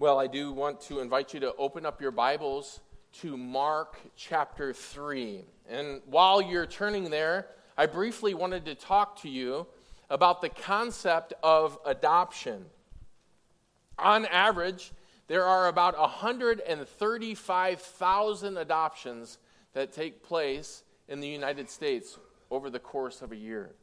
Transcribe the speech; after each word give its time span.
Well, 0.00 0.20
I 0.20 0.28
do 0.28 0.52
want 0.52 0.80
to 0.82 1.00
invite 1.00 1.34
you 1.34 1.40
to 1.40 1.52
open 1.56 1.84
up 1.84 2.00
your 2.00 2.12
Bibles 2.12 2.78
to 3.14 3.36
Mark 3.36 3.98
chapter 4.14 4.72
3. 4.72 5.42
And 5.68 6.02
while 6.06 6.40
you're 6.40 6.66
turning 6.66 7.10
there, 7.10 7.48
I 7.76 7.86
briefly 7.86 8.32
wanted 8.32 8.64
to 8.66 8.76
talk 8.76 9.20
to 9.22 9.28
you 9.28 9.66
about 10.08 10.40
the 10.40 10.50
concept 10.50 11.34
of 11.42 11.80
adoption. 11.84 12.66
On 13.98 14.24
average, 14.26 14.92
there 15.26 15.44
are 15.44 15.66
about 15.66 15.98
135,000 15.98 18.56
adoptions 18.56 19.38
that 19.72 19.92
take 19.92 20.22
place 20.22 20.84
in 21.08 21.18
the 21.18 21.26
United 21.26 21.68
States 21.68 22.16
over 22.52 22.70
the 22.70 22.78
course 22.78 23.20
of 23.20 23.32
a 23.32 23.36
year. 23.36 23.74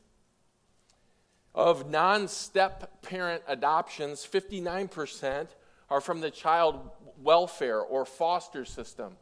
Of 1.54 1.90
non 1.90 2.30
step 2.30 3.02
parent 3.02 3.44
adoptions, 3.50 4.26
59% 4.26 5.48
are 5.90 6.02
from 6.02 6.22
the 6.22 6.32
child 6.32 6.90
welfare 7.22 7.80
or 7.80 8.06
foster 8.06 8.66
system. 8.66 9.18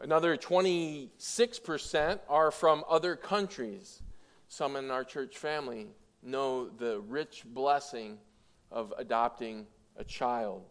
Another 0.00 0.36
26% 0.36 2.18
are 2.28 2.50
from 2.50 2.84
other 2.88 3.16
countries. 3.16 4.02
Some 4.48 4.76
in 4.76 4.90
our 4.90 5.04
church 5.04 5.38
family 5.38 5.88
know 6.22 6.68
the 6.68 7.00
rich 7.00 7.44
blessing 7.46 8.18
of 8.70 8.92
adopting 8.98 9.66
a 9.96 10.04
child. 10.04 10.64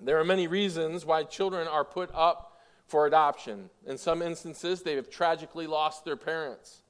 There 0.00 0.20
are 0.20 0.24
many 0.24 0.46
reasons 0.46 1.04
why 1.04 1.24
children 1.24 1.66
are 1.66 1.84
put 1.84 2.10
up 2.14 2.58
for 2.86 3.06
adoption. 3.06 3.70
In 3.86 3.98
some 3.98 4.22
instances, 4.22 4.82
they 4.82 4.94
have 4.94 5.10
tragically 5.10 5.66
lost 5.66 6.04
their 6.04 6.16
parents. 6.16 6.82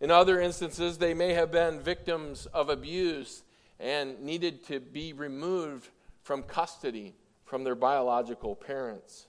In 0.00 0.10
other 0.10 0.40
instances, 0.40 0.98
they 0.98 1.14
may 1.14 1.32
have 1.32 1.50
been 1.50 1.80
victims 1.80 2.46
of 2.46 2.68
abuse 2.68 3.42
and 3.80 4.20
needed 4.20 4.64
to 4.66 4.80
be 4.80 5.12
removed 5.12 5.88
from 6.22 6.42
custody 6.42 7.14
from 7.44 7.64
their 7.64 7.74
biological 7.74 8.54
parents. 8.54 9.26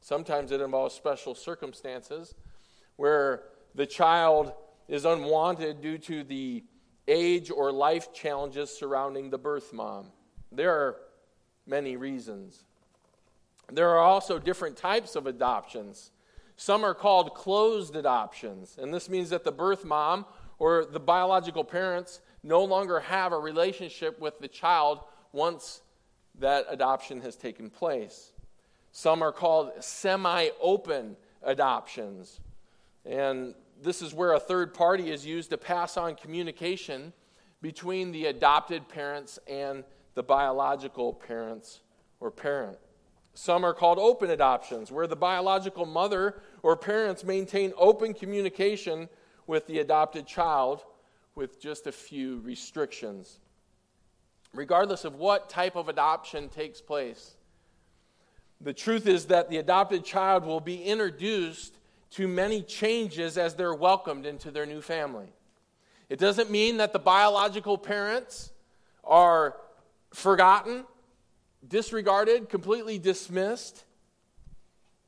Sometimes 0.00 0.52
it 0.52 0.60
involves 0.60 0.94
special 0.94 1.34
circumstances 1.34 2.34
where 2.96 3.42
the 3.74 3.86
child 3.86 4.52
is 4.88 5.04
unwanted 5.04 5.80
due 5.80 5.98
to 5.98 6.22
the 6.24 6.64
age 7.08 7.50
or 7.50 7.72
life 7.72 8.12
challenges 8.12 8.70
surrounding 8.70 9.30
the 9.30 9.38
birth 9.38 9.72
mom. 9.72 10.06
There 10.52 10.72
are 10.72 10.96
many 11.66 11.96
reasons. 11.96 12.64
There 13.70 13.90
are 13.90 13.98
also 13.98 14.38
different 14.38 14.76
types 14.76 15.16
of 15.16 15.26
adoptions. 15.26 16.10
Some 16.56 16.84
are 16.84 16.94
called 16.94 17.34
closed 17.34 17.96
adoptions, 17.96 18.78
and 18.80 18.94
this 18.94 19.08
means 19.08 19.30
that 19.30 19.44
the 19.44 19.52
birth 19.52 19.84
mom 19.84 20.24
or 20.58 20.84
the 20.84 21.00
biological 21.00 21.64
parents 21.64 22.20
no 22.44 22.62
longer 22.62 23.00
have 23.00 23.32
a 23.32 23.38
relationship 23.38 24.20
with 24.20 24.38
the 24.38 24.46
child 24.46 25.00
once 25.32 25.80
that 26.38 26.66
adoption 26.68 27.20
has 27.22 27.34
taken 27.34 27.70
place. 27.70 28.32
Some 28.92 29.22
are 29.22 29.32
called 29.32 29.72
semi 29.80 30.50
open 30.60 31.16
adoptions. 31.42 32.40
And 33.04 33.54
this 33.82 34.02
is 34.02 34.14
where 34.14 34.34
a 34.34 34.40
third 34.40 34.74
party 34.74 35.10
is 35.10 35.26
used 35.26 35.50
to 35.50 35.58
pass 35.58 35.96
on 35.96 36.14
communication 36.14 37.12
between 37.60 38.12
the 38.12 38.26
adopted 38.26 38.88
parents 38.88 39.38
and 39.48 39.82
the 40.14 40.22
biological 40.22 41.14
parents 41.14 41.80
or 42.20 42.30
parent. 42.30 42.78
Some 43.32 43.64
are 43.64 43.74
called 43.74 43.98
open 43.98 44.30
adoptions, 44.30 44.92
where 44.92 45.08
the 45.08 45.16
biological 45.16 45.86
mother 45.86 46.40
or 46.62 46.76
parents 46.76 47.24
maintain 47.24 47.72
open 47.76 48.14
communication 48.14 49.08
with 49.46 49.66
the 49.66 49.80
adopted 49.80 50.26
child 50.26 50.84
with 51.34 51.60
just 51.60 51.86
a 51.86 51.92
few 51.92 52.40
restrictions. 52.40 53.38
Regardless 54.52 55.04
of 55.04 55.16
what 55.16 55.50
type 55.50 55.76
of 55.76 55.88
adoption 55.88 56.48
takes 56.48 56.80
place, 56.80 57.34
the 58.60 58.72
truth 58.72 59.06
is 59.06 59.26
that 59.26 59.50
the 59.50 59.56
adopted 59.58 60.04
child 60.04 60.44
will 60.44 60.60
be 60.60 60.82
introduced 60.82 61.76
to 62.10 62.28
many 62.28 62.62
changes 62.62 63.36
as 63.36 63.54
they're 63.54 63.74
welcomed 63.74 64.26
into 64.26 64.50
their 64.50 64.66
new 64.66 64.80
family. 64.80 65.32
It 66.08 66.18
doesn't 66.18 66.50
mean 66.50 66.76
that 66.76 66.92
the 66.92 66.98
biological 66.98 67.76
parents 67.76 68.52
are 69.02 69.56
forgotten, 70.12 70.84
disregarded, 71.66 72.48
completely 72.48 72.98
dismissed, 72.98 73.84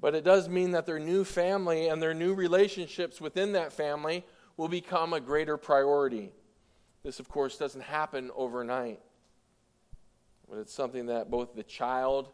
but 0.01 0.15
it 0.15 0.25
does 0.25 0.49
mean 0.49 0.73
that 0.73 0.85
their 0.85 0.99
new 0.99 1.25
family 1.25 1.89
and 1.89 2.03
their 2.03 2.15
new 2.15 2.35
relationships 2.35 3.21
within 3.21 3.53
that 3.53 3.73
family 3.73 4.25
will 4.57 4.69
become 4.69 5.13
a 5.13 5.21
greater 5.21 5.57
priority. 5.57 6.33
This, 7.03 7.21
of 7.21 7.29
course, 7.29 7.57
doesn't 7.57 7.83
happen 7.83 8.31
overnight, 8.35 9.01
but 10.49 10.59
it's 10.59 10.73
something 10.73 11.07
that 11.07 11.31
both 11.31 11.55
the 11.55 11.63
child 11.63 12.29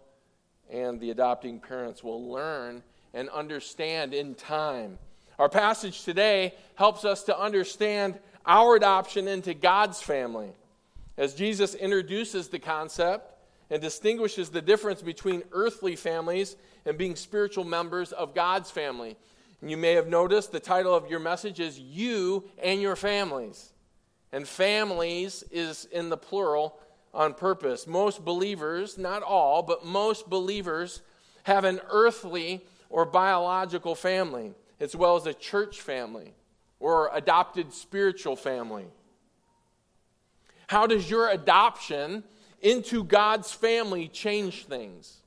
and 0.71 1.01
the 1.01 1.11
adopting 1.11 1.61
parents 1.61 2.03
will 2.03 2.31
learn 2.31 2.83
and 3.13 3.29
understand 3.31 4.15
in 4.15 4.35
time. 4.35 4.99
Our 5.39 5.49
passage 5.49 6.05
today 6.05 6.55
helps 6.77 7.05
us 7.05 7.25
to 7.25 7.39
understand 7.39 8.19
our 8.47 8.77
adoption 8.77 9.29
into 9.29 9.55
God's 9.55 10.01
family. 10.01 10.51
As 11.17 11.35
Jesus 11.35 11.75
introduces 11.75 12.49
the 12.49 12.59
concept 12.59 13.35
and 13.71 13.81
distinguishes 13.81 14.51
the 14.51 14.63
difference 14.63 15.03
between 15.03 15.43
earthly 15.53 15.97
families 15.97 16.57
and 16.85 16.99
being 16.99 17.17
spiritual 17.17 17.65
members 17.65 18.13
of 18.13 18.35
God's 18.35 18.71
family. 18.71 19.17
You 19.65 19.77
may 19.77 19.93
have 19.93 20.09
noticed 20.09 20.51
the 20.51 20.59
title 20.59 20.93
of 20.93 21.09
your 21.09 21.21
message 21.21 21.61
is 21.61 21.79
You 21.79 22.45
and 22.61 22.81
Your 22.83 22.97
Families. 22.97 23.73
And 24.33 24.49
families 24.49 25.45
is 25.53 25.85
in 25.93 26.09
the 26.09 26.17
plural 26.17 26.81
on 27.15 27.35
purpose. 27.35 27.87
Most 27.87 28.25
believers, 28.25 28.99
not 28.99 29.23
all, 29.23 29.63
but 29.63 29.85
most 29.85 30.29
believers 30.29 31.03
have 31.45 31.65
an 31.65 31.81
earthly 31.91 32.65
or 32.91 33.05
biological 33.05 33.95
family, 33.95 34.55
as 34.81 34.97
well 34.97 35.15
as 35.17 35.27
a 35.27 35.35
church 35.35 35.81
family 35.81 36.35
or 36.81 37.11
adopted 37.15 37.73
spiritual 37.73 38.35
family. 38.35 38.87
How 40.67 40.89
does 40.89 41.09
your 41.09 41.29
adoption 41.29 42.25
into 42.61 43.05
God's 43.05 43.53
family 43.53 44.09
change 44.09 44.65
things? 44.65 45.19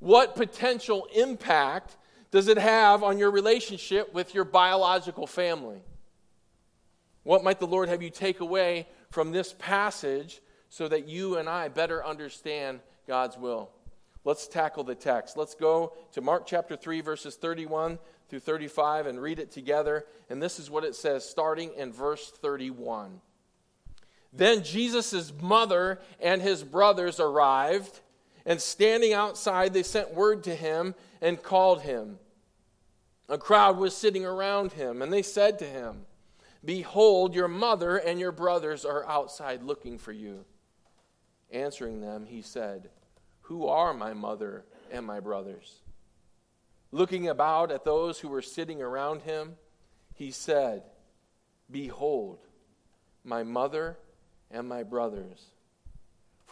What 0.00 0.34
potential 0.34 1.06
impact 1.14 1.96
does 2.32 2.48
it 2.48 2.58
have 2.58 3.04
on 3.04 3.18
your 3.18 3.30
relationship 3.30 4.12
with 4.12 4.34
your 4.34 4.44
biological 4.44 5.28
family? 5.28 5.82
What 7.22 7.44
might 7.44 7.60
the 7.60 7.66
Lord 7.66 7.88
have 7.88 8.02
you 8.02 8.10
take 8.10 8.40
away 8.40 8.88
from 9.10 9.30
this 9.30 9.54
passage 9.58 10.40
so 10.68 10.88
that 10.88 11.06
you 11.06 11.36
and 11.36 11.48
I 11.48 11.68
better 11.68 12.04
understand 12.04 12.80
God's 13.06 13.36
will? 13.36 13.70
Let's 14.24 14.48
tackle 14.48 14.82
the 14.82 14.94
text. 14.94 15.36
Let's 15.36 15.54
go 15.54 15.92
to 16.12 16.20
Mark 16.20 16.46
chapter 16.46 16.74
3, 16.74 17.00
verses 17.02 17.36
31 17.36 17.98
through 18.28 18.40
35, 18.40 19.06
and 19.06 19.20
read 19.20 19.38
it 19.38 19.50
together. 19.50 20.06
And 20.30 20.42
this 20.42 20.58
is 20.58 20.70
what 20.70 20.84
it 20.84 20.94
says, 20.94 21.28
starting 21.28 21.72
in 21.76 21.92
verse 21.92 22.30
31. 22.30 23.20
Then 24.32 24.64
Jesus' 24.64 25.32
mother 25.42 26.00
and 26.18 26.40
his 26.40 26.64
brothers 26.64 27.20
arrived, 27.20 28.00
and 28.44 28.60
standing 28.60 29.12
outside, 29.12 29.72
they 29.72 29.82
sent 29.82 30.14
word 30.14 30.44
to 30.44 30.54
him 30.54 30.94
and 31.20 31.42
called 31.42 31.82
him. 31.82 32.18
A 33.28 33.38
crowd 33.38 33.78
was 33.78 33.96
sitting 33.96 34.24
around 34.24 34.72
him, 34.72 35.00
and 35.00 35.12
they 35.12 35.22
said 35.22 35.58
to 35.60 35.64
him, 35.64 36.06
Behold, 36.64 37.34
your 37.34 37.48
mother 37.48 37.96
and 37.96 38.20
your 38.20 38.32
brothers 38.32 38.84
are 38.84 39.06
outside 39.06 39.62
looking 39.62 39.98
for 39.98 40.12
you. 40.12 40.44
Answering 41.50 42.00
them, 42.00 42.26
he 42.26 42.42
said, 42.42 42.90
Who 43.42 43.66
are 43.66 43.92
my 43.92 44.12
mother 44.12 44.64
and 44.90 45.06
my 45.06 45.20
brothers? 45.20 45.80
Looking 46.90 47.28
about 47.28 47.72
at 47.72 47.84
those 47.84 48.20
who 48.20 48.28
were 48.28 48.42
sitting 48.42 48.82
around 48.82 49.22
him, 49.22 49.56
he 50.14 50.30
said, 50.30 50.82
Behold, 51.70 52.38
my 53.24 53.42
mother 53.42 53.98
and 54.50 54.68
my 54.68 54.82
brothers. 54.82 55.46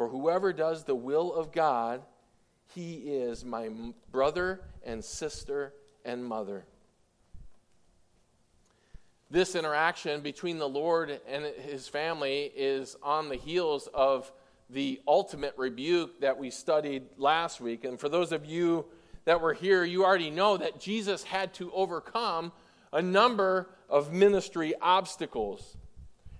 For 0.00 0.08
whoever 0.08 0.54
does 0.54 0.84
the 0.84 0.94
will 0.94 1.30
of 1.34 1.52
God, 1.52 2.00
he 2.74 2.94
is 2.94 3.44
my 3.44 3.68
brother 4.10 4.62
and 4.82 5.04
sister 5.04 5.74
and 6.06 6.24
mother. 6.24 6.64
This 9.30 9.54
interaction 9.54 10.22
between 10.22 10.56
the 10.56 10.66
Lord 10.66 11.20
and 11.28 11.44
his 11.44 11.86
family 11.86 12.50
is 12.56 12.96
on 13.02 13.28
the 13.28 13.36
heels 13.36 13.90
of 13.92 14.32
the 14.70 15.02
ultimate 15.06 15.52
rebuke 15.58 16.22
that 16.22 16.38
we 16.38 16.48
studied 16.48 17.02
last 17.18 17.60
week. 17.60 17.84
And 17.84 18.00
for 18.00 18.08
those 18.08 18.32
of 18.32 18.46
you 18.46 18.86
that 19.26 19.42
were 19.42 19.52
here, 19.52 19.84
you 19.84 20.02
already 20.02 20.30
know 20.30 20.56
that 20.56 20.80
Jesus 20.80 21.24
had 21.24 21.52
to 21.52 21.70
overcome 21.72 22.52
a 22.90 23.02
number 23.02 23.68
of 23.90 24.14
ministry 24.14 24.72
obstacles. 24.80 25.76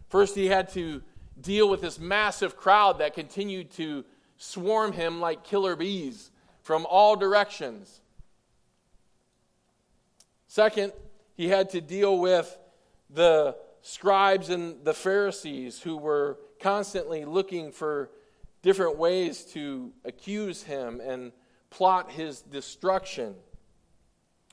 First, 0.08 0.35
he 0.35 0.46
had 0.46 0.70
to 0.70 1.02
deal 1.42 1.69
with 1.69 1.81
this 1.81 1.98
massive 1.98 2.56
crowd 2.56 2.98
that 2.98 3.14
continued 3.14 3.70
to 3.72 4.04
swarm 4.37 4.92
him 4.92 5.20
like 5.20 5.44
killer 5.44 5.76
bees 5.76 6.31
from 6.62 6.87
all 6.87 7.16
directions. 7.16 8.00
Second, 10.46 10.92
he 11.37 11.48
had 11.48 11.70
to 11.70 11.81
deal 11.81 12.19
with 12.19 12.58
the 13.08 13.56
scribes 13.82 14.50
and 14.50 14.84
the 14.84 14.94
Pharisees 14.94 15.81
who 15.81 15.96
were 15.96 16.38
constantly 16.60 17.25
looking 17.25 17.72
for 17.72 18.10
different 18.62 18.98
ways 18.98 19.44
to 19.44 19.92
accuse 20.04 20.62
him 20.62 21.00
and 21.00 21.32
plot 21.70 22.10
his 22.10 22.42
destruction. 22.42 23.34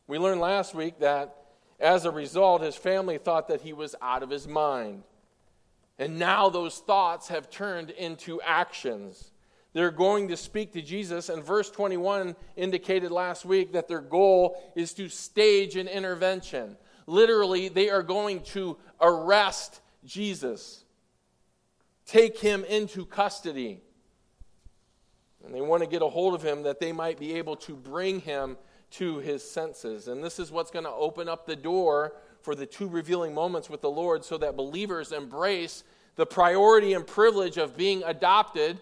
We 0.08 0.18
learned 0.18 0.40
last 0.40 0.74
week 0.74 1.00
that 1.00 1.36
as 1.80 2.06
a 2.06 2.12
result, 2.12 2.62
his 2.62 2.76
family 2.76 3.18
thought 3.18 3.50
that 3.50 3.62
he 3.62 3.74
was 3.74 3.96
out 4.02 4.24
of 4.24 4.30
his 4.30 4.48
mind. 4.48 5.04
And 6.00 6.20
now 6.20 6.50
those 6.50 6.78
thoughts 6.78 7.30
have 7.30 7.50
turned 7.50 7.90
into 7.90 8.40
actions. 8.42 9.32
They're 9.74 9.92
going 9.92 10.30
to 10.30 10.38
speak 10.38 10.74
to 10.74 10.82
Jesus, 10.82 11.30
and 11.30 11.44
verse 11.44 11.70
21 11.70 12.36
indicated 12.56 13.12
last 13.12 13.46
week 13.46 13.74
that 13.74 13.88
their 13.88 14.02
goal 14.02 14.62
is 14.76 14.94
to 14.94 15.10
stage 15.10 15.76
an 15.76 15.88
intervention. 15.88 16.78
Literally, 17.06 17.70
they 17.70 17.90
are 17.90 18.04
going 18.04 18.42
to 18.42 18.78
arrest 19.02 19.82
Jesus, 20.06 20.84
take 22.06 22.40
him 22.40 22.64
into 22.66 23.06
custody. 23.06 23.82
And 25.46 25.54
they 25.54 25.62
want 25.62 25.84
to 25.84 25.90
get 25.90 26.02
a 26.02 26.08
hold 26.08 26.34
of 26.34 26.44
him 26.44 26.64
that 26.64 26.80
they 26.80 26.92
might 26.92 27.20
be 27.20 27.36
able 27.36 27.56
to 27.58 27.76
bring 27.76 28.20
him 28.20 28.58
to 28.92 29.20
his 29.20 29.50
senses. 29.50 30.08
And 30.08 30.24
this 30.24 30.40
is 30.40 30.52
what's 30.52 30.72
going 30.72 30.86
to 30.86 30.92
open 30.92 31.30
up 31.30 31.46
the 31.46 31.56
door 31.56 32.14
for 32.42 32.56
the 32.56 32.66
two 32.66 32.88
revealing 32.88 33.34
moments 33.34 33.70
with 33.70 33.82
the 33.82 33.90
Lord 33.90 34.24
so 34.24 34.38
that 34.38 34.56
believers 34.56 35.12
embrace 35.12 35.84
the 36.16 36.26
priority 36.26 36.94
and 36.94 37.06
privilege 37.06 37.58
of 37.58 37.78
being 37.78 38.04
adopted 38.06 38.80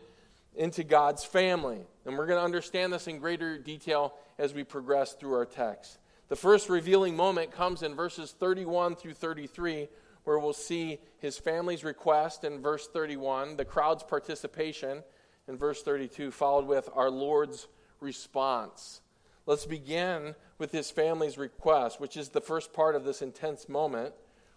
into 0.55 0.83
God's 0.83 1.23
family. 1.23 1.79
And 2.05 2.17
we're 2.17 2.27
going 2.27 2.39
to 2.39 2.45
understand 2.45 2.93
this 2.93 3.07
in 3.07 3.19
greater 3.19 3.57
detail 3.57 4.13
as 4.37 4.53
we 4.53 4.63
progress 4.63 5.13
through 5.13 5.33
our 5.33 5.45
text. 5.45 5.97
The 6.27 6.35
first 6.35 6.69
revealing 6.69 7.15
moment 7.15 7.51
comes 7.51 7.83
in 7.83 7.95
verses 7.95 8.31
31 8.31 8.95
through 8.95 9.13
33, 9.13 9.87
where 10.23 10.39
we'll 10.39 10.53
see 10.53 10.99
his 11.19 11.37
family's 11.37 11.83
request 11.83 12.43
in 12.43 12.61
verse 12.61 12.87
31, 12.87 13.57
the 13.57 13.65
crowd's 13.65 14.03
participation 14.03 15.03
in 15.47 15.57
verse 15.57 15.83
32, 15.83 16.31
followed 16.31 16.65
with 16.65 16.89
our 16.95 17.11
Lord's 17.11 17.67
response. 17.99 19.01
Let's 19.47 19.65
begin 19.65 20.33
with 20.57 20.71
his 20.71 20.89
family's 20.89 21.37
request, 21.37 22.01
which 22.01 22.17
is 22.17 22.29
the 22.29 22.41
first 22.41 22.73
part 22.73 22.95
of 22.95 23.03
this 23.03 23.21
intense 23.21 23.69
moment 23.69 24.13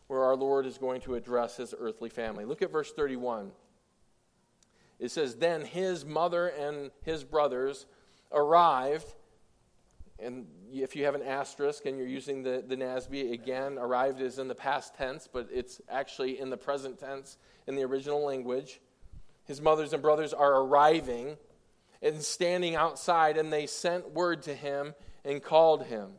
where 0.07 0.23
our 0.23 0.35
Lord 0.35 0.65
is 0.65 0.79
going 0.79 1.03
to 1.03 1.15
address 1.15 1.59
his 1.59 1.75
earthly 1.79 2.09
family. 2.09 2.47
Look 2.47 2.63
at 2.63 2.73
verse 2.73 2.91
31. 2.93 3.53
It 4.99 5.11
says, 5.11 5.37
Then 5.37 5.65
his 5.65 6.07
mother 6.07 6.49
and 6.49 6.91
his 7.03 7.23
brothers 7.23 7.85
arrived. 8.33 9.15
And 10.19 10.47
if 10.73 10.97
you 10.97 11.05
have 11.05 11.15
an 11.15 11.23
asterisk 11.23 11.85
and 11.85 11.99
you're 11.99 12.09
using 12.09 12.43
the, 12.43 12.65
the 12.67 12.77
NASB, 12.77 13.33
again, 13.33 13.79
arrived 13.79 14.23
is 14.23 14.39
in 14.39 14.49
the 14.49 14.55
past 14.55 14.95
tense, 14.95 15.29
but 15.31 15.49
it's 15.53 15.83
actually 15.91 16.41
in 16.41 16.49
the 16.49 16.57
present 16.57 16.99
tense 16.99 17.37
in 17.67 17.77
the 17.77 17.85
original 17.85 18.25
language. 18.25 18.81
His 19.45 19.61
mothers 19.61 19.93
and 19.93 20.03
brothers 20.03 20.33
are 20.33 20.63
arriving 20.63 21.37
and 22.03 22.23
standing 22.23 22.77
outside, 22.77 23.37
and 23.37 23.53
they 23.53 23.67
sent 23.67 24.13
word 24.13 24.43
to 24.43 24.55
him 24.55 24.95
and 25.25 25.43
called 25.43 25.85
him. 25.85 26.11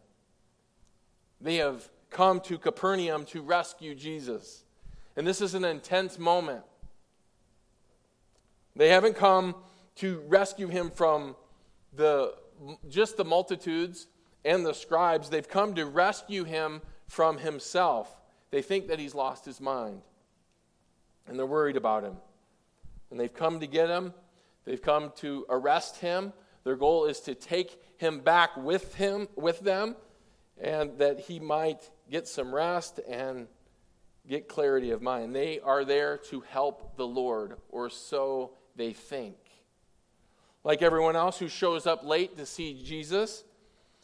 They 1.41 1.55
have 1.55 1.89
come 2.09 2.41
to 2.41 2.57
Capernaum 2.57 3.25
to 3.27 3.41
rescue 3.41 3.95
Jesus. 3.95 4.63
And 5.15 5.25
this 5.25 5.41
is 5.41 5.53
an 5.53 5.63
intense 5.63 6.19
moment. 6.19 6.63
They 8.75 8.89
haven't 8.89 9.15
come 9.15 9.55
to 9.95 10.23
rescue 10.27 10.67
him 10.67 10.91
from 10.91 11.35
the, 11.95 12.33
just 12.89 13.17
the 13.17 13.25
multitudes 13.25 14.07
and 14.45 14.65
the 14.65 14.73
scribes. 14.73 15.29
They've 15.29 15.47
come 15.47 15.75
to 15.75 15.85
rescue 15.85 16.43
him 16.43 16.81
from 17.07 17.37
himself. 17.37 18.15
They 18.51 18.61
think 18.61 18.87
that 18.87 18.99
he's 18.99 19.15
lost 19.15 19.45
his 19.45 19.59
mind. 19.59 20.01
And 21.27 21.37
they're 21.37 21.45
worried 21.45 21.77
about 21.77 22.03
him. 22.03 22.17
And 23.11 23.19
they've 23.19 23.33
come 23.33 23.59
to 23.59 23.67
get 23.67 23.89
him 23.89 24.13
They've 24.65 24.81
come 24.81 25.11
to 25.17 25.45
arrest 25.49 25.97
him. 25.97 26.33
Their 26.63 26.75
goal 26.75 27.05
is 27.05 27.19
to 27.21 27.35
take 27.35 27.81
him 27.97 28.19
back 28.19 28.55
with 28.57 28.95
him 28.95 29.27
with 29.35 29.59
them 29.61 29.95
and 30.61 30.97
that 30.97 31.21
he 31.21 31.39
might 31.39 31.89
get 32.09 32.27
some 32.27 32.53
rest 32.53 32.99
and 33.07 33.47
get 34.27 34.47
clarity 34.47 34.91
of 34.91 35.01
mind. 35.01 35.35
They 35.35 35.59
are 35.59 35.85
there 35.85 36.17
to 36.29 36.41
help 36.41 36.97
the 36.97 37.07
Lord, 37.07 37.57
or 37.69 37.89
so 37.89 38.51
they 38.75 38.93
think. 38.93 39.37
Like 40.63 40.81
everyone 40.81 41.15
else 41.15 41.39
who 41.39 41.47
shows 41.47 41.87
up 41.87 42.03
late 42.03 42.37
to 42.37 42.45
see 42.45 42.81
Jesus, 42.83 43.43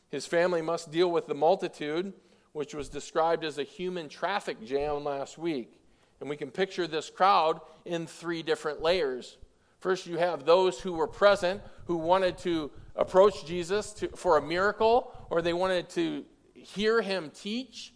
his 0.09 0.25
family 0.25 0.61
must 0.61 0.91
deal 0.91 1.11
with 1.11 1.27
the 1.27 1.35
multitude, 1.35 2.13
which 2.53 2.73
was 2.73 2.89
described 2.89 3.43
as 3.43 3.57
a 3.57 3.63
human 3.63 4.07
traffic 4.07 4.63
jam 4.65 5.03
last 5.03 5.37
week. 5.37 5.79
And 6.21 6.29
we 6.29 6.37
can 6.37 6.49
picture 6.49 6.87
this 6.87 7.09
crowd 7.09 7.59
in 7.83 8.07
three 8.07 8.41
different 8.41 8.81
layers. 8.81 9.37
First, 9.85 10.07
you 10.07 10.17
have 10.17 10.45
those 10.45 10.79
who 10.79 10.93
were 10.93 11.05
present 11.05 11.61
who 11.85 11.97
wanted 11.97 12.39
to 12.39 12.71
approach 12.95 13.45
Jesus 13.45 13.93
to, 13.93 14.07
for 14.15 14.39
a 14.39 14.41
miracle, 14.41 15.13
or 15.29 15.43
they 15.43 15.53
wanted 15.53 15.89
to 15.89 16.25
hear 16.55 17.03
him 17.03 17.29
teach, 17.29 17.93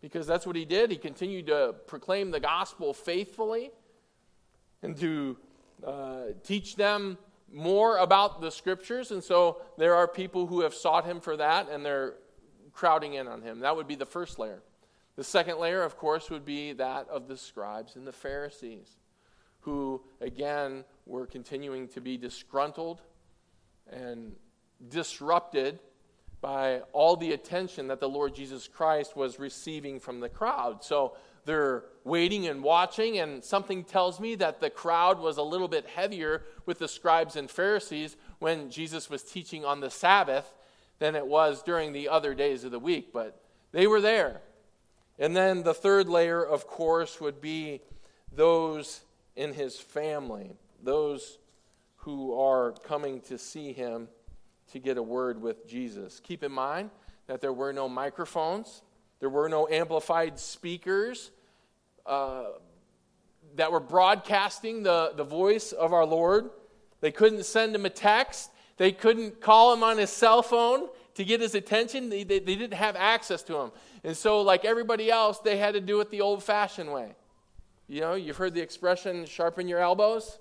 because 0.00 0.28
that's 0.28 0.46
what 0.46 0.54
he 0.54 0.64
did. 0.64 0.92
He 0.92 0.96
continued 0.96 1.48
to 1.48 1.74
proclaim 1.88 2.30
the 2.30 2.38
gospel 2.38 2.94
faithfully 2.94 3.72
and 4.80 4.96
to 4.98 5.36
uh, 5.84 6.22
teach 6.44 6.76
them 6.76 7.18
more 7.52 7.98
about 7.98 8.40
the 8.40 8.52
scriptures. 8.52 9.10
And 9.10 9.24
so 9.24 9.60
there 9.76 9.96
are 9.96 10.06
people 10.06 10.46
who 10.46 10.60
have 10.60 10.72
sought 10.72 11.04
him 11.04 11.18
for 11.20 11.36
that, 11.36 11.68
and 11.68 11.84
they're 11.84 12.14
crowding 12.72 13.14
in 13.14 13.26
on 13.26 13.42
him. 13.42 13.58
That 13.58 13.74
would 13.74 13.88
be 13.88 13.96
the 13.96 14.06
first 14.06 14.38
layer. 14.38 14.62
The 15.16 15.24
second 15.24 15.58
layer, 15.58 15.82
of 15.82 15.96
course, 15.96 16.30
would 16.30 16.44
be 16.44 16.74
that 16.74 17.08
of 17.08 17.26
the 17.26 17.36
scribes 17.36 17.96
and 17.96 18.06
the 18.06 18.12
Pharisees, 18.12 18.98
who, 19.64 20.02
again, 20.20 20.84
were 21.06 21.26
continuing 21.26 21.88
to 21.88 22.00
be 22.00 22.16
disgruntled 22.16 23.00
and 23.90 24.32
disrupted 24.88 25.78
by 26.40 26.80
all 26.92 27.16
the 27.16 27.32
attention 27.32 27.88
that 27.88 28.00
the 28.00 28.08
Lord 28.08 28.34
Jesus 28.34 28.68
Christ 28.68 29.16
was 29.16 29.38
receiving 29.38 29.98
from 29.98 30.20
the 30.20 30.28
crowd. 30.28 30.84
So 30.84 31.16
they're 31.46 31.84
waiting 32.04 32.46
and 32.46 32.62
watching, 32.62 33.18
and 33.18 33.42
something 33.42 33.84
tells 33.84 34.20
me 34.20 34.34
that 34.36 34.60
the 34.60 34.70
crowd 34.70 35.18
was 35.18 35.38
a 35.38 35.42
little 35.42 35.68
bit 35.68 35.86
heavier 35.86 36.42
with 36.66 36.78
the 36.78 36.88
scribes 36.88 37.36
and 37.36 37.50
Pharisees 37.50 38.16
when 38.38 38.70
Jesus 38.70 39.08
was 39.08 39.22
teaching 39.22 39.64
on 39.64 39.80
the 39.80 39.90
Sabbath 39.90 40.52
than 40.98 41.14
it 41.14 41.26
was 41.26 41.62
during 41.62 41.92
the 41.92 42.08
other 42.08 42.34
days 42.34 42.64
of 42.64 42.70
the 42.70 42.78
week. 42.78 43.12
But 43.12 43.40
they 43.72 43.86
were 43.86 44.00
there. 44.00 44.42
And 45.18 45.34
then 45.34 45.62
the 45.62 45.74
third 45.74 46.08
layer, 46.08 46.44
of 46.44 46.66
course, 46.66 47.20
would 47.20 47.40
be 47.40 47.80
those 48.32 49.00
in 49.36 49.52
his 49.52 49.78
family 49.78 50.52
those 50.82 51.38
who 51.96 52.38
are 52.38 52.72
coming 52.84 53.20
to 53.22 53.38
see 53.38 53.72
him 53.72 54.08
to 54.72 54.78
get 54.78 54.98
a 54.98 55.02
word 55.02 55.40
with 55.40 55.66
Jesus. 55.66 56.20
Keep 56.20 56.42
in 56.42 56.52
mind 56.52 56.90
that 57.26 57.40
there 57.40 57.52
were 57.52 57.72
no 57.72 57.88
microphones, 57.88 58.82
there 59.20 59.30
were 59.30 59.48
no 59.48 59.66
amplified 59.68 60.38
speakers 60.38 61.30
uh, 62.04 62.44
that 63.56 63.72
were 63.72 63.80
broadcasting 63.80 64.82
the, 64.82 65.12
the 65.16 65.24
voice 65.24 65.72
of 65.72 65.92
our 65.92 66.04
Lord. 66.04 66.50
They 67.00 67.10
couldn't 67.10 67.44
send 67.44 67.74
him 67.74 67.86
a 67.86 67.90
text, 67.90 68.50
they 68.76 68.92
couldn't 68.92 69.40
call 69.40 69.72
him 69.72 69.82
on 69.82 69.98
his 69.98 70.10
cell 70.10 70.42
phone 70.42 70.88
to 71.14 71.24
get 71.24 71.40
his 71.40 71.54
attention. 71.54 72.10
They, 72.10 72.24
they, 72.24 72.40
they 72.40 72.56
didn't 72.56 72.74
have 72.74 72.96
access 72.96 73.42
to 73.44 73.56
him. 73.56 73.72
And 74.02 74.16
so, 74.16 74.42
like 74.42 74.64
everybody 74.64 75.10
else, 75.10 75.38
they 75.38 75.56
had 75.56 75.74
to 75.74 75.80
do 75.80 76.00
it 76.00 76.10
the 76.10 76.20
old 76.20 76.42
fashioned 76.42 76.92
way. 76.92 77.14
You 77.86 78.00
know, 78.00 78.14
you've 78.14 78.36
heard 78.36 78.54
the 78.54 78.62
expression 78.62 79.26
sharpen 79.26 79.68
your 79.68 79.80
elbows 79.80 80.38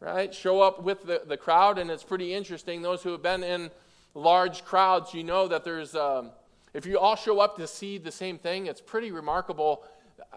right? 0.00 0.34
Show 0.34 0.60
up 0.60 0.82
with 0.82 1.04
the, 1.04 1.22
the 1.26 1.36
crowd, 1.36 1.78
and 1.78 1.90
it's 1.90 2.04
pretty 2.04 2.34
interesting. 2.34 2.82
Those 2.82 3.02
who 3.02 3.12
have 3.12 3.22
been 3.22 3.42
in 3.42 3.70
large 4.14 4.64
crowds, 4.64 5.14
you 5.14 5.24
know 5.24 5.48
that 5.48 5.64
there's, 5.64 5.94
um, 5.94 6.30
if 6.74 6.86
you 6.86 6.98
all 6.98 7.16
show 7.16 7.40
up 7.40 7.56
to 7.56 7.66
see 7.66 7.98
the 7.98 8.12
same 8.12 8.38
thing, 8.38 8.66
it's 8.66 8.80
pretty 8.80 9.10
remarkable 9.10 9.84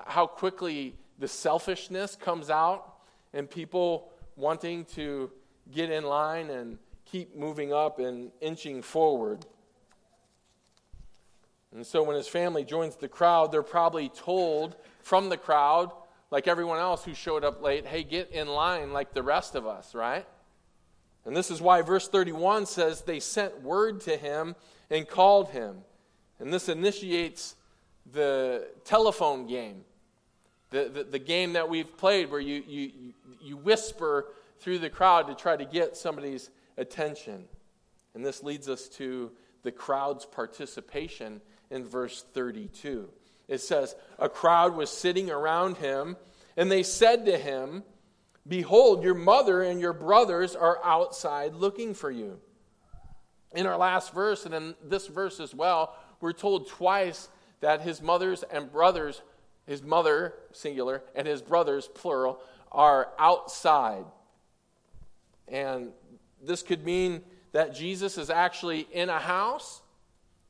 how 0.06 0.26
quickly 0.26 0.96
the 1.20 1.28
selfishness 1.28 2.16
comes 2.16 2.50
out 2.50 2.94
and 3.34 3.50
people 3.50 4.12
wanting 4.36 4.86
to 4.86 5.30
get 5.72 5.92
in 5.92 6.04
line 6.04 6.50
and 6.50 6.78
keep 7.06 7.36
moving 7.36 7.74
up 7.74 8.00
and 8.00 8.32
inching 8.40 8.82
forward. 8.82 9.46
And 11.76 11.86
so 11.86 12.02
when 12.02 12.16
his 12.16 12.28
family 12.28 12.64
joins 12.64 12.96
the 12.96 13.08
crowd, 13.08 13.52
they're 13.52 13.62
probably 13.62 14.10
told 14.10 14.76
from 15.02 15.30
the 15.30 15.38
crowd 15.38 15.92
like 16.32 16.48
everyone 16.48 16.80
else 16.80 17.04
who 17.04 17.14
showed 17.14 17.44
up 17.44 17.62
late, 17.62 17.86
hey, 17.86 18.04
get 18.04 18.32
in 18.32 18.48
line 18.48 18.94
like 18.94 19.14
the 19.14 19.24
rest 19.24 19.56
of 19.56 19.66
us, 19.66 19.96
right? 19.96 20.26
And 21.26 21.36
this 21.36 21.52
is 21.52 21.62
why 21.62 21.82
verse 21.82 22.08
31 22.08 22.66
says 22.66 23.02
they 23.02 23.20
sent 23.20 23.62
word 23.62 24.02
to 24.02 24.16
him 24.16 24.56
and 24.90 25.08
called 25.08 25.50
him. 25.50 25.78
And 26.40 26.54
this 26.54 26.70
initiates 26.70 27.56
the 28.12 28.68
telephone 28.86 29.46
game, 29.46 29.84
the, 30.70 30.90
the, 30.94 31.04
the, 31.04 31.20
game 31.20 31.54
that 31.54 31.70
we've 31.70 31.98
played 31.98 32.32
where 32.32 32.40
you, 32.40 32.64
you, 32.68 32.92
you 33.42 33.58
whisper 33.58 34.28
through 34.60 34.80
the 34.80 34.90
crowd 34.90 35.28
to 35.28 35.36
try 35.36 35.56
to 35.56 35.66
get 35.66 35.98
somebody's 35.98 36.50
attention. 36.78 37.46
And 38.14 38.26
this 38.26 38.42
leads 38.42 38.70
us 38.70 38.88
to 38.90 39.32
the 39.64 39.72
crowd's 39.72 40.26
participation 40.26 41.42
in 41.70 41.86
verse 41.86 42.24
32. 42.34 43.10
It 43.50 43.60
says, 43.60 43.96
A 44.18 44.30
crowd 44.30 44.76
was 44.76 44.90
sitting 44.90 45.30
around 45.30 45.78
him, 45.78 46.16
and 46.56 46.72
they 46.72 46.84
said 46.84 47.26
to 47.26 47.38
him, 47.38 47.84
Behold, 48.48 49.04
your 49.04 49.16
mother 49.16 49.62
and 49.62 49.82
your 49.82 49.92
brothers 49.94 50.56
are 50.56 50.80
outside 50.84 51.56
looking 51.56 51.94
for 51.94 52.10
you. 52.10 52.40
In 53.54 53.66
our 53.66 53.78
last 53.78 54.14
verse, 54.14 54.46
and 54.46 54.54
in 54.54 54.76
this 54.84 55.08
verse 55.08 55.40
as 55.40 55.54
well, 55.54 55.96
we're 56.22 56.32
told 56.34 56.70
twice 56.70 57.28
that 57.62 57.82
his 57.82 58.02
mothers 58.02 58.44
and 58.44 58.72
brothers, 58.72 59.22
his 59.66 59.82
mother, 59.82 60.36
singular, 60.52 61.02
and 61.16 61.28
his 61.28 61.42
brothers, 61.42 61.90
plural, 61.94 62.40
are 62.72 63.10
outside. 63.18 64.06
And 65.48 65.90
this 66.42 66.62
could 66.62 66.86
mean 66.86 67.24
that 67.52 67.74
Jesus 67.74 68.18
is 68.18 68.30
actually 68.30 68.88
in 68.92 69.10
a 69.10 69.20
house. 69.20 69.82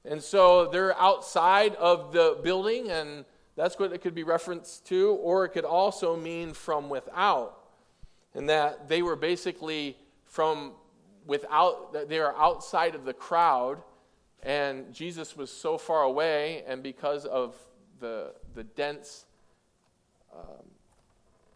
And 0.06 0.24
so 0.24 0.68
they're 0.68 0.98
outside 1.00 1.76
of 1.76 2.14
the 2.14 2.38
building, 2.44 2.90
and 2.90 3.26
that's 3.56 3.78
what 3.78 3.92
it 3.92 4.02
could 4.02 4.16
be 4.16 4.24
referenced 4.24 4.86
to. 4.88 5.12
Or 5.22 5.46
it 5.46 5.50
could 5.50 5.66
also 5.66 6.16
mean 6.16 6.54
from 6.54 6.90
without, 6.90 7.58
and 8.34 8.50
that 8.50 8.88
they 8.88 9.02
were 9.02 9.16
basically 9.16 9.98
from 10.26 10.74
without, 11.26 11.94
that 11.94 12.10
they 12.10 12.20
are 12.20 12.36
outside 12.38 12.96
of 12.96 13.06
the 13.06 13.14
crowd, 13.14 13.82
and 14.44 14.94
Jesus 14.94 15.36
was 15.36 15.52
so 15.52 15.78
far 15.78 16.04
away, 16.04 16.64
and 16.66 16.82
because 16.82 17.26
of 17.26 17.56
the, 18.00 18.34
the 18.56 18.64
dense 18.64 19.26
um, 20.34 20.66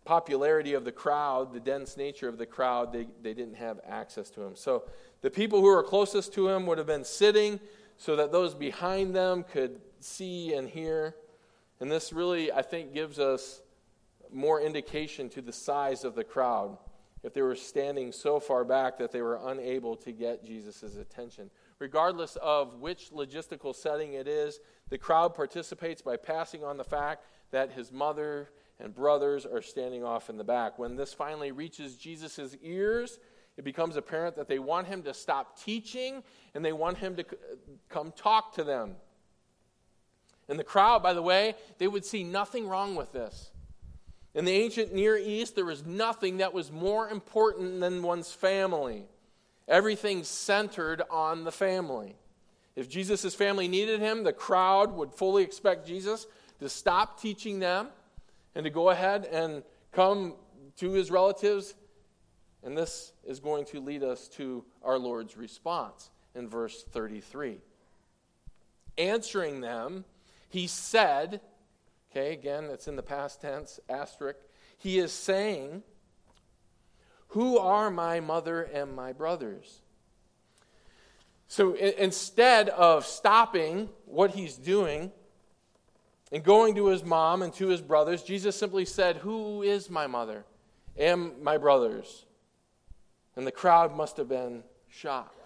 popularity 0.06 0.74
of 0.74 0.84
the 0.84 0.92
crowd, 0.92 1.54
the 1.54 1.60
dense 1.60 1.96
nature 1.96 2.28
of 2.28 2.38
the 2.38 2.46
crowd, 2.46 2.92
they, 2.92 3.08
they 3.22 3.34
didn't 3.34 3.56
have 3.56 3.80
access 3.88 4.30
to 4.32 4.42
him. 4.42 4.56
So 4.56 4.84
the 5.22 5.30
people 5.30 5.62
who 5.62 5.68
were 5.68 5.84
closest 5.84 6.34
to 6.34 6.50
him 6.50 6.66
would 6.66 6.78
have 6.78 6.88
been 6.88 7.06
sitting 7.06 7.60
so 7.98 8.16
that 8.16 8.32
those 8.32 8.54
behind 8.54 9.16
them 9.16 9.44
could 9.44 9.80
see 10.00 10.54
and 10.54 10.68
hear. 10.68 11.16
And 11.80 11.92
this 11.92 12.14
really, 12.14 12.52
I 12.52 12.62
think, 12.62 12.94
gives 12.94 13.20
us 13.20 13.62
more 14.32 14.62
indication 14.62 15.30
to 15.30 15.42
the 15.42 15.54
size 15.54 16.04
of 16.04 16.16
the 16.16 16.24
crowd 16.24 16.78
if 17.24 17.34
they 17.34 17.42
were 17.42 17.56
standing 17.56 18.12
so 18.12 18.40
far 18.40 18.66
back 18.66 18.98
that 18.98 19.12
they 19.12 19.22
were 19.22 19.40
unable 19.46 19.96
to 19.96 20.12
get 20.12 20.44
Jesus' 20.44 20.98
attention. 20.98 21.50
Regardless 21.80 22.36
of 22.42 22.76
which 22.82 23.12
logistical 23.12 23.74
setting 23.74 24.14
it 24.14 24.28
is, 24.28 24.60
the 24.90 24.98
crowd 24.98 25.34
participates 25.34 26.02
by 26.02 26.18
passing 26.18 26.64
on 26.64 26.78
the 26.78 26.84
fact 26.84 27.26
that 27.52 27.72
his 27.72 27.92
mother 27.92 28.50
and 28.80 28.94
brothers 28.94 29.46
are 29.46 29.62
standing 29.62 30.04
off 30.04 30.30
in 30.30 30.38
the 30.38 30.44
back. 30.44 30.78
When 30.78 30.96
this 30.96 31.14
finally 31.14 31.52
reaches 31.52 31.96
Jesus' 31.96 32.58
ears, 32.62 33.20
it 33.58 33.64
becomes 33.64 33.96
apparent 33.96 34.36
that 34.36 34.48
they 34.48 34.60
want 34.60 34.88
him 34.88 35.04
to 35.04 35.14
stop 35.14 35.62
teaching 35.62 36.24
and 36.56 36.64
they 36.66 36.74
want 36.74 36.98
him 36.98 37.16
to 37.16 37.26
come 37.90 38.12
talk 38.16 38.54
to 38.56 38.64
them. 38.64 38.96
And 40.50 40.60
the 40.60 40.64
crowd, 40.64 41.04
by 41.04 41.14
the 41.14 41.22
way, 41.22 41.56
they 41.78 41.88
would 41.88 42.06
see 42.06 42.24
nothing 42.24 42.68
wrong 42.68 42.96
with 42.96 43.12
this. 43.14 43.52
In 44.34 44.46
the 44.46 44.52
ancient 44.52 44.94
Near 44.94 45.16
East, 45.16 45.56
there 45.56 45.66
was 45.66 45.86
nothing 45.86 46.38
that 46.38 46.54
was 46.54 46.72
more 46.72 47.10
important 47.10 47.80
than 47.80 48.02
one's 48.02 48.32
family. 48.32 49.06
Everything 49.68 50.24
centered 50.24 51.04
on 51.10 51.44
the 51.44 51.52
family. 51.52 52.16
If 52.76 52.90
Jesus' 52.90 53.36
family 53.36 53.68
needed 53.68 54.00
him, 54.00 54.24
the 54.24 54.34
crowd 54.34 54.94
would 54.94 55.14
fully 55.14 55.44
expect 55.44 55.86
Jesus 55.86 56.26
to 56.60 56.68
stop 56.68 57.22
teaching 57.22 57.60
them 57.60 57.90
and 58.56 58.64
to 58.64 58.70
go 58.70 58.90
ahead 58.90 59.26
and 59.26 59.64
come 59.92 60.34
to 60.78 60.92
his 60.92 61.12
relatives. 61.12 61.76
And 62.64 62.78
this 62.78 63.12
is 63.26 63.40
going 63.40 63.66
to 63.66 63.82
lead 63.82 64.04
us 64.04 64.28
to 64.30 64.64
our 64.84 64.98
Lord's 64.98 65.36
response 65.36 66.10
in 66.34 66.48
verse 66.48 66.84
33. 66.92 67.58
Answering 68.98 69.62
them, 69.62 70.06
he 70.50 70.68
said, 70.68 71.42
okay, 72.12 72.34
again, 72.34 72.66
it's 72.66 72.88
in 72.88 72.96
the 72.96 73.04
past 73.04 73.42
tense, 73.42 73.80
asterisk. 73.90 74.40
He 74.78 75.00
is 75.00 75.12
saying, 75.12 75.84
Who 77.30 77.58
are 77.58 77.90
my 77.90 78.20
mother 78.20 78.64
and 78.64 78.96
my 78.96 79.14
brothers? 79.14 79.82
So 81.48 81.76
instead 81.76 82.70
of 82.70 83.06
stopping 83.06 83.90
what 84.06 84.32
he's 84.32 84.56
doing, 84.56 85.12
and 86.34 86.44
going 86.44 86.74
to 86.76 86.88
his 86.88 87.04
mom 87.04 87.44
and 87.44 87.54
to 87.54 87.68
his 87.68 87.80
brothers, 87.80 88.24
Jesus 88.24 88.56
simply 88.56 88.86
said, 88.86 89.18
Who 89.18 89.62
is 89.62 89.90
my 89.90 90.08
mother 90.08 90.46
and 90.98 91.40
my 91.44 91.58
brothers? 91.58 92.26
And 93.36 93.48
the 93.48 93.52
crowd 93.52 93.96
must 93.96 94.18
have 94.18 94.30
been 94.30 94.64
shocked. 94.90 95.38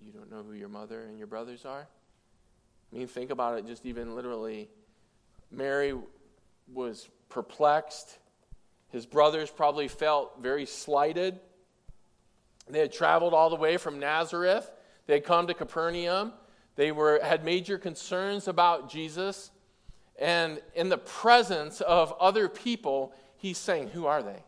You 0.00 0.12
don't 0.12 0.30
know 0.30 0.42
who 0.42 0.54
your 0.54 0.68
mother 0.68 1.02
and 1.02 1.16
your 1.18 1.26
brothers 1.26 1.64
are? 1.64 1.86
I 2.92 2.96
mean, 2.96 3.06
think 3.06 3.30
about 3.30 3.58
it 3.58 3.66
just 3.66 3.86
even 3.86 4.14
literally. 4.14 4.68
Mary 5.50 5.94
was 6.72 7.08
perplexed. 7.28 8.18
His 8.90 9.06
brothers 9.06 9.50
probably 9.50 9.88
felt 9.88 10.42
very 10.42 10.66
slighted. 10.66 11.38
They 12.68 12.80
had 12.80 12.92
traveled 12.92 13.34
all 13.34 13.50
the 13.50 13.56
way 13.56 13.76
from 13.76 13.98
Nazareth, 13.98 14.70
they 15.06 15.14
had 15.14 15.24
come 15.24 15.46
to 15.46 15.54
Capernaum. 15.54 16.32
They 16.76 16.90
were, 16.90 17.20
had 17.22 17.44
major 17.44 17.78
concerns 17.78 18.48
about 18.48 18.90
Jesus. 18.90 19.50
And 20.18 20.60
in 20.74 20.88
the 20.88 20.98
presence 20.98 21.80
of 21.80 22.12
other 22.18 22.48
people, 22.48 23.12
he's 23.44 23.58
saying, 23.58 23.88
Who 23.88 24.06
are 24.06 24.22
they? 24.22 24.42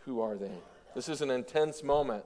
Who 0.00 0.20
are 0.20 0.36
they? 0.36 0.52
This 0.94 1.08
is 1.08 1.22
an 1.22 1.30
intense 1.30 1.82
moment. 1.82 2.24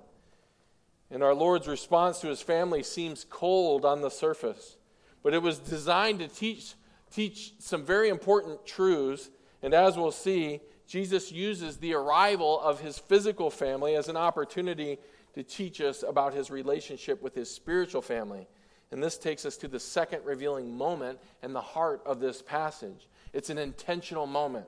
And 1.13 1.23
our 1.23 1.35
Lord's 1.35 1.69
response 1.69 2.19
to 2.21 2.27
his 2.27 2.43
family 2.43 2.83
seems 2.83 3.25
cold 3.31 3.85
on 3.85 4.01
the 4.01 4.11
surface, 4.11 4.79
but 5.23 5.33
it 5.33 5.41
was 5.41 5.59
designed 5.61 6.19
to 6.19 6.29
teach, 6.29 6.75
teach 7.13 7.55
some 7.61 7.85
very 7.85 8.09
important 8.09 8.67
truths. 8.67 9.31
And 9.63 9.75
as 9.75 9.97
we'll 9.97 10.11
see, 10.11 10.61
Jesus 10.89 11.31
uses 11.31 11.77
the 11.77 11.95
arrival 11.95 12.61
of 12.61 12.81
his 12.81 12.99
physical 12.99 13.49
family 13.49 13.95
as 13.95 14.09
an 14.09 14.17
opportunity 14.17 14.99
to 15.35 15.45
teach 15.45 15.81
us 15.81 16.03
about 16.03 16.35
his 16.35 16.51
relationship 16.51 17.23
with 17.23 17.35
his 17.37 17.49
spiritual 17.49 18.03
family. 18.03 18.49
And 18.91 19.01
this 19.01 19.19
takes 19.19 19.47
us 19.47 19.57
to 19.59 19.69
the 19.69 19.81
second 19.81 20.25
revealing 20.25 20.77
moment 20.77 21.21
and 21.43 21.55
the 21.55 21.61
heart 21.61 22.03
of 22.05 22.19
this 22.19 22.43
passage. 22.43 23.07
It's 23.33 23.51
an 23.51 23.59
intentional 23.59 24.27
moment. 24.27 24.67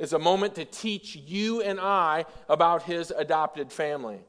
It's 0.00 0.14
a 0.14 0.18
moment 0.18 0.54
to 0.54 0.64
teach 0.64 1.14
you 1.14 1.60
and 1.60 1.78
I 1.78 2.24
about 2.48 2.84
his 2.84 3.12
adopted 3.14 3.70
family. 3.70 4.20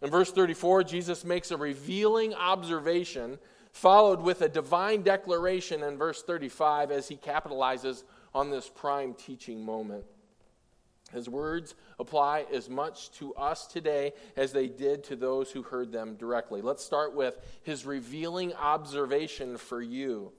In 0.00 0.10
verse 0.10 0.32
34, 0.32 0.82
Jesus 0.84 1.26
makes 1.26 1.50
a 1.50 1.58
revealing 1.58 2.32
observation, 2.32 3.38
followed 3.70 4.22
with 4.22 4.40
a 4.40 4.48
divine 4.48 5.02
declaration 5.02 5.82
in 5.82 5.98
verse 5.98 6.22
35 6.22 6.90
as 6.90 7.06
he 7.06 7.16
capitalizes 7.16 8.02
on 8.34 8.50
this 8.50 8.70
prime 8.74 9.12
teaching 9.12 9.62
moment. 9.62 10.06
His 11.12 11.28
words 11.28 11.74
apply 11.98 12.46
as 12.50 12.70
much 12.70 13.10
to 13.18 13.34
us 13.34 13.66
today 13.66 14.14
as 14.38 14.52
they 14.52 14.68
did 14.68 15.04
to 15.04 15.16
those 15.16 15.50
who 15.50 15.62
heard 15.62 15.92
them 15.92 16.14
directly. 16.14 16.62
Let's 16.62 16.82
start 16.82 17.14
with 17.14 17.36
his 17.62 17.84
revealing 17.84 18.54
observation 18.54 19.58
for 19.58 19.82
you. 19.82 20.32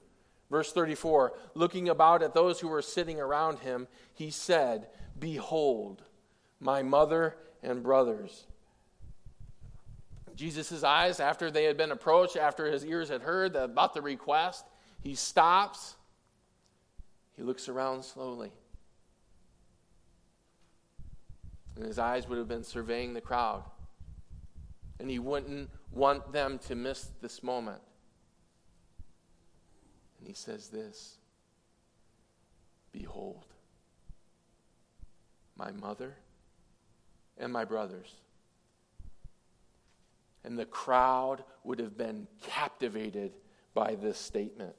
Verse 0.55 0.71
34 0.71 1.33
Looking 1.53 1.89
about 1.89 2.24
at 2.24 2.33
those 2.33 2.62
who 2.62 2.69
were 2.69 2.81
sitting 2.81 3.19
around 3.19 3.59
him, 3.59 3.89
he 4.13 4.31
said, 4.31 4.88
Behold, 5.19 6.01
my 6.62 6.81
mother 6.81 7.35
and 7.62 7.83
brothers. 7.83 8.45
Jesus' 10.33 10.81
eyes, 10.81 11.19
after 11.19 11.51
they 11.51 11.65
had 11.65 11.75
been 11.75 11.91
approached, 11.91 12.38
after 12.38 12.71
his 12.71 12.85
ears 12.85 13.09
had 13.09 13.21
heard 13.21 13.57
about 13.57 13.93
the 13.93 14.01
request, 14.01 14.63
he 15.01 15.13
stops. 15.13 15.95
He 17.35 17.43
looks 17.43 17.67
around 17.67 18.05
slowly. 18.05 18.53
And 21.75 21.83
his 21.83 22.00
eyes 22.00 22.29
would 22.29 22.38
have 22.38 22.47
been 22.47 22.63
surveying 22.63 23.13
the 23.13 23.19
crowd. 23.19 23.62
And 25.01 25.09
he 25.09 25.19
wouldn't 25.19 25.69
want 25.91 26.31
them 26.31 26.59
to 26.59 26.75
miss 26.75 27.09
this 27.21 27.43
moment. 27.43 27.81
And 30.25 30.36
he 30.36 30.41
says 30.41 30.70
this 30.70 31.17
Behold, 32.91 33.46
my 35.55 35.72
mother 35.72 36.15
and 37.38 37.53
my 37.53 37.63
brothers. 37.63 38.12
And 40.44 40.58
the 40.58 40.65
crowd 40.65 41.44
would 41.63 41.77
have 41.77 41.96
been 41.96 42.27
captivated 42.41 43.34
by 43.75 43.94
this 43.94 44.17
statement. 44.17 44.75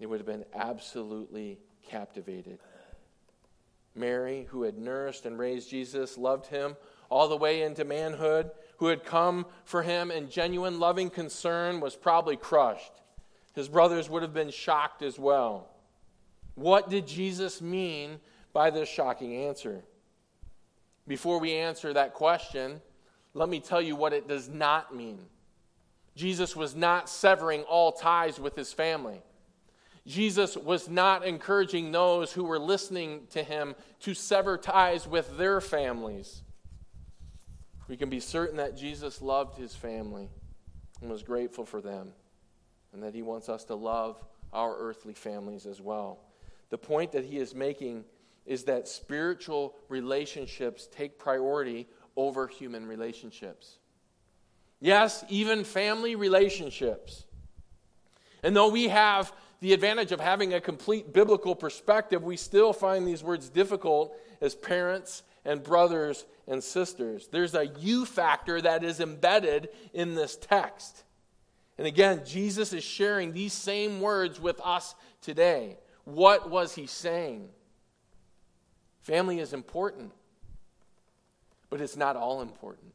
They 0.00 0.06
would 0.06 0.18
have 0.18 0.26
been 0.26 0.46
absolutely 0.54 1.58
captivated. 1.90 2.60
Mary, 3.94 4.46
who 4.48 4.62
had 4.62 4.78
nursed 4.78 5.26
and 5.26 5.38
raised 5.38 5.68
Jesus, 5.68 6.16
loved 6.16 6.46
him 6.46 6.74
all 7.10 7.28
the 7.28 7.36
way 7.36 7.60
into 7.60 7.84
manhood, 7.84 8.50
who 8.78 8.86
had 8.86 9.04
come 9.04 9.44
for 9.64 9.82
him 9.82 10.10
in 10.10 10.30
genuine 10.30 10.80
loving 10.80 11.10
concern, 11.10 11.80
was 11.80 11.96
probably 11.96 12.36
crushed. 12.36 12.92
His 13.58 13.68
brothers 13.68 14.08
would 14.08 14.22
have 14.22 14.32
been 14.32 14.52
shocked 14.52 15.02
as 15.02 15.18
well. 15.18 15.68
What 16.54 16.88
did 16.88 17.08
Jesus 17.08 17.60
mean 17.60 18.20
by 18.52 18.70
this 18.70 18.88
shocking 18.88 19.34
answer? 19.34 19.82
Before 21.08 21.40
we 21.40 21.54
answer 21.54 21.92
that 21.92 22.14
question, 22.14 22.80
let 23.34 23.48
me 23.48 23.58
tell 23.58 23.82
you 23.82 23.96
what 23.96 24.12
it 24.12 24.28
does 24.28 24.48
not 24.48 24.94
mean. 24.94 25.26
Jesus 26.14 26.54
was 26.54 26.76
not 26.76 27.08
severing 27.08 27.64
all 27.64 27.90
ties 27.90 28.38
with 28.38 28.54
his 28.54 28.72
family. 28.72 29.22
Jesus 30.06 30.56
was 30.56 30.88
not 30.88 31.26
encouraging 31.26 31.90
those 31.90 32.32
who 32.32 32.44
were 32.44 32.60
listening 32.60 33.26
to 33.30 33.42
him 33.42 33.74
to 34.02 34.14
sever 34.14 34.56
ties 34.56 35.04
with 35.08 35.36
their 35.36 35.60
families. 35.60 36.42
We 37.88 37.96
can 37.96 38.08
be 38.08 38.20
certain 38.20 38.58
that 38.58 38.76
Jesus 38.76 39.20
loved 39.20 39.58
his 39.58 39.74
family 39.74 40.28
and 41.00 41.10
was 41.10 41.24
grateful 41.24 41.64
for 41.64 41.80
them, 41.80 42.12
and 42.92 43.02
that 43.02 43.14
he 43.14 43.22
wants 43.22 43.48
us 43.48 43.64
to 43.64 43.74
love 43.74 44.22
our 44.52 44.76
earthly 44.78 45.14
families 45.14 45.66
as 45.66 45.80
well. 45.80 46.18
The 46.70 46.78
point 46.78 47.12
that 47.12 47.24
he 47.24 47.38
is 47.38 47.54
making 47.54 48.04
is 48.46 48.64
that 48.64 48.88
spiritual 48.88 49.74
relationships 49.88 50.88
take 50.90 51.18
priority 51.18 51.86
over 52.16 52.46
human 52.46 52.86
relationships. 52.86 53.78
Yes, 54.80 55.24
even 55.28 55.64
family 55.64 56.14
relationships. 56.14 57.24
And 58.42 58.56
though 58.56 58.70
we 58.70 58.88
have 58.88 59.32
the 59.60 59.72
advantage 59.72 60.12
of 60.12 60.20
having 60.20 60.54
a 60.54 60.60
complete 60.60 61.12
biblical 61.12 61.54
perspective, 61.54 62.22
we 62.22 62.36
still 62.36 62.72
find 62.72 63.06
these 63.06 63.22
words 63.22 63.48
difficult 63.48 64.16
as 64.40 64.54
parents 64.54 65.22
and 65.44 65.62
brothers 65.62 66.26
and 66.46 66.62
sisters. 66.62 67.28
There's 67.30 67.54
a 67.54 67.66
you 67.66 68.04
factor 68.06 68.60
that 68.60 68.84
is 68.84 69.00
embedded 69.00 69.68
in 69.92 70.14
this 70.14 70.36
text. 70.36 71.04
And 71.78 71.86
again, 71.86 72.22
Jesus 72.26 72.72
is 72.72 72.82
sharing 72.82 73.32
these 73.32 73.52
same 73.52 74.00
words 74.00 74.40
with 74.40 74.60
us 74.62 74.96
today. 75.22 75.78
What 76.04 76.50
was 76.50 76.74
he 76.74 76.86
saying? 76.86 77.48
Family 79.00 79.38
is 79.38 79.52
important, 79.52 80.12
but 81.70 81.80
it's 81.80 81.96
not 81.96 82.16
all 82.16 82.42
important. 82.42 82.92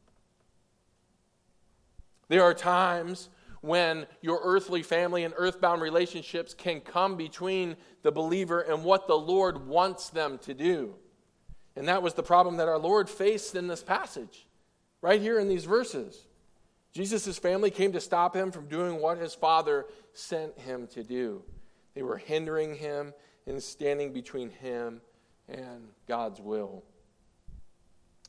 There 2.28 2.42
are 2.42 2.54
times 2.54 3.30
when 3.62 4.06
your 4.20 4.40
earthly 4.42 4.82
family 4.82 5.24
and 5.24 5.32
earthbound 5.38 5.80
relationships 5.80 6.52
can 6.52 6.80
come 6.80 7.16
between 7.16 7.76
the 8.02 8.12
believer 8.12 8.60
and 8.60 8.84
what 8.84 9.06
the 9.06 9.16
Lord 9.16 9.66
wants 9.66 10.10
them 10.10 10.38
to 10.38 10.52
do. 10.52 10.94
And 11.74 11.88
that 11.88 12.02
was 12.02 12.14
the 12.14 12.22
problem 12.22 12.58
that 12.58 12.68
our 12.68 12.78
Lord 12.78 13.08
faced 13.08 13.54
in 13.54 13.66
this 13.66 13.82
passage, 13.82 14.46
right 15.00 15.20
here 15.20 15.38
in 15.40 15.48
these 15.48 15.64
verses. 15.64 16.26
Jesus' 16.94 17.38
family 17.38 17.70
came 17.70 17.92
to 17.92 18.00
stop 18.00 18.36
him 18.36 18.52
from 18.52 18.68
doing 18.68 19.00
what 19.00 19.18
his 19.18 19.34
father 19.34 19.86
sent 20.12 20.56
him 20.60 20.86
to 20.88 21.02
do. 21.02 21.42
They 21.94 22.02
were 22.02 22.18
hindering 22.18 22.76
him 22.76 23.12
and 23.46 23.60
standing 23.60 24.12
between 24.12 24.50
him 24.50 25.00
and 25.48 25.88
God's 26.06 26.40
will. 26.40 26.84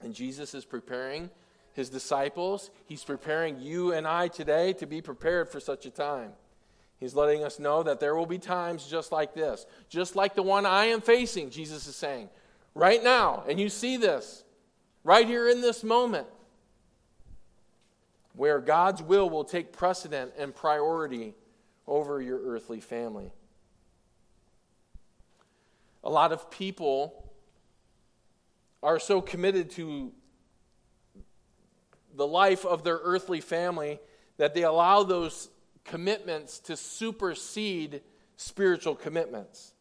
And 0.01 0.13
Jesus 0.13 0.55
is 0.55 0.65
preparing 0.65 1.29
his 1.73 1.89
disciples. 1.89 2.71
He's 2.87 3.03
preparing 3.03 3.59
you 3.59 3.93
and 3.93 4.07
I 4.07 4.29
today 4.29 4.73
to 4.73 4.87
be 4.87 5.01
prepared 5.01 5.47
for 5.49 5.59
such 5.59 5.85
a 5.85 5.91
time. 5.91 6.31
He's 6.99 7.13
letting 7.13 7.43
us 7.43 7.59
know 7.59 7.83
that 7.83 7.99
there 7.99 8.15
will 8.15 8.25
be 8.25 8.39
times 8.39 8.87
just 8.87 9.11
like 9.11 9.35
this, 9.35 9.65
just 9.89 10.15
like 10.15 10.33
the 10.33 10.43
one 10.43 10.65
I 10.65 10.85
am 10.85 11.01
facing, 11.01 11.49
Jesus 11.49 11.85
is 11.87 11.95
saying, 11.95 12.29
right 12.73 13.03
now. 13.03 13.43
And 13.47 13.59
you 13.59 13.69
see 13.69 13.97
this 13.97 14.43
right 15.03 15.27
here 15.27 15.49
in 15.49 15.61
this 15.61 15.83
moment, 15.83 16.27
where 18.35 18.59
God's 18.59 19.01
will 19.01 19.29
will 19.29 19.43
take 19.43 19.71
precedent 19.71 20.33
and 20.37 20.53
priority 20.53 21.33
over 21.87 22.21
your 22.21 22.39
earthly 22.43 22.79
family. 22.79 23.31
A 26.03 26.09
lot 26.09 26.31
of 26.31 26.51
people 26.51 27.31
are 28.83 28.99
so 28.99 29.21
committed 29.21 29.71
to 29.71 30.11
the 32.15 32.27
life 32.27 32.65
of 32.65 32.83
their 32.83 32.99
earthly 33.01 33.41
family 33.41 33.99
that 34.37 34.53
they 34.53 34.63
allow 34.63 35.03
those 35.03 35.49
commitments 35.83 36.59
to 36.59 36.77
supersede 36.77 38.01
spiritual 38.37 38.95
commitments. 38.95 39.73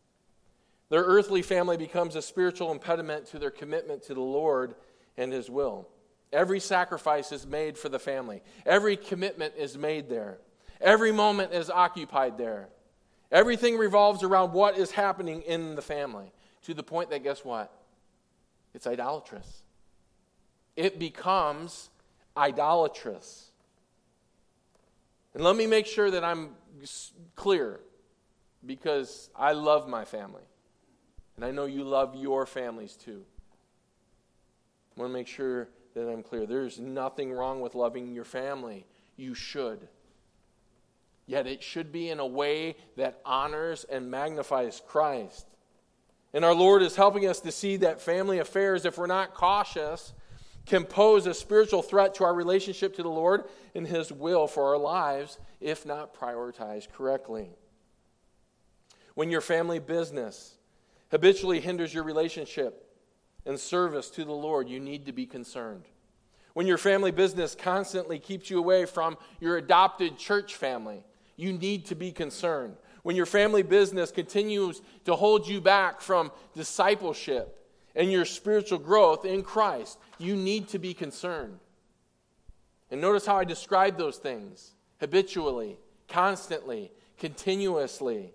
Their 0.91 1.03
earthly 1.03 1.43
family 1.43 1.77
becomes 1.77 2.15
a 2.17 2.23
spiritual 2.23 2.71
impediment 2.71 3.27
to 3.27 3.39
their 3.39 3.51
commitment 3.51 4.03
to 4.05 4.15
the 4.15 4.21
Lord 4.21 4.75
and 5.17 5.33
His 5.33 5.51
will. 5.51 5.89
Every 6.35 6.61
sacrifice 6.61 7.33
is 7.33 7.47
made 7.47 7.79
for 7.79 7.89
the 7.89 7.99
family, 7.99 8.43
every 8.67 8.97
commitment 8.97 9.55
is 9.57 9.79
made 9.79 10.09
there, 10.09 10.39
every 10.81 11.13
moment 11.13 11.53
is 11.53 11.71
occupied 11.71 12.37
there. 12.37 12.69
Everything 13.33 13.77
revolves 13.79 14.23
around 14.23 14.53
what 14.53 14.79
is 14.79 14.93
happening 14.93 15.43
in 15.43 15.75
the 15.75 15.83
family 15.83 16.33
to 16.63 16.75
the 16.75 16.85
point 16.85 17.11
that, 17.11 17.25
guess 17.25 17.45
what? 17.45 17.73
It's 18.75 18.87
idolatrous. 18.87 19.63
It 20.77 21.01
becomes 21.01 21.91
idolatrous. 22.37 23.51
And 25.35 25.43
let 25.43 25.57
me 25.57 25.67
make 25.67 25.87
sure 25.87 26.13
that 26.13 26.23
I'm 26.23 26.51
clear 27.35 27.81
because 28.65 29.31
I 29.35 29.53
love 29.53 29.89
my 29.89 30.05
family. 30.05 30.45
And 31.37 31.45
I 31.45 31.51
know 31.51 31.65
you 31.65 31.83
love 31.83 32.15
your 32.15 32.47
families 32.47 32.95
too. 32.95 33.25
I 34.97 35.01
want 35.01 35.11
to 35.11 35.13
make 35.13 35.27
sure 35.27 35.69
that 35.95 36.09
I'm 36.09 36.23
clear. 36.23 36.47
There's 36.47 36.79
nothing 36.79 37.33
wrong 37.33 37.61
with 37.61 37.75
loving 37.75 38.13
your 38.13 38.25
family. 38.25 38.87
You 39.17 39.35
should. 39.35 39.89
Yet 41.27 41.47
it 41.47 41.63
should 41.63 41.93
be 41.93 42.11
in 42.11 42.21
a 42.21 42.27
way 42.27 42.77
that 42.97 43.21
honors 43.25 43.85
and 43.85 44.11
magnifies 44.11 44.83
Christ. 44.87 45.47
And 46.33 46.45
our 46.45 46.55
Lord 46.55 46.83
is 46.83 46.97
helping 46.97 47.27
us 47.27 47.41
to 47.41 47.53
see 47.53 47.77
that 47.79 48.01
family 48.01 48.41
affairs, 48.41 48.85
if 48.85 48.99
we're 48.99 49.07
not 49.07 49.35
cautious, 49.35 50.13
can 50.67 50.85
pose 50.85 51.27
a 51.27 51.35
spiritual 51.35 51.83
threat 51.83 52.15
to 52.17 52.25
our 52.25 52.35
relationship 52.35 52.97
to 52.97 53.03
the 53.03 53.09
Lord 53.09 53.45
and 53.75 53.87
His 53.87 54.11
will 54.11 54.47
for 54.47 54.71
our 54.71 54.79
lives 54.79 55.39
if 55.61 55.87
not 55.87 56.15
prioritized 56.19 56.91
correctly. 56.93 57.51
When 59.15 59.31
your 59.31 59.41
family 59.41 59.79
business 59.79 60.57
habitually 61.11 61.61
hinders 61.61 61.95
your 61.95 62.03
relationship 62.03 62.84
and 63.47 63.59
service 63.59 64.11
to 64.11 64.25
the 64.25 64.33
Lord, 64.33 64.69
you 64.69 64.81
need 64.81 65.07
to 65.07 65.13
be 65.13 65.27
concerned. 65.27 65.85
When 66.55 66.67
your 66.67 66.79
family 66.79 67.11
business 67.11 67.55
constantly 67.55 68.19
keeps 68.19 68.49
you 68.49 68.59
away 68.59 68.87
from 68.87 69.19
your 69.41 69.57
adopted 69.57 70.17
church 70.17 70.55
family, 70.55 71.05
you 71.37 71.53
need 71.53 71.87
to 71.87 71.95
be 71.95 72.13
concerned. 72.13 72.77
When 73.03 73.17
your 73.17 73.27
family 73.27 73.63
business 73.63 74.11
continues 74.11 74.81
to 75.05 75.15
hold 75.15 75.47
you 75.47 75.61
back 75.61 76.01
from 76.01 76.31
discipleship 76.55 77.61
and 77.95 78.11
your 78.11 78.25
spiritual 78.25 78.79
growth 78.79 79.25
in 79.25 79.43
Christ, 79.43 79.99
you 80.19 80.37
need 80.37 80.69
to 80.69 80.79
be 80.79 80.95
concerned. 80.95 81.59
And 82.91 83.01
notice 83.01 83.27
how 83.27 83.37
I 83.37 83.45
describe 83.45 83.99
those 83.99 84.19
things 84.19 84.75
habitually, 85.01 85.77
constantly, 86.09 86.93
continuously. 87.19 88.33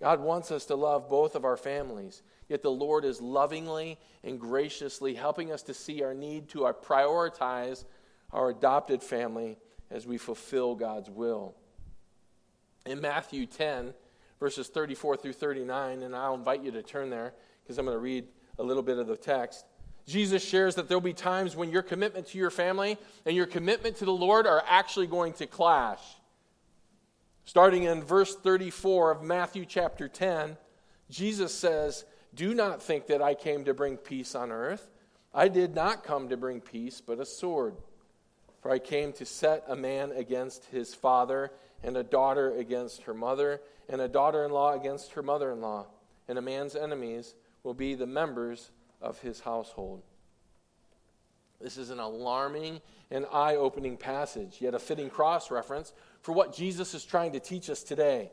God 0.00 0.20
wants 0.20 0.50
us 0.50 0.64
to 0.66 0.76
love 0.76 1.08
both 1.08 1.34
of 1.34 1.44
our 1.44 1.56
families, 1.56 2.22
yet 2.48 2.62
the 2.62 2.70
Lord 2.70 3.04
is 3.04 3.20
lovingly 3.20 3.98
and 4.22 4.40
graciously 4.40 5.14
helping 5.14 5.52
us 5.52 5.62
to 5.64 5.74
see 5.74 6.02
our 6.02 6.14
need 6.14 6.48
to 6.50 6.60
prioritize 6.82 7.84
our 8.32 8.50
adopted 8.50 9.02
family 9.02 9.58
as 9.90 10.06
we 10.06 10.18
fulfill 10.18 10.74
God's 10.74 11.10
will. 11.10 11.54
In 12.86 13.00
Matthew 13.00 13.46
10, 13.46 13.94
verses 14.40 14.68
34 14.68 15.16
through 15.16 15.32
39, 15.32 16.02
and 16.02 16.14
I'll 16.14 16.34
invite 16.34 16.62
you 16.62 16.70
to 16.72 16.82
turn 16.82 17.10
there 17.10 17.32
because 17.62 17.78
I'm 17.78 17.86
going 17.86 17.96
to 17.96 18.00
read 18.00 18.26
a 18.58 18.62
little 18.62 18.82
bit 18.82 18.98
of 18.98 19.06
the 19.06 19.16
text. 19.16 19.64
Jesus 20.06 20.44
shares 20.44 20.74
that 20.74 20.88
there'll 20.88 21.00
be 21.00 21.14
times 21.14 21.56
when 21.56 21.70
your 21.70 21.82
commitment 21.82 22.26
to 22.28 22.38
your 22.38 22.50
family 22.50 22.98
and 23.24 23.34
your 23.34 23.46
commitment 23.46 23.96
to 23.96 24.04
the 24.04 24.12
Lord 24.12 24.46
are 24.46 24.62
actually 24.66 25.06
going 25.06 25.32
to 25.34 25.46
clash. 25.46 26.02
Starting 27.46 27.84
in 27.84 28.02
verse 28.02 28.34
34 28.34 29.12
of 29.12 29.22
Matthew 29.22 29.64
chapter 29.64 30.08
10, 30.08 30.56
Jesus 31.10 31.54
says, 31.54 32.04
Do 32.34 32.54
not 32.54 32.82
think 32.82 33.06
that 33.06 33.22
I 33.22 33.34
came 33.34 33.64
to 33.64 33.74
bring 33.74 33.96
peace 33.96 34.34
on 34.34 34.50
earth. 34.50 34.90
I 35.32 35.48
did 35.48 35.74
not 35.74 36.04
come 36.04 36.28
to 36.28 36.36
bring 36.36 36.60
peace, 36.60 37.00
but 37.00 37.20
a 37.20 37.26
sword. 37.26 37.74
For 38.62 38.70
I 38.70 38.78
came 38.78 39.12
to 39.14 39.26
set 39.26 39.64
a 39.68 39.76
man 39.76 40.12
against 40.12 40.64
his 40.66 40.94
father, 40.94 41.52
and 41.82 41.96
a 41.96 42.02
daughter 42.02 42.56
against 42.56 43.02
her 43.02 43.14
mother, 43.14 43.60
and 43.88 44.00
a 44.00 44.08
daughter 44.08 44.44
in 44.44 44.50
law 44.50 44.72
against 44.72 45.12
her 45.12 45.22
mother 45.22 45.52
in 45.52 45.60
law. 45.60 45.86
And 46.28 46.38
a 46.38 46.42
man's 46.42 46.74
enemies 46.74 47.34
will 47.62 47.74
be 47.74 47.94
the 47.94 48.06
members 48.06 48.70
of 49.02 49.18
his 49.20 49.40
household. 49.40 50.02
This 51.60 51.76
is 51.76 51.90
an 51.90 52.00
alarming 52.00 52.80
and 53.10 53.26
eye 53.32 53.56
opening 53.56 53.96
passage, 53.96 54.56
yet 54.60 54.74
a 54.74 54.78
fitting 54.78 55.10
cross 55.10 55.50
reference 55.50 55.92
for 56.22 56.32
what 56.32 56.54
Jesus 56.54 56.94
is 56.94 57.04
trying 57.04 57.32
to 57.32 57.40
teach 57.40 57.70
us 57.70 57.82
today. 57.82 58.30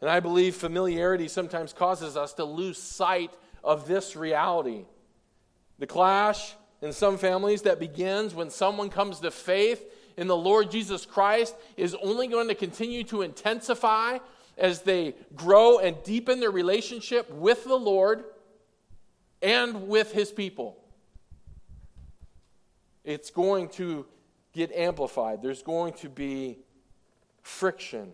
And 0.00 0.10
I 0.10 0.20
believe 0.20 0.54
familiarity 0.54 1.28
sometimes 1.28 1.72
causes 1.72 2.16
us 2.16 2.34
to 2.34 2.44
lose 2.44 2.78
sight 2.78 3.32
of 3.64 3.86
this 3.88 4.14
reality. 4.14 4.84
The 5.78 5.86
clash 5.86 6.54
in 6.82 6.92
some 6.92 7.16
families 7.16 7.62
that 7.62 7.80
begins 7.80 8.34
when 8.34 8.50
someone 8.50 8.90
comes 8.90 9.20
to 9.20 9.30
faith 9.30 9.84
in 10.16 10.26
the 10.26 10.36
Lord 10.36 10.70
Jesus 10.70 11.06
Christ 11.06 11.54
is 11.76 11.94
only 11.94 12.26
going 12.26 12.48
to 12.48 12.54
continue 12.54 13.04
to 13.04 13.22
intensify 13.22 14.18
as 14.56 14.82
they 14.82 15.14
grow 15.34 15.78
and 15.78 16.02
deepen 16.02 16.40
their 16.40 16.50
relationship 16.50 17.30
with 17.30 17.64
the 17.64 17.76
Lord 17.76 18.24
and 19.42 19.88
with 19.88 20.12
his 20.12 20.32
people. 20.32 20.78
It's 23.04 23.30
going 23.30 23.68
to 23.70 24.06
get 24.52 24.72
amplified. 24.72 25.42
There's 25.42 25.62
going 25.62 25.92
to 25.94 26.08
be 26.08 26.58
friction. 27.42 28.12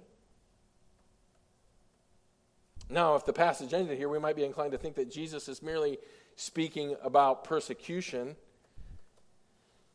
Now, 2.92 3.14
if 3.14 3.24
the 3.24 3.32
passage 3.32 3.72
ended 3.72 3.96
here, 3.96 4.10
we 4.10 4.18
might 4.18 4.36
be 4.36 4.44
inclined 4.44 4.72
to 4.72 4.78
think 4.78 4.96
that 4.96 5.10
Jesus 5.10 5.48
is 5.48 5.62
merely 5.62 5.98
speaking 6.36 6.94
about 7.02 7.42
persecution 7.42 8.36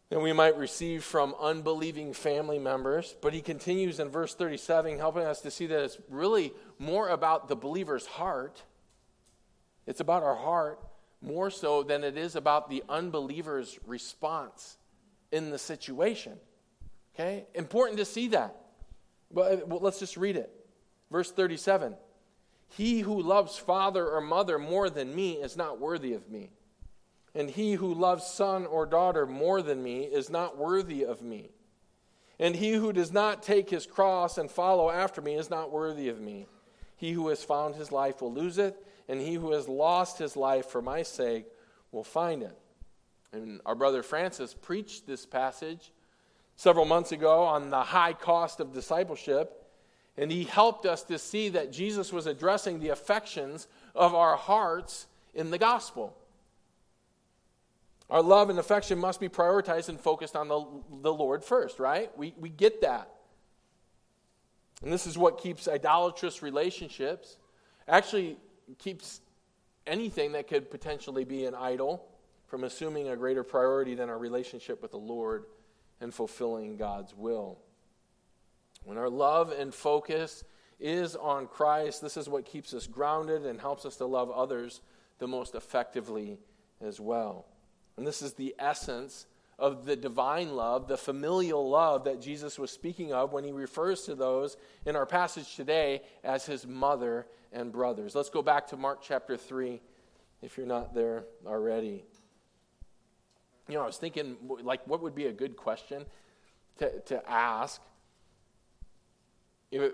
that 0.09 0.19
we 0.19 0.33
might 0.33 0.57
receive 0.57 1.03
from 1.03 1.35
unbelieving 1.39 2.13
family 2.13 2.57
members. 2.57 3.15
But 3.21 3.33
he 3.33 3.41
continues 3.41 3.99
in 3.99 4.09
verse 4.09 4.33
37, 4.33 4.97
helping 4.97 5.23
us 5.23 5.41
to 5.41 5.51
see 5.51 5.67
that 5.67 5.83
it's 5.83 5.97
really 6.09 6.53
more 6.79 7.09
about 7.09 7.49
the 7.49 7.55
believer's 7.55 8.05
heart. 8.05 8.63
It's 9.85 9.99
about 9.99 10.23
our 10.23 10.35
heart 10.35 10.79
more 11.21 11.51
so 11.51 11.83
than 11.83 12.03
it 12.03 12.17
is 12.17 12.35
about 12.35 12.69
the 12.69 12.83
unbeliever's 12.89 13.77
response 13.85 14.77
in 15.31 15.51
the 15.51 15.59
situation. 15.59 16.37
Okay? 17.13 17.45
Important 17.53 17.99
to 17.99 18.05
see 18.05 18.29
that. 18.29 18.55
But 19.31 19.67
well, 19.67 19.81
let's 19.81 19.99
just 19.99 20.17
read 20.17 20.35
it. 20.37 20.49
Verse 21.11 21.31
37 21.31 21.95
He 22.69 23.01
who 23.01 23.21
loves 23.21 23.57
father 23.57 24.07
or 24.07 24.21
mother 24.21 24.59
more 24.59 24.89
than 24.89 25.15
me 25.15 25.33
is 25.33 25.55
not 25.55 25.79
worthy 25.79 26.13
of 26.13 26.29
me. 26.29 26.51
And 27.33 27.49
he 27.49 27.73
who 27.73 27.93
loves 27.93 28.25
son 28.25 28.65
or 28.65 28.85
daughter 28.85 29.25
more 29.25 29.61
than 29.61 29.83
me 29.83 30.03
is 30.03 30.29
not 30.29 30.57
worthy 30.57 31.03
of 31.03 31.21
me. 31.21 31.51
And 32.39 32.55
he 32.55 32.73
who 32.73 32.93
does 32.93 33.11
not 33.11 33.43
take 33.43 33.69
his 33.69 33.85
cross 33.85 34.37
and 34.37 34.49
follow 34.49 34.89
after 34.89 35.21
me 35.21 35.35
is 35.35 35.49
not 35.49 35.71
worthy 35.71 36.09
of 36.09 36.19
me. 36.19 36.47
He 36.95 37.11
who 37.11 37.27
has 37.29 37.43
found 37.43 37.75
his 37.75 37.91
life 37.91 38.21
will 38.21 38.33
lose 38.33 38.57
it, 38.57 38.75
and 39.07 39.21
he 39.21 39.35
who 39.35 39.51
has 39.51 39.67
lost 39.67 40.17
his 40.17 40.35
life 40.35 40.65
for 40.65 40.81
my 40.81 41.03
sake 41.03 41.45
will 41.91 42.03
find 42.03 42.43
it. 42.43 42.57
And 43.31 43.61
our 43.65 43.75
brother 43.75 44.03
Francis 44.03 44.53
preached 44.53 45.05
this 45.05 45.25
passage 45.25 45.91
several 46.55 46.85
months 46.85 47.11
ago 47.11 47.43
on 47.43 47.69
the 47.69 47.83
high 47.83 48.13
cost 48.13 48.59
of 48.59 48.73
discipleship. 48.73 49.66
And 50.17 50.31
he 50.31 50.45
helped 50.45 50.85
us 50.85 51.03
to 51.03 51.19
see 51.19 51.49
that 51.49 51.71
Jesus 51.71 52.11
was 52.11 52.25
addressing 52.25 52.79
the 52.79 52.89
affections 52.89 53.67
of 53.93 54.15
our 54.15 54.35
hearts 54.35 55.05
in 55.33 55.51
the 55.51 55.57
gospel. 55.57 56.17
Our 58.09 58.21
love 58.21 58.49
and 58.49 58.57
affection 58.57 58.97
must 58.97 59.19
be 59.19 59.29
prioritized 59.29 59.89
and 59.89 59.99
focused 59.99 60.35
on 60.35 60.47
the, 60.47 60.65
the 61.01 61.13
Lord 61.13 61.43
first, 61.43 61.77
right? 61.77 62.15
We, 62.17 62.33
we 62.39 62.49
get 62.49 62.81
that. 62.81 63.09
And 64.81 64.91
this 64.91 65.05
is 65.05 65.17
what 65.17 65.39
keeps 65.39 65.67
idolatrous 65.67 66.41
relationships, 66.41 67.37
actually 67.87 68.37
keeps 68.77 69.21
anything 69.85 70.33
that 70.33 70.47
could 70.47 70.69
potentially 70.69 71.25
be 71.25 71.45
an 71.45 71.55
idol 71.55 72.05
from 72.47 72.63
assuming 72.63 73.09
a 73.09 73.15
greater 73.15 73.43
priority 73.43 73.95
than 73.95 74.09
our 74.09 74.17
relationship 74.17 74.81
with 74.81 74.91
the 74.91 74.97
Lord 74.97 75.45
and 75.99 76.13
fulfilling 76.13 76.77
God's 76.77 77.13
will. 77.13 77.59
When 78.83 78.97
our 78.97 79.09
love 79.09 79.51
and 79.51 79.73
focus 79.73 80.43
is 80.79 81.15
on 81.15 81.47
Christ, 81.47 82.01
this 82.01 82.17
is 82.17 82.29
what 82.29 82.45
keeps 82.45 82.73
us 82.73 82.87
grounded 82.87 83.45
and 83.45 83.59
helps 83.59 83.85
us 83.85 83.97
to 83.97 84.05
love 84.05 84.29
others 84.31 84.81
the 85.19 85.27
most 85.27 85.55
effectively 85.55 86.39
as 86.81 86.99
well. 86.99 87.45
And 87.97 88.05
this 88.05 88.21
is 88.21 88.33
the 88.33 88.55
essence 88.59 89.25
of 89.59 89.85
the 89.85 89.95
divine 89.95 90.55
love, 90.55 90.87
the 90.87 90.97
familial 90.97 91.67
love 91.67 92.03
that 92.03 92.21
Jesus 92.21 92.59
was 92.59 92.69
speaking 92.69 93.11
of 93.11 93.33
when 93.33 93.43
he 93.43 93.51
refers 93.51 94.03
to 94.03 94.13
those 94.13 94.55
in 94.85 94.95
our 94.95 95.07
passage 95.07 95.55
today 95.55 96.01
as 96.23 96.45
his 96.45 96.67
mother 96.67 97.25
and 97.51 97.71
brothers. 97.71 98.13
Let's 98.13 98.29
go 98.29 98.43
back 98.43 98.67
to 98.67 98.77
Mark 98.77 98.99
chapter 99.01 99.35
3 99.35 99.81
if 100.43 100.57
you're 100.57 100.67
not 100.67 100.93
there 100.93 101.25
already. 101.45 102.03
You 103.67 103.75
know, 103.75 103.81
I 103.81 103.87
was 103.87 103.97
thinking, 103.97 104.37
like, 104.61 104.85
what 104.87 105.01
would 105.01 105.15
be 105.15 105.25
a 105.25 105.33
good 105.33 105.57
question 105.57 106.05
to, 106.77 106.99
to 107.01 107.29
ask? 107.29 107.81
If, 109.71 109.93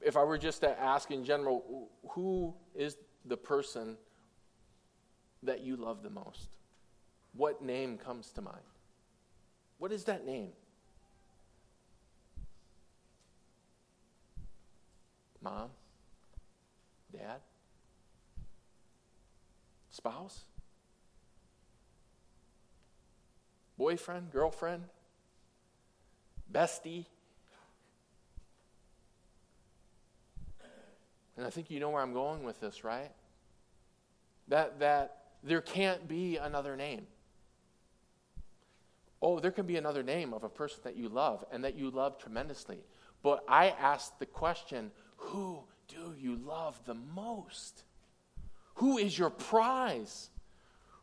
if 0.00 0.16
I 0.16 0.24
were 0.24 0.38
just 0.38 0.60
to 0.62 0.80
ask 0.80 1.10
in 1.10 1.24
general, 1.24 1.88
who 2.10 2.54
is 2.74 2.96
the 3.24 3.36
person 3.36 3.96
that 5.42 5.60
you 5.60 5.76
love 5.76 6.02
the 6.02 6.10
most? 6.10 6.48
What 7.34 7.62
name 7.62 7.98
comes 7.98 8.30
to 8.32 8.42
mind? 8.42 8.58
What 9.78 9.92
is 9.92 10.04
that 10.04 10.26
name? 10.26 10.50
Mom? 15.40 15.70
Dad? 17.12 17.40
Spouse? 19.90 20.44
boyfriend, 23.82 24.30
girlfriend, 24.30 24.84
bestie. 26.52 27.06
And 31.42 31.48
I 31.48 31.50
think 31.50 31.72
you 31.72 31.80
know 31.80 31.90
where 31.90 32.00
I'm 32.00 32.12
going 32.12 32.44
with 32.44 32.60
this, 32.60 32.84
right? 32.84 33.10
That, 34.46 34.78
that 34.78 35.24
there 35.42 35.60
can't 35.60 36.06
be 36.06 36.36
another 36.36 36.76
name. 36.76 37.08
Oh, 39.20 39.40
there 39.40 39.50
can 39.50 39.66
be 39.66 39.74
another 39.74 40.04
name 40.04 40.32
of 40.34 40.44
a 40.44 40.48
person 40.48 40.78
that 40.84 40.94
you 40.94 41.08
love 41.08 41.44
and 41.50 41.64
that 41.64 41.74
you 41.74 41.90
love 41.90 42.16
tremendously. 42.16 42.78
But 43.24 43.42
I 43.48 43.70
ask 43.70 44.16
the 44.20 44.26
question 44.26 44.92
who 45.16 45.58
do 45.88 46.14
you 46.16 46.36
love 46.36 46.78
the 46.84 46.94
most? 46.94 47.82
Who 48.74 48.98
is 48.98 49.18
your 49.18 49.30
prize? 49.30 50.30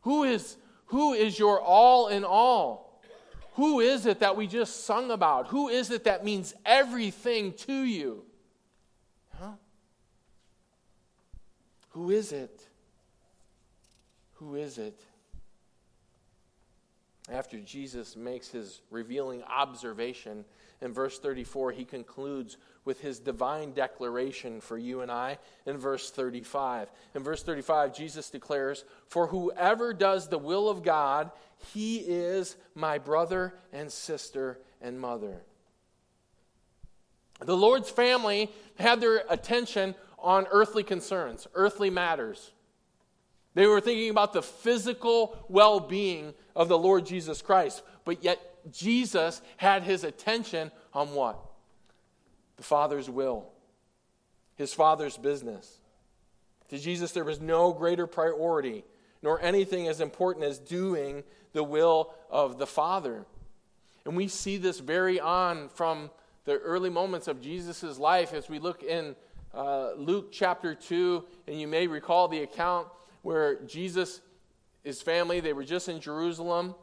Who 0.04 0.24
is 0.24 0.56
who 0.86 1.12
is 1.12 1.38
your 1.38 1.60
all 1.60 2.08
in 2.08 2.24
all? 2.24 3.02
Who 3.56 3.82
is 3.82 4.06
it 4.06 4.22
that 4.22 4.38
we 4.38 4.48
just 4.48 4.86
sung 4.86 5.12
about? 5.12 5.48
Who 5.48 5.68
is 5.68 5.92
it 5.92 6.06
that 6.06 6.24
means 6.24 6.54
everything 6.66 7.52
to 7.68 7.74
you? 7.74 8.24
Who 11.90 12.12
is 12.12 12.32
it? 12.32 12.62
Who 14.36 14.56
is 14.56 14.78
it? 14.78 15.00
After 17.32 17.60
Jesus 17.60 18.16
makes 18.16 18.50
his 18.50 18.82
revealing 18.90 19.44
observation 19.44 20.46
in 20.82 20.94
verse 20.94 21.20
34, 21.20 21.74
he 21.74 21.86
concludes 21.86 22.58
with 22.86 23.02
his 23.02 23.20
divine 23.20 23.74
declaration 23.74 24.62
for 24.62 24.78
you 24.78 25.02
and 25.02 25.12
I 25.12 25.38
in 25.66 25.78
verse 25.78 26.10
35. 26.10 26.90
In 27.14 27.22
verse 27.22 27.44
35, 27.44 27.94
Jesus 27.94 28.30
declares, 28.30 28.86
For 29.08 29.28
whoever 29.28 29.94
does 29.94 30.30
the 30.30 30.38
will 30.38 30.70
of 30.70 30.82
God, 30.82 31.32
he 31.74 31.98
is 31.98 32.56
my 32.74 32.98
brother 32.98 33.54
and 33.74 33.92
sister 33.92 34.60
and 34.82 35.00
mother. 35.00 35.42
The 37.42 37.58
Lord's 37.58 37.90
family 37.90 38.50
had 38.78 39.02
their 39.02 39.24
attention 39.30 39.96
on 40.22 40.48
earthly 40.52 40.84
concerns, 40.84 41.48
earthly 41.54 41.90
matters. 41.90 42.52
They 43.54 43.66
were 43.66 43.82
thinking 43.82 44.10
about 44.10 44.34
the 44.34 44.42
physical 44.42 45.38
well 45.50 45.80
being 45.80 46.34
of 46.56 46.68
the 46.68 46.78
Lord 46.78 47.06
Jesus 47.06 47.42
Christ, 47.42 47.82
but 48.06 48.24
yet 48.24 48.40
Jesus 48.72 49.42
had 49.58 49.84
his 49.84 50.04
attention 50.04 50.72
on 50.94 51.14
what? 51.14 51.40
The 52.58 52.64
Father's 52.64 53.10
will, 53.10 53.48
his 54.56 54.74
Father's 54.74 55.18
business. 55.18 55.80
To 56.70 56.78
Jesus, 56.78 57.12
there 57.12 57.24
was 57.24 57.42
no 57.42 57.74
greater 57.74 58.06
priority, 58.06 58.84
nor 59.24 59.42
anything 59.42 59.88
as 59.88 60.02
important 60.02 60.46
as 60.46 60.60
doing 60.60 61.24
the 61.54 61.64
will 61.64 62.14
of 62.30 62.60
the 62.60 62.68
Father. 62.68 63.26
And 64.06 64.16
we 64.16 64.28
see 64.28 64.58
this 64.58 64.80
very 64.80 65.20
on 65.20 65.70
from 65.70 66.12
the 66.46 66.58
early 66.60 66.90
moments 66.90 67.28
of 67.28 67.42
Jesus' 67.42 67.98
life 67.98 68.34
as 68.34 68.50
we 68.50 68.60
look 68.60 68.84
in 68.84 69.16
uh, 69.54 69.94
Luke 69.96 70.32
chapter 70.32 70.76
2, 70.76 71.24
and 71.48 71.60
you 71.60 71.68
may 71.68 71.88
recall 71.88 72.28
the 72.28 72.44
account 72.44 72.88
where 73.22 73.64
Jesus, 73.64 74.22
his 74.84 75.02
family, 75.02 75.40
they 75.40 75.54
were 75.54 75.64
just 75.64 75.90
in 75.90 76.00
Jerusalem 76.00 76.76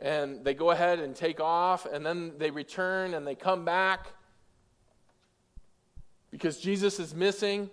and 0.00 0.44
they 0.44 0.54
go 0.54 0.70
ahead 0.70 0.98
and 0.98 1.14
take 1.14 1.38
off, 1.38 1.86
and 1.86 2.04
then 2.04 2.32
they 2.38 2.50
return 2.50 3.14
and 3.14 3.26
they 3.26 3.34
come 3.34 3.64
back 3.64 4.08
because 6.30 6.58
Jesus 6.58 6.98
is 6.98 7.14
missing. 7.14 7.70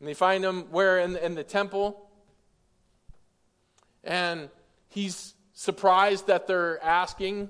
And 0.00 0.08
they 0.08 0.14
find 0.14 0.44
him 0.44 0.62
where? 0.70 0.98
In, 0.98 1.16
in 1.16 1.34
the 1.34 1.44
temple. 1.44 2.10
And 4.02 4.48
he's 4.88 5.34
surprised 5.52 6.26
that 6.26 6.46
they're 6.46 6.82
asking, 6.82 7.48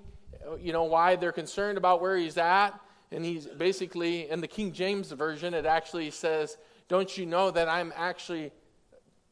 you 0.61 0.73
know, 0.73 0.85
why 0.85 1.17
they're 1.17 1.33
concerned 1.33 1.79
about 1.79 2.03
where 2.03 2.17
he's 2.17 2.37
at. 2.37 2.79
And 3.15 3.25
he's 3.25 3.47
basically, 3.47 4.29
in 4.29 4.41
the 4.41 4.49
King 4.49 4.73
James 4.73 5.13
Version, 5.13 5.55
it 5.55 5.67
actually 5.67 6.11
says, 6.11 6.57
Don't 6.89 7.17
you 7.17 7.27
know 7.27 7.51
that 7.53 7.69
I'm 7.69 7.93
actually 7.97 8.51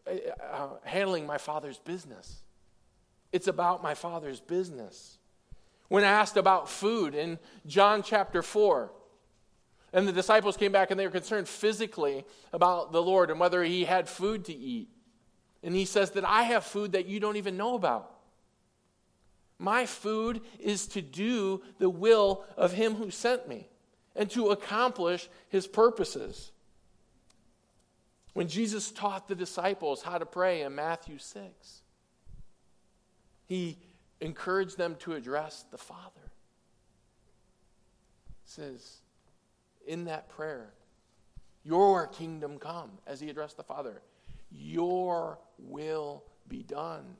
uh, 0.06 0.12
uh 0.42 0.68
handling 0.84 1.26
my 1.26 1.38
father's 1.38 1.78
business? 1.78 2.42
It's 3.32 3.48
about 3.48 3.82
my 3.82 3.94
Father's 3.94 4.40
business. 4.40 5.18
When 5.88 6.04
asked 6.04 6.36
about 6.36 6.68
food 6.68 7.14
in 7.14 7.38
John 7.66 8.02
chapter 8.02 8.42
4, 8.42 8.92
and 9.94 10.06
the 10.06 10.12
disciples 10.12 10.56
came 10.56 10.72
back 10.72 10.90
and 10.90 11.00
they 11.00 11.06
were 11.06 11.12
concerned 11.12 11.48
physically 11.48 12.24
about 12.52 12.92
the 12.92 13.02
Lord 13.02 13.30
and 13.30 13.40
whether 13.40 13.62
he 13.62 13.84
had 13.84 14.08
food 14.08 14.44
to 14.46 14.54
eat. 14.54 14.88
And 15.62 15.74
he 15.74 15.84
says 15.84 16.12
that 16.12 16.24
I 16.24 16.44
have 16.44 16.64
food 16.64 16.92
that 16.92 17.06
you 17.06 17.20
don't 17.20 17.36
even 17.36 17.56
know 17.56 17.74
about. 17.74 18.10
My 19.58 19.86
food 19.86 20.40
is 20.58 20.86
to 20.88 21.02
do 21.02 21.62
the 21.78 21.90
will 21.90 22.44
of 22.56 22.72
him 22.72 22.94
who 22.94 23.10
sent 23.10 23.48
me 23.48 23.68
and 24.14 24.30
to 24.30 24.50
accomplish 24.50 25.28
his 25.48 25.66
purposes. 25.66 26.52
When 28.34 28.48
Jesus 28.48 28.90
taught 28.90 29.28
the 29.28 29.34
disciples 29.34 30.02
how 30.02 30.18
to 30.18 30.26
pray 30.26 30.62
in 30.62 30.74
Matthew 30.74 31.18
6, 31.18 31.82
he 33.46 33.78
encouraged 34.20 34.78
them 34.78 34.96
to 35.00 35.14
address 35.14 35.64
the 35.70 35.78
Father. 35.78 36.30
He 38.44 38.50
says, 38.50 39.02
in 39.86 40.04
that 40.04 40.28
prayer, 40.28 40.72
Your 41.64 42.06
kingdom 42.06 42.58
come, 42.58 42.90
as 43.06 43.20
he 43.20 43.28
addressed 43.28 43.56
the 43.56 43.62
Father, 43.62 44.00
Your 44.50 45.38
will 45.58 46.24
be 46.48 46.62
done. 46.62 47.16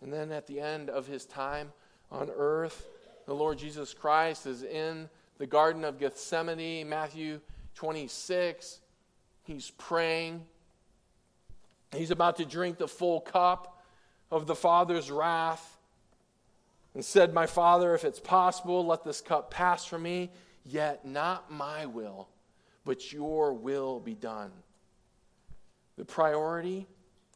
And 0.00 0.12
then 0.12 0.32
at 0.32 0.46
the 0.46 0.60
end 0.60 0.90
of 0.90 1.06
his 1.06 1.24
time 1.24 1.72
on 2.10 2.30
earth, 2.34 2.86
the 3.26 3.34
Lord 3.34 3.58
Jesus 3.58 3.94
Christ 3.94 4.46
is 4.46 4.62
in 4.62 5.08
the 5.38 5.46
Garden 5.46 5.84
of 5.84 5.98
Gethsemane, 5.98 6.88
Matthew 6.88 7.40
26. 7.74 8.80
He's 9.42 9.70
praying. 9.70 10.44
He's 11.94 12.10
about 12.10 12.36
to 12.36 12.44
drink 12.44 12.78
the 12.78 12.88
full 12.88 13.20
cup 13.20 13.82
of 14.30 14.46
the 14.46 14.54
Father's 14.54 15.10
wrath 15.10 15.78
and 16.94 17.04
said, 17.04 17.34
My 17.34 17.46
Father, 17.46 17.94
if 17.94 18.04
it's 18.04 18.20
possible, 18.20 18.86
let 18.86 19.04
this 19.04 19.20
cup 19.20 19.50
pass 19.50 19.84
from 19.84 20.02
me, 20.02 20.30
yet 20.64 21.04
not 21.04 21.52
my 21.52 21.86
will, 21.86 22.28
but 22.84 23.12
your 23.12 23.52
will 23.52 24.00
be 24.00 24.14
done. 24.14 24.52
The 25.96 26.04
priority 26.04 26.86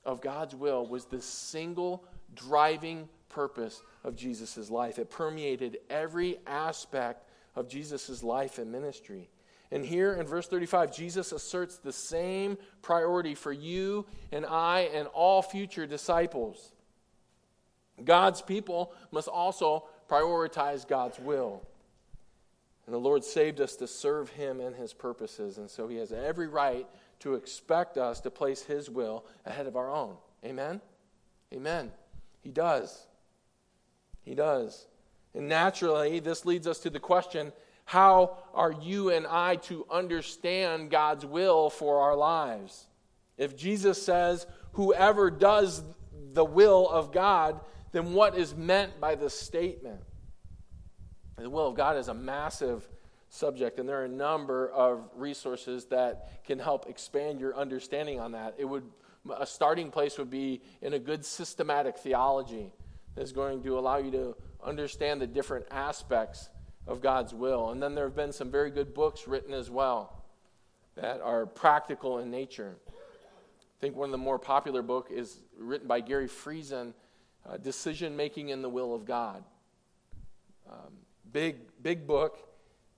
of 0.04 0.20
God's 0.20 0.54
will 0.54 0.86
was 0.86 1.04
the 1.04 1.20
single 1.20 2.04
driving 2.34 3.08
purpose 3.28 3.82
of 4.04 4.16
Jesus' 4.16 4.70
life. 4.70 4.98
It 4.98 5.10
permeated 5.10 5.78
every 5.90 6.38
aspect 6.46 7.27
of 7.58 7.68
Jesus' 7.68 8.22
life 8.22 8.58
and 8.58 8.70
ministry. 8.70 9.28
And 9.70 9.84
here 9.84 10.14
in 10.14 10.26
verse 10.26 10.46
35, 10.46 10.94
Jesus 10.94 11.32
asserts 11.32 11.76
the 11.76 11.92
same 11.92 12.56
priority 12.80 13.34
for 13.34 13.52
you 13.52 14.06
and 14.32 14.46
I 14.46 14.88
and 14.94 15.08
all 15.08 15.42
future 15.42 15.86
disciples. 15.86 16.72
God's 18.02 18.40
people 18.40 18.92
must 19.10 19.28
also 19.28 19.84
prioritize 20.08 20.88
God's 20.88 21.18
will. 21.18 21.66
And 22.86 22.94
the 22.94 22.98
Lord 22.98 23.22
saved 23.24 23.60
us 23.60 23.76
to 23.76 23.86
serve 23.86 24.30
Him 24.30 24.60
and 24.60 24.74
His 24.74 24.94
purposes. 24.94 25.58
And 25.58 25.68
so 25.68 25.88
He 25.88 25.96
has 25.96 26.12
every 26.12 26.46
right 26.46 26.86
to 27.20 27.34
expect 27.34 27.98
us 27.98 28.22
to 28.22 28.30
place 28.30 28.62
His 28.62 28.88
will 28.88 29.26
ahead 29.44 29.66
of 29.66 29.76
our 29.76 29.90
own. 29.90 30.16
Amen? 30.44 30.80
Amen. 31.52 31.90
He 32.40 32.50
does. 32.50 33.06
He 34.22 34.34
does. 34.34 34.86
And 35.38 35.48
naturally, 35.48 36.18
this 36.18 36.44
leads 36.44 36.66
us 36.66 36.80
to 36.80 36.90
the 36.90 36.98
question 36.98 37.52
how 37.84 38.36
are 38.52 38.72
you 38.72 39.10
and 39.10 39.26
I 39.26 39.56
to 39.56 39.86
understand 39.88 40.90
God's 40.90 41.24
will 41.24 41.70
for 41.70 42.00
our 42.00 42.16
lives? 42.16 42.86
If 43.38 43.56
Jesus 43.56 44.02
says, 44.02 44.46
whoever 44.72 45.30
does 45.30 45.82
the 46.34 46.44
will 46.44 46.86
of 46.86 47.12
God, 47.12 47.60
then 47.92 48.12
what 48.12 48.36
is 48.36 48.54
meant 48.54 49.00
by 49.00 49.14
this 49.14 49.32
statement? 49.32 50.02
The 51.38 51.48
will 51.48 51.68
of 51.68 51.76
God 51.76 51.96
is 51.96 52.08
a 52.08 52.14
massive 52.14 52.86
subject, 53.30 53.78
and 53.78 53.88
there 53.88 54.02
are 54.02 54.06
a 54.06 54.08
number 54.08 54.68
of 54.68 55.08
resources 55.14 55.84
that 55.86 56.44
can 56.44 56.58
help 56.58 56.90
expand 56.90 57.38
your 57.38 57.56
understanding 57.56 58.18
on 58.18 58.32
that. 58.32 58.56
It 58.58 58.64
would 58.64 58.82
a 59.38 59.46
starting 59.46 59.90
place 59.90 60.18
would 60.18 60.30
be 60.30 60.62
in 60.82 60.94
a 60.94 60.98
good 60.98 61.24
systematic 61.24 61.96
theology 61.98 62.72
that 63.14 63.22
is 63.22 63.32
going 63.32 63.62
to 63.62 63.78
allow 63.78 63.98
you 63.98 64.10
to 64.10 64.36
understand 64.64 65.20
the 65.20 65.26
different 65.26 65.66
aspects 65.70 66.48
of 66.86 67.00
God's 67.00 67.34
will. 67.34 67.70
And 67.70 67.82
then 67.82 67.94
there 67.94 68.04
have 68.04 68.16
been 68.16 68.32
some 68.32 68.50
very 68.50 68.70
good 68.70 68.94
books 68.94 69.28
written 69.28 69.52
as 69.52 69.70
well 69.70 70.22
that 70.96 71.20
are 71.20 71.46
practical 71.46 72.18
in 72.18 72.30
nature. 72.30 72.76
I 72.88 73.80
think 73.80 73.94
one 73.94 74.08
of 74.08 74.12
the 74.12 74.18
more 74.18 74.38
popular 74.38 74.82
book 74.82 75.08
is 75.10 75.38
written 75.56 75.86
by 75.86 76.00
Gary 76.00 76.26
Friesen, 76.26 76.92
uh, 77.48 77.56
Decision 77.58 78.16
Making 78.16 78.48
in 78.48 78.62
the 78.62 78.68
Will 78.68 78.94
of 78.94 79.04
God. 79.04 79.44
Um, 80.68 80.94
big, 81.32 81.56
big 81.82 82.06
book. 82.06 82.38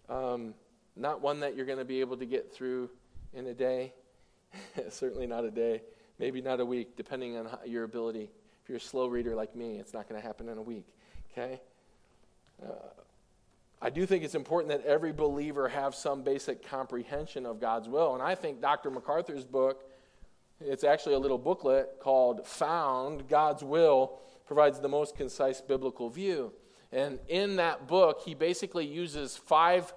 Um, 0.09 0.55
not 0.97 1.21
one 1.21 1.41
that 1.41 1.57
you're 1.57 1.67
going 1.67 1.79
to 1.79 1.85
be 1.85 2.01
able 2.01 2.17
to 2.17 2.27
get 2.27 2.53
through 2.53 2.89
in 3.35 3.47
a 3.47 3.55
day. 3.55 3.93
Certainly 4.89 5.27
not 5.27 5.45
a 5.45 5.51
day. 5.51 5.83
Maybe 6.19 6.41
not 6.41 6.61
a 6.61 6.65
week, 6.65 6.97
depending 6.97 7.37
on 7.37 7.49
your 7.67 7.85
ability. 7.85 8.31
If 8.63 8.69
you're 8.69 8.79
a 8.79 8.81
slow 8.81 9.07
reader 9.07 9.35
like 9.35 9.55
me, 9.55 9.77
it's 9.77 9.93
not 9.93 10.09
going 10.09 10.21
to 10.21 10.27
happen 10.27 10.49
in 10.49 10.59
a 10.59 10.63
week. 10.63 10.87
Okay? 11.33 11.61
Uh, 12.63 12.67
I 13.83 13.89
do 13.91 14.05
think 14.05 14.25
it's 14.25 14.35
important 14.35 14.71
that 14.71 14.87
every 14.87 15.13
believer 15.13 15.69
have 15.69 15.95
some 15.95 16.23
basic 16.23 16.67
comprehension 16.69 17.47
of 17.47 17.61
God's 17.61 17.89
will. 17.89 18.15
And 18.15 18.23
I 18.23 18.35
think 18.35 18.61
Dr. 18.61 18.91
MacArthur's 18.91 19.47
book, 19.47 19.85
it's 20.61 20.85
actually 20.85 21.15
a 21.15 21.19
little 21.19 21.39
booklet 21.39 21.99
called 21.99 22.47
Found 22.47 23.27
God's 23.29 23.65
Will, 23.65 24.19
provides 24.47 24.81
the 24.81 24.89
most 24.89 25.17
concise 25.17 25.63
biblical 25.63 26.11
view. 26.11 26.53
And 26.93 27.19
in 27.29 27.57
that 27.57 27.87
book, 27.87 28.21
he 28.25 28.35
basically 28.35 28.87
uses 28.87 29.37
five 29.37 29.95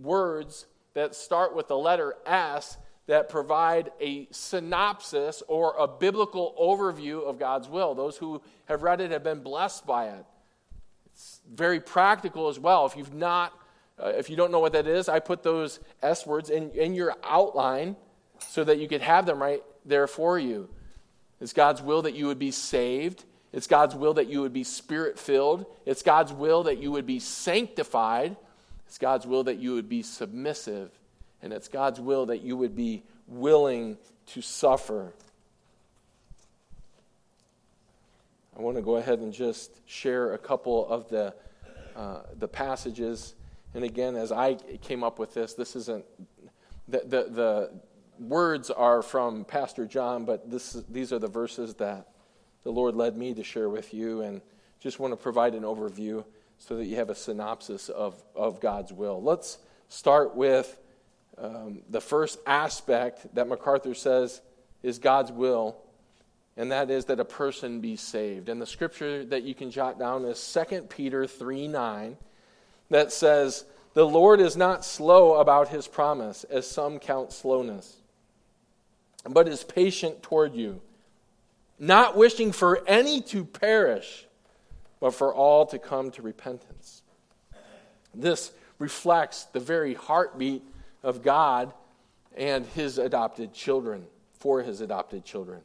words 0.00 0.66
that 0.94 1.14
start 1.14 1.54
with 1.54 1.68
the 1.68 1.76
letter 1.76 2.14
S 2.24 2.78
that 3.06 3.28
provide 3.28 3.90
a 4.00 4.26
synopsis 4.30 5.42
or 5.46 5.74
a 5.78 5.86
biblical 5.86 6.54
overview 6.58 7.22
of 7.22 7.38
God's 7.38 7.68
will. 7.68 7.94
Those 7.94 8.16
who 8.16 8.42
have 8.64 8.82
read 8.82 9.00
it 9.00 9.10
have 9.10 9.22
been 9.22 9.42
blessed 9.42 9.86
by 9.86 10.08
it. 10.08 10.24
Very 11.52 11.80
practical 11.80 12.48
as 12.48 12.58
well. 12.58 12.86
If 12.86 12.96
you've 12.96 13.14
not, 13.14 13.52
uh, 14.02 14.08
if 14.08 14.28
you 14.30 14.36
don't 14.36 14.50
know 14.50 14.58
what 14.58 14.72
that 14.72 14.86
is, 14.86 15.08
I 15.08 15.20
put 15.20 15.42
those 15.42 15.80
S 16.02 16.26
words 16.26 16.50
in, 16.50 16.70
in 16.70 16.94
your 16.94 17.14
outline 17.24 17.96
so 18.38 18.64
that 18.64 18.78
you 18.78 18.88
could 18.88 19.02
have 19.02 19.26
them 19.26 19.40
right 19.40 19.62
there 19.84 20.06
for 20.06 20.38
you. 20.38 20.68
It's 21.40 21.52
God's 21.52 21.82
will 21.82 22.02
that 22.02 22.14
you 22.14 22.26
would 22.26 22.38
be 22.38 22.50
saved. 22.50 23.24
It's 23.52 23.66
God's 23.66 23.94
will 23.94 24.14
that 24.14 24.28
you 24.28 24.40
would 24.42 24.52
be 24.52 24.64
spirit 24.64 25.18
filled. 25.18 25.66
It's 25.84 26.02
God's 26.02 26.32
will 26.32 26.64
that 26.64 26.78
you 26.78 26.92
would 26.92 27.06
be 27.06 27.20
sanctified. 27.20 28.36
It's 28.86 28.98
God's 28.98 29.26
will 29.26 29.44
that 29.44 29.58
you 29.58 29.74
would 29.74 29.88
be 29.88 30.02
submissive. 30.02 30.90
And 31.42 31.52
it's 31.52 31.68
God's 31.68 32.00
will 32.00 32.26
that 32.26 32.42
you 32.42 32.56
would 32.56 32.74
be 32.74 33.02
willing 33.26 33.98
to 34.28 34.42
suffer. 34.42 35.12
I 38.56 38.62
want 38.62 38.76
to 38.76 38.82
go 38.82 38.96
ahead 38.96 39.18
and 39.18 39.34
just 39.34 39.82
share 39.86 40.32
a 40.32 40.38
couple 40.38 40.88
of 40.88 41.10
the, 41.10 41.34
uh, 41.94 42.22
the 42.38 42.48
passages. 42.48 43.34
And 43.74 43.84
again, 43.84 44.16
as 44.16 44.32
I 44.32 44.54
came 44.54 45.04
up 45.04 45.18
with 45.18 45.34
this, 45.34 45.52
this 45.52 45.76
isn't, 45.76 46.06
the, 46.88 47.00
the, 47.00 47.26
the 47.30 47.70
words 48.18 48.70
are 48.70 49.02
from 49.02 49.44
Pastor 49.44 49.84
John, 49.84 50.24
but 50.24 50.50
this, 50.50 50.72
these 50.88 51.12
are 51.12 51.18
the 51.18 51.28
verses 51.28 51.74
that 51.74 52.08
the 52.62 52.70
Lord 52.72 52.96
led 52.96 53.14
me 53.14 53.34
to 53.34 53.44
share 53.44 53.68
with 53.68 53.92
you. 53.92 54.22
And 54.22 54.40
just 54.80 54.98
want 54.98 55.12
to 55.12 55.18
provide 55.18 55.54
an 55.54 55.62
overview 55.62 56.24
so 56.56 56.76
that 56.76 56.86
you 56.86 56.96
have 56.96 57.10
a 57.10 57.14
synopsis 57.14 57.90
of, 57.90 58.22
of 58.34 58.60
God's 58.60 58.90
will. 58.90 59.22
Let's 59.22 59.58
start 59.90 60.34
with 60.34 60.78
um, 61.36 61.82
the 61.90 62.00
first 62.00 62.38
aspect 62.46 63.34
that 63.34 63.48
MacArthur 63.48 63.92
says 63.92 64.40
is 64.82 64.98
God's 64.98 65.30
will 65.30 65.76
and 66.56 66.72
that 66.72 66.90
is 66.90 67.04
that 67.06 67.20
a 67.20 67.24
person 67.24 67.80
be 67.80 67.96
saved. 67.96 68.48
And 68.48 68.60
the 68.60 68.66
scripture 68.66 69.24
that 69.26 69.42
you 69.42 69.54
can 69.54 69.70
jot 69.70 69.98
down 69.98 70.24
is 70.24 70.58
2 70.70 70.82
Peter 70.82 71.26
3 71.26 71.68
9, 71.68 72.16
that 72.90 73.12
says, 73.12 73.64
The 73.94 74.06
Lord 74.06 74.40
is 74.40 74.56
not 74.56 74.84
slow 74.84 75.34
about 75.34 75.68
his 75.68 75.86
promise, 75.86 76.44
as 76.44 76.68
some 76.68 76.98
count 76.98 77.32
slowness, 77.32 77.96
but 79.28 79.48
is 79.48 79.64
patient 79.64 80.22
toward 80.22 80.54
you, 80.54 80.80
not 81.78 82.16
wishing 82.16 82.52
for 82.52 82.82
any 82.86 83.20
to 83.22 83.44
perish, 83.44 84.26
but 84.98 85.14
for 85.14 85.34
all 85.34 85.66
to 85.66 85.78
come 85.78 86.10
to 86.12 86.22
repentance. 86.22 87.02
This 88.14 88.50
reflects 88.78 89.44
the 89.44 89.60
very 89.60 89.92
heartbeat 89.92 90.62
of 91.02 91.22
God 91.22 91.74
and 92.34 92.64
his 92.66 92.96
adopted 92.96 93.52
children, 93.52 94.06
for 94.38 94.62
his 94.62 94.80
adopted 94.80 95.24
children. 95.24 95.60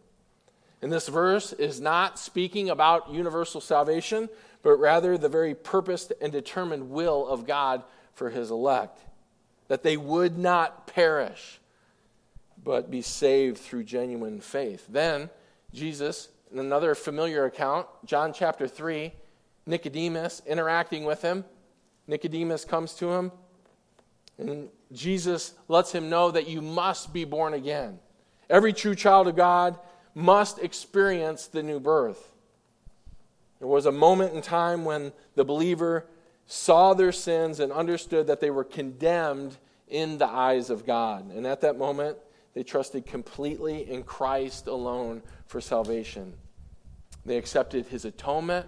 And 0.82 0.92
this 0.92 1.08
verse 1.08 1.54
is 1.54 1.80
not 1.80 2.18
speaking 2.18 2.70
about 2.70 3.12
universal 3.12 3.62
salvation, 3.62 4.30
but 4.64 4.80
rather 4.80 5.18
the 5.18 5.30
very 5.30 5.54
purposed 5.54 6.14
and 6.22 6.32
determined 6.32 6.90
will 6.90 7.28
of 7.28 7.46
God 7.46 7.84
for 8.14 8.30
his 8.30 8.50
elect. 8.50 9.00
That 9.68 9.84
they 9.84 9.96
would 9.96 10.38
not 10.38 10.88
perish, 10.88 11.60
but 12.64 12.92
be 12.92 13.02
saved 13.02 13.58
through 13.58 13.84
genuine 13.84 14.42
faith. 14.42 14.86
Then, 14.90 15.30
Jesus, 15.74 16.30
in 16.52 16.60
another 16.60 16.96
familiar 16.96 17.46
account, 17.46 17.88
John 18.06 18.34
chapter 18.34 18.68
3, 18.68 19.14
Nicodemus 19.66 20.42
interacting 20.46 21.06
with 21.06 21.22
him. 21.22 21.46
Nicodemus 22.08 22.66
comes 22.66 22.94
to 22.96 23.12
him, 23.12 23.32
and 24.38 24.70
Jesus 24.92 25.54
lets 25.68 25.92
him 25.92 26.10
know 26.10 26.32
that 26.32 26.50
you 26.50 26.62
must 26.62 27.14
be 27.14 27.24
born 27.24 27.54
again. 27.54 28.00
Every 28.50 28.74
true 28.74 28.96
child 28.96 29.28
of 29.28 29.36
God 29.36 29.80
must 30.14 30.60
experience 30.60 31.48
the 31.48 31.64
new 31.64 31.80
birth. 31.80 32.32
There 33.60 33.68
was 33.68 33.86
a 33.86 33.92
moment 33.92 34.34
in 34.34 34.42
time 34.42 34.86
when 34.86 35.14
the 35.36 35.46
believer 35.46 36.06
saw 36.48 36.94
their 36.94 37.12
sins 37.12 37.60
and 37.60 37.72
understood 37.72 38.28
that 38.28 38.40
they 38.40 38.50
were 38.50 38.64
condemned 38.64 39.58
in 39.88 40.18
the 40.18 40.28
eyes 40.28 40.70
of 40.70 40.86
God. 40.86 41.32
And 41.32 41.46
at 41.46 41.62
that 41.62 41.78
moment, 41.78 42.18
they 42.54 42.64
trusted 42.64 43.06
completely 43.06 43.90
in 43.90 44.04
Christ 44.04 44.68
alone 44.68 45.22
for 45.46 45.62
salvation. 45.62 46.34
They 47.26 47.38
accepted 47.38 47.86
his 47.86 48.04
atonement, 48.04 48.68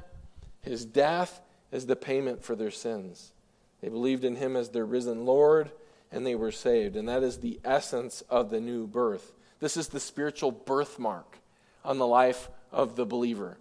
his 0.62 0.86
death 0.86 1.41
as 1.71 1.86
the 1.86 1.95
payment 1.95 2.43
for 2.43 2.56
their 2.56 2.71
sins. 2.71 3.34
They 3.82 3.89
believed 3.89 4.23
in 4.23 4.36
him 4.36 4.56
as 4.56 4.69
their 4.69 4.86
risen 4.86 5.25
Lord, 5.25 5.71
and 6.12 6.25
they 6.25 6.36
were 6.36 6.51
saved. 6.51 6.95
And 6.95 7.10
that 7.10 7.23
is 7.23 7.39
the 7.39 7.60
essence 7.65 8.21
of 8.29 8.49
the 8.49 8.62
new 8.62 8.88
birth. 8.88 9.34
This 9.63 9.78
is 9.78 9.88
the 9.88 10.02
spiritual 10.02 10.52
birthmark 10.52 11.38
on 11.86 11.97
the 11.97 12.06
life 12.06 12.49
of 12.73 12.97
the 12.97 13.06
believer. 13.06 13.58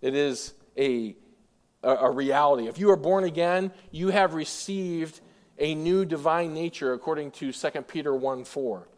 It 0.00 0.14
is 0.14 0.54
a, 0.74 1.14
a, 1.82 2.10
reality. 2.10 2.66
If 2.66 2.78
you 2.78 2.88
are 2.88 2.96
born 2.96 3.24
again, 3.24 3.72
you 3.90 4.08
have 4.08 4.32
received 4.32 5.20
a 5.58 5.74
new 5.74 6.06
divine 6.06 6.54
nature 6.54 6.94
according 6.94 7.32
to 7.32 7.52
2 7.52 7.70
Peter 7.82 8.14
1 8.14 8.44
4. 8.44 8.88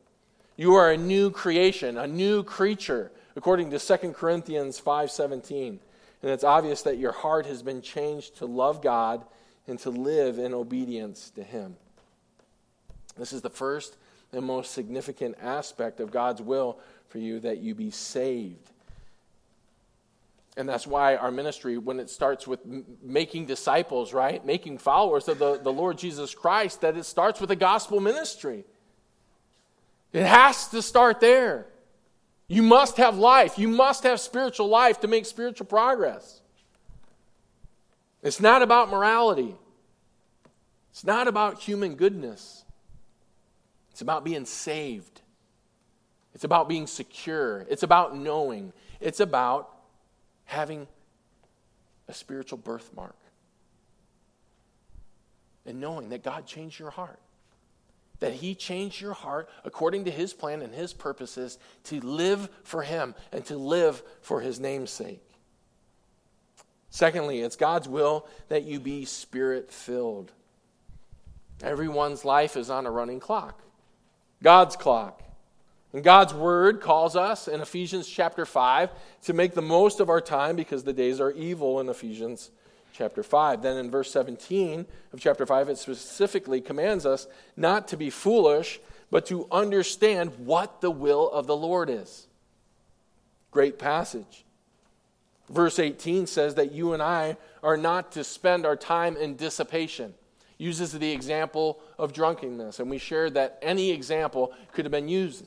You 0.57 0.75
are 0.75 0.93
a 0.93 0.97
new 0.97 1.33
creation, 1.33 1.99
a 1.99 2.07
new 2.07 2.45
creature, 2.45 3.11
according 3.35 3.73
to 3.73 3.81
2 3.81 4.15
Corinthians 4.15 4.79
5:17. 4.79 5.81
And 6.23 6.31
it's 6.31 6.45
obvious 6.45 6.83
that 6.83 6.97
your 6.97 7.11
heart 7.11 7.45
has 7.47 7.65
been 7.65 7.83
changed 7.83 8.37
to 8.37 8.47
love 8.47 8.83
God 8.83 9.25
and 9.67 9.81
to 9.81 9.91
live 9.91 10.39
in 10.39 10.55
obedience 10.55 11.31
to 11.31 11.43
him. 11.43 11.77
This 13.17 13.33
is 13.33 13.43
the 13.43 13.51
first 13.51 13.97
and 14.35 14.45
most 14.45 14.73
significant 14.73 15.37
aspect 15.41 16.01
of 16.01 16.11
God's 16.11 16.43
will 16.43 16.79
for 17.09 17.19
you 17.19 17.41
that 17.41 17.59
you 17.59 17.75
be 17.75 17.91
saved. 17.91 18.71
And 20.57 20.69
that's 20.69 20.87
why 20.87 21.17
our 21.17 21.33
ministry, 21.33 21.79
when 21.79 21.99
it 21.99 22.09
starts 22.09 22.47
with 22.47 22.61
making 23.03 23.47
disciples, 23.47 24.13
right? 24.13 24.45
Making 24.45 24.79
followers 24.79 25.29
of 25.29 25.39
the, 25.39 25.59
the 25.59 25.73
Lord 25.73 25.99
Jesus 25.99 26.35
Christ, 26.35 26.83
that 26.83 26.97
it 26.97 27.05
starts 27.05 27.41
with 27.41 27.51
a 27.51 27.57
gospel 27.57 27.99
ministry. 27.99 28.65
It 30.13 30.25
has 30.25 30.69
to 30.69 30.81
start 30.81 31.19
there. 31.19 31.67
You 32.47 32.63
must 32.63 32.99
have 32.99 33.17
life. 33.17 33.59
You 33.59 33.69
must 33.69 34.05
have 34.05 34.21
spiritual 34.21 34.69
life 34.69 35.01
to 35.01 35.09
make 35.09 35.27
spiritual 35.27 35.67
progress. 35.67 36.41
It's 38.23 38.41
not 38.41 38.63
about 38.63 38.91
morality, 38.91 39.55
it's 40.91 41.05
not 41.05 41.27
about 41.27 41.61
human 41.61 41.97
goodness. 41.97 42.64
It's 43.95 44.03
about 44.03 44.25
being 44.25 44.45
saved. 44.45 45.23
It's 46.35 46.45
about 46.45 46.69
being 46.69 46.87
secure. 46.87 47.65
It's 47.71 47.83
about 47.83 48.15
knowing. 48.15 48.75
It's 49.01 49.21
about 49.21 49.71
having 50.45 50.87
a 52.09 52.13
spiritual 52.13 52.59
birthmark 52.59 53.17
and 55.65 55.81
knowing 55.81 56.11
that 56.11 56.23
God 56.23 56.45
changed 56.45 56.79
your 56.79 56.91
heart 56.91 57.19
that 58.21 58.33
He 58.33 58.55
changed 58.55 59.01
your 59.01 59.13
heart 59.13 59.49
according 59.65 60.05
to 60.05 60.11
His 60.11 60.33
plan 60.33 60.63
and 60.63 60.75
His 60.75 60.93
purposes 60.93 61.59
to 61.85 62.01
live 62.01 62.49
for 62.63 62.83
Him 62.83 63.15
and 63.33 63.45
to 63.47 63.57
live 63.57 64.03
for 64.23 64.41
His 64.41 64.61
name's 64.61 64.91
sake. 64.91 65.23
Secondly, 66.91 67.41
it's 67.41 67.57
God's 67.57 67.89
will 67.89 68.27
that 68.49 68.63
you 68.63 68.79
be 68.79 69.05
spirit 69.05 69.73
filled. 69.73 70.31
Everyone's 71.63 72.25
life 72.25 72.57
is 72.57 72.71
on 72.71 72.87
a 72.87 72.91
running 72.91 73.21
clock, 73.21 73.61
God's 74.45 74.77
clock. 74.77 75.23
And 75.95 76.05
God's 76.05 76.35
word 76.35 76.83
calls 76.83 77.17
us 77.17 77.49
in 77.49 77.63
Ephesians 77.63 78.07
chapter 78.07 78.45
5 78.45 78.91
to 79.23 79.33
make 79.33 79.55
the 79.55 79.63
most 79.63 80.01
of 80.01 80.11
our 80.11 80.21
time 80.21 80.55
because 80.55 80.85
the 80.85 80.93
days 80.93 81.19
are 81.19 81.31
evil 81.31 81.81
in 81.81 81.89
Ephesians 81.89 82.51
chapter 82.93 83.23
5. 83.23 83.63
Then 83.63 83.79
in 83.79 83.91
verse 83.91 84.11
17 84.11 84.85
of 85.15 85.21
chapter 85.21 85.47
5, 85.47 85.71
it 85.71 85.79
specifically 85.79 86.61
commands 86.61 87.07
us 87.07 87.27
not 87.57 87.89
to 87.89 87.97
be 87.97 88.11
foolish, 88.11 88.81
but 89.11 89.25
to 89.27 89.49
understand 89.51 90.33
what 90.39 90.83
the 90.83 90.91
will 90.91 91.31
of 91.31 91.47
the 91.47 91.57
Lord 91.57 91.89
is. 91.89 92.27
Great 93.51 93.79
passage. 93.79 94.45
Verse 95.49 95.79
18 95.79 96.27
says 96.27 96.57
that 96.57 96.73
you 96.73 96.93
and 96.93 97.03
I 97.03 97.39
are 97.63 97.79
not 97.79 98.13
to 98.13 98.25
spend 98.25 98.67
our 98.67 98.77
time 98.77 99.17
in 99.17 99.37
dissipation. 99.37 100.13
Uses 100.59 100.93
the 100.93 101.11
example 101.11 101.81
of 101.99 102.13
drunkenness, 102.13 102.79
and 102.79 102.89
we 102.89 102.99
shared 102.99 103.35
that 103.35 103.59
any 103.61 103.91
example 103.91 104.53
could 104.73 104.85
have 104.85 104.93
been 104.93 105.09
used. 105.09 105.47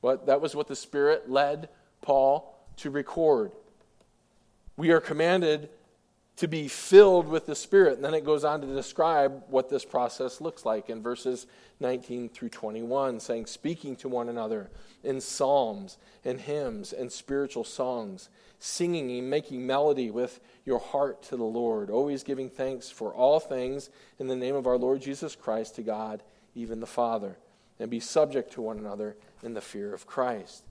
But 0.00 0.26
that 0.26 0.40
was 0.40 0.56
what 0.56 0.68
the 0.68 0.76
Spirit 0.76 1.30
led 1.30 1.68
Paul 2.00 2.54
to 2.78 2.90
record. 2.90 3.52
We 4.76 4.90
are 4.90 5.00
commanded 5.00 5.68
to 6.36 6.48
be 6.48 6.66
filled 6.66 7.28
with 7.28 7.46
the 7.46 7.54
Spirit. 7.54 7.96
And 7.96 8.04
then 8.04 8.14
it 8.14 8.24
goes 8.24 8.42
on 8.42 8.60
to 8.62 8.66
describe 8.66 9.44
what 9.48 9.68
this 9.68 9.84
process 9.84 10.40
looks 10.40 10.64
like 10.64 10.88
in 10.88 11.02
verses 11.02 11.46
19 11.80 12.30
through 12.30 12.48
21, 12.48 13.20
saying, 13.20 13.46
speaking 13.46 13.96
to 13.96 14.08
one 14.08 14.28
another 14.28 14.70
in 15.04 15.20
psalms 15.20 15.98
and 16.24 16.40
hymns 16.40 16.92
and 16.92 17.12
spiritual 17.12 17.64
songs, 17.64 18.28
singing 18.64 19.10
and 19.10 19.28
making 19.28 19.66
melody 19.66 20.08
with 20.08 20.38
your 20.64 20.78
heart 20.78 21.20
to 21.20 21.36
the 21.36 21.42
Lord, 21.42 21.90
always 21.90 22.22
giving 22.22 22.48
thanks 22.48 22.88
for 22.88 23.12
all 23.12 23.40
things 23.40 23.90
in 24.20 24.28
the 24.28 24.36
name 24.36 24.54
of 24.54 24.68
our 24.68 24.78
Lord 24.78 25.02
Jesus 25.02 25.34
Christ 25.34 25.74
to 25.74 25.82
God, 25.82 26.22
even 26.54 26.78
the 26.78 26.86
Father, 26.86 27.36
and 27.80 27.90
be 27.90 27.98
subject 27.98 28.52
to 28.52 28.62
one 28.62 28.78
another 28.78 29.16
in 29.42 29.54
the 29.54 29.60
fear 29.60 29.92
of 29.92 30.06
Christ. 30.06 30.62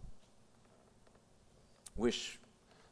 Wish 1.98 2.40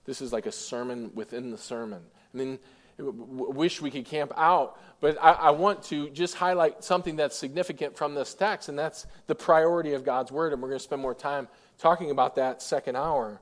this 0.03 0.19
is 0.19 0.33
like 0.33 0.47
a 0.47 0.51
sermon 0.51 1.11
within 1.15 1.49
the 1.49 1.57
sermon. 1.57 2.01
I 2.33 2.37
mean, 2.37 2.59
wish 2.97 3.81
we 3.81 3.91
could 3.91 4.03
camp 4.03 4.33
out, 4.35 4.77
but 4.99 5.17
I, 5.21 5.31
I, 5.31 5.49
want 5.51 5.81
to 5.83 6.09
just 6.09 6.35
highlight 6.35 6.83
something 6.83 7.15
that's 7.15 7.37
significant 7.37 7.95
from 7.95 8.15
this 8.15 8.33
text, 8.33 8.67
and 8.67 8.77
that's 8.77 9.07
the 9.27 9.35
priority 9.35 9.93
of 9.93 10.03
God's 10.03 10.29
Word. 10.29 10.51
And 10.51 10.61
we're 10.61 10.67
going 10.67 10.79
to 10.79 10.83
spend 10.83 11.01
more 11.01 11.15
time 11.15 11.47
talking 11.77 12.11
about 12.11 12.35
that 12.35 12.61
second 12.61 12.97
hour 12.97 13.39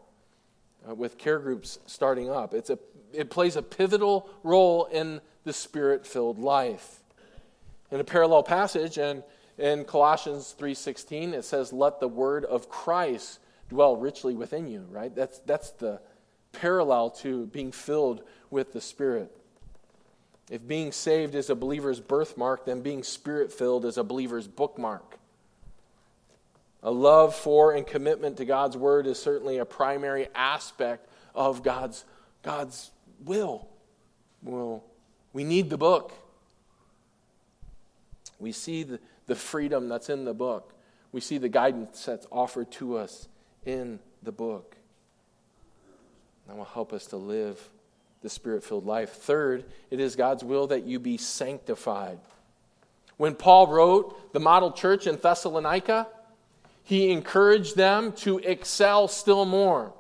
uh, 0.88 0.94
with 0.94 1.18
care 1.18 1.40
groups 1.40 1.80
starting 1.86 2.30
up. 2.30 2.54
It's 2.54 2.70
a, 2.70 2.80
it 3.14 3.30
plays 3.30 3.56
a 3.56 3.62
pivotal 3.62 4.30
role 4.44 4.86
in 4.86 5.22
the 5.44 5.54
spirit 5.54 6.06
filled 6.06 6.40
life. 6.40 7.02
In 7.92 8.00
a 8.00 8.04
parallel 8.04 8.44
passage, 8.44 8.98
and 8.98 9.24
in 9.58 9.86
Colossians 9.86 10.54
3:16, 10.58 11.34
it 11.34 11.46
says, 11.46 11.72
"Let 11.72 12.00
the 12.00 12.08
word 12.08 12.44
of 12.46 12.70
Christ 12.70 13.40
dwell 13.70 13.96
richly 13.96 14.36
within 14.36 14.68
you." 14.68 14.86
Right? 14.92 15.16
That's 15.16 15.40
that's 15.40 15.72
the 15.72 16.02
parallel 16.52 17.12
to 17.12 17.46
being 17.48 17.72
filled 17.72 18.24
with 18.50 18.74
the 18.74 18.82
Spirit. 18.82 19.32
If 20.50 20.66
being 20.66 20.92
saved 20.92 21.36
is 21.36 21.50
a 21.50 21.56
believer's 21.56 22.00
birthmark, 22.00 22.66
then 22.66 22.82
being 22.82 23.04
spirit 23.04 23.52
filled 23.52 23.84
is 23.84 23.98
a 23.98 24.04
believer's 24.04 24.48
bookmark. 24.48 25.17
A 26.84 26.92
love 26.92 27.36
for 27.36 27.74
and 27.74 27.86
commitment 27.86 28.38
to 28.38 28.46
God's 28.46 28.78
word 28.78 29.08
is 29.08 29.20
certainly 29.20 29.58
a 29.58 29.66
primary 29.66 30.28
aspect 30.36 31.08
of 31.34 31.64
God's, 31.64 32.06
God's 32.44 32.92
will. 33.26 33.68
Well, 34.44 34.84
we 35.34 35.44
need 35.44 35.70
the 35.70 35.78
book. 35.78 36.14
We 38.40 38.52
see 38.52 38.84
the, 38.84 39.00
the 39.26 39.36
freedom 39.36 39.90
that's 39.90 40.10
in 40.10 40.26
the 40.26 40.34
book. 40.34 40.74
We 41.12 41.22
see 41.22 41.38
the 41.38 41.50
guidance 41.50 42.06
that's 42.06 42.28
offered 42.32 42.72
to 42.74 42.98
us 42.98 43.28
in 43.66 44.00
the 44.22 44.32
book. 44.32 44.76
That 46.48 46.58
will 46.58 46.66
help 46.66 46.94
us 46.94 47.08
to 47.08 47.18
live 47.18 47.70
the 48.22 48.30
spirit 48.30 48.64
filled 48.64 48.86
life. 48.86 49.12
Third, 49.12 49.66
it 49.90 50.00
is 50.00 50.16
God's 50.16 50.44
will 50.44 50.68
that 50.68 50.84
you 50.84 51.00
be 51.00 51.18
sanctified. 51.18 52.20
When 53.18 53.36
Paul 53.36 53.68
wrote 53.68 54.34
the 54.34 54.40
model 54.40 54.72
church 54.72 55.08
in 55.08 55.18
Thessalonica, 55.18 56.08
he 56.88 57.12
encouraged 57.12 57.76
them 57.76 58.14
to 58.14 58.38
excel 58.38 59.10
still 59.10 59.44
more. 59.44 59.92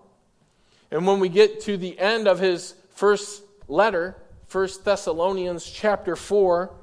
And 0.90 1.06
when 1.06 1.20
we 1.20 1.28
get 1.28 1.60
to 1.64 1.76
the 1.76 2.00
end 2.00 2.30
of 2.30 2.40
his 2.40 2.76
first 2.92 3.44
letter, 3.68 4.16
1 4.50 4.70
Thessalonians 4.86 5.70
chapter 5.70 6.16
4, 6.16 6.74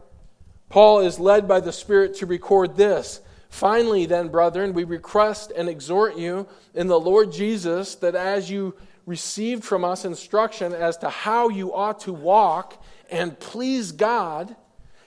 Paul 0.68 1.00
is 1.00 1.18
led 1.18 1.48
by 1.48 1.60
the 1.60 1.72
Spirit 1.72 2.16
to 2.16 2.26
record 2.26 2.76
this. 2.76 3.22
Finally, 3.48 4.04
then, 4.04 4.28
brethren, 4.28 4.74
we 4.74 4.84
request 4.84 5.52
and 5.56 5.70
exhort 5.70 6.18
you 6.18 6.46
in 6.74 6.86
the 6.86 7.00
Lord 7.00 7.32
Jesus 7.32 7.94
that 7.94 8.14
as 8.14 8.50
you 8.50 8.74
received 9.06 9.64
from 9.64 9.86
us 9.86 10.04
instruction 10.04 10.74
as 10.74 10.98
to 10.98 11.08
how 11.08 11.48
you 11.48 11.72
ought 11.72 12.00
to 12.00 12.12
walk 12.12 12.84
and 13.10 13.40
please 13.40 13.90
God, 13.90 14.54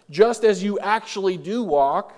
just 0.09 0.43
as 0.43 0.63
you 0.63 0.80
actually 0.80 1.38
do 1.38 1.61
walk, 1.61 2.15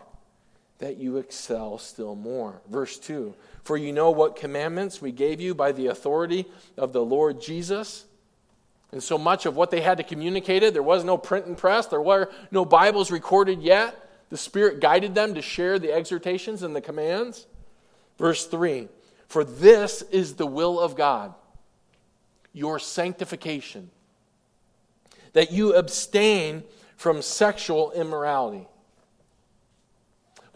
that 0.79 0.97
you 0.97 1.17
excel 1.17 1.77
still 1.77 2.15
more. 2.15 2.61
Verse 2.69 2.97
2 2.97 3.35
For 3.63 3.77
you 3.77 3.93
know 3.93 4.11
what 4.11 4.35
commandments 4.35 5.01
we 5.01 5.11
gave 5.11 5.39
you 5.39 5.53
by 5.53 5.71
the 5.71 5.87
authority 5.87 6.45
of 6.77 6.93
the 6.93 7.03
Lord 7.03 7.41
Jesus. 7.41 8.05
And 8.91 9.03
so 9.03 9.19
much 9.19 9.45
of 9.45 9.55
what 9.55 9.69
they 9.69 9.81
had 9.81 9.97
to 9.97 10.03
communicate 10.03 10.63
it, 10.63 10.73
there 10.73 10.81
was 10.81 11.03
no 11.03 11.15
print 11.15 11.45
and 11.45 11.55
press, 11.55 11.85
there 11.85 12.01
were 12.01 12.31
no 12.49 12.65
Bibles 12.65 13.11
recorded 13.11 13.61
yet. 13.61 14.07
The 14.29 14.37
Spirit 14.37 14.79
guided 14.79 15.13
them 15.13 15.35
to 15.35 15.41
share 15.41 15.77
the 15.77 15.93
exhortations 15.93 16.63
and 16.63 16.75
the 16.75 16.81
commands. 16.81 17.45
Verse 18.17 18.45
3 18.47 18.87
For 19.27 19.43
this 19.43 20.01
is 20.11 20.35
the 20.35 20.47
will 20.47 20.79
of 20.79 20.95
God 20.95 21.35
your 22.51 22.79
sanctification, 22.79 23.91
that 25.33 25.51
you 25.51 25.75
abstain 25.75 26.63
from 26.95 27.21
sexual 27.21 27.91
immorality. 27.91 28.67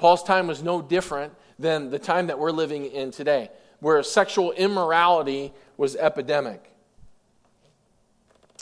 Paul's 0.03 0.21
time 0.21 0.47
was 0.47 0.61
no 0.61 0.81
different 0.81 1.31
than 1.57 1.89
the 1.89 1.97
time 1.97 2.27
that 2.27 2.37
we're 2.37 2.51
living 2.51 2.87
in 2.87 3.11
today, 3.11 3.49
where 3.79 4.03
sexual 4.03 4.51
immorality 4.51 5.53
was 5.77 5.95
epidemic. 5.95 6.73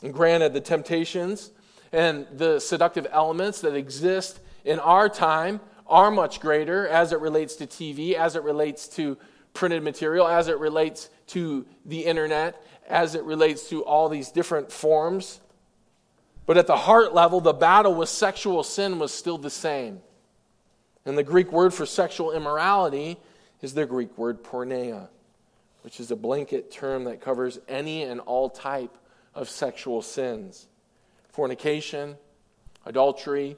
And 0.04 0.14
granted, 0.14 0.54
the 0.54 0.62
temptations 0.62 1.50
and 1.92 2.28
the 2.32 2.60
seductive 2.60 3.08
elements 3.10 3.62
that 3.62 3.74
exist 3.74 4.40
in 4.66 4.78
our 4.78 5.10
time 5.10 5.62
are 5.88 6.12
much 6.12 6.42
greater 6.42 6.88
as 6.88 7.12
it 7.12 7.20
relates 7.20 7.56
to 7.56 7.66
TV, 7.66 8.14
as 8.14 8.36
it 8.36 8.44
relates 8.44 8.88
to 8.90 9.18
printed 9.56 9.82
material, 9.82 10.28
as 10.28 10.48
it 10.48 10.60
relates 10.60 11.10
to 11.30 11.66
the 11.86 12.02
internet, 12.02 12.64
as 12.88 13.16
it 13.16 13.24
relates 13.24 13.68
to 13.70 13.84
all 13.84 14.10
these 14.10 14.30
different 14.30 14.72
forms. 14.72 15.42
But 16.46 16.60
at 16.60 16.68
the 16.68 16.78
heart 16.78 17.16
level, 17.16 17.42
the 17.42 17.52
battle 17.52 17.96
with 17.96 18.10
sexual 18.10 18.62
sin 18.62 19.00
was 19.00 19.12
still 19.12 19.40
the 19.40 19.50
same. 19.50 20.02
And 21.06 21.18
the 21.18 21.24
Greek 21.24 21.52
word 21.52 21.74
for 21.74 21.86
sexual 21.86 22.32
immorality 22.32 23.18
is 23.62 23.74
the 23.74 23.86
Greek 23.86 24.18
word 24.18 24.44
porneia, 24.44 25.08
which 25.82 26.00
is 26.00 26.12
a 26.12 26.16
blanket 26.16 26.72
term 26.72 27.06
that 27.06 27.22
covers 27.22 27.60
any 27.68 28.04
and 28.04 28.20
all 28.22 28.50
type 28.50 28.98
of 29.34 29.50
sexual 29.50 30.02
sins 30.02 30.68
fornication, 31.30 32.18
adultery, 32.86 33.56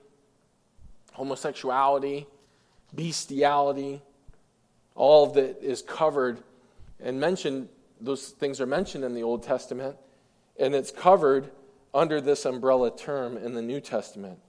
homosexuality, 1.13 2.27
bestiality, 2.93 4.01
all 4.95 5.25
of 5.25 5.33
that 5.33 5.61
is 5.61 5.81
covered 5.81 6.37
and 6.99 7.19
mentioned, 7.19 7.67
those 7.99 8.29
things 8.29 8.61
are 8.61 8.65
mentioned 8.65 9.03
in 9.03 9.15
the 9.15 9.23
Old 9.23 9.43
Testament, 9.43 9.97
and 10.59 10.75
it's 10.75 10.91
covered 10.91 11.49
under 11.93 12.21
this 12.21 12.45
umbrella 12.45 12.95
term 12.95 13.37
in 13.37 13.53
the 13.53 13.61
New 13.61 13.81
Testament. 13.81 14.39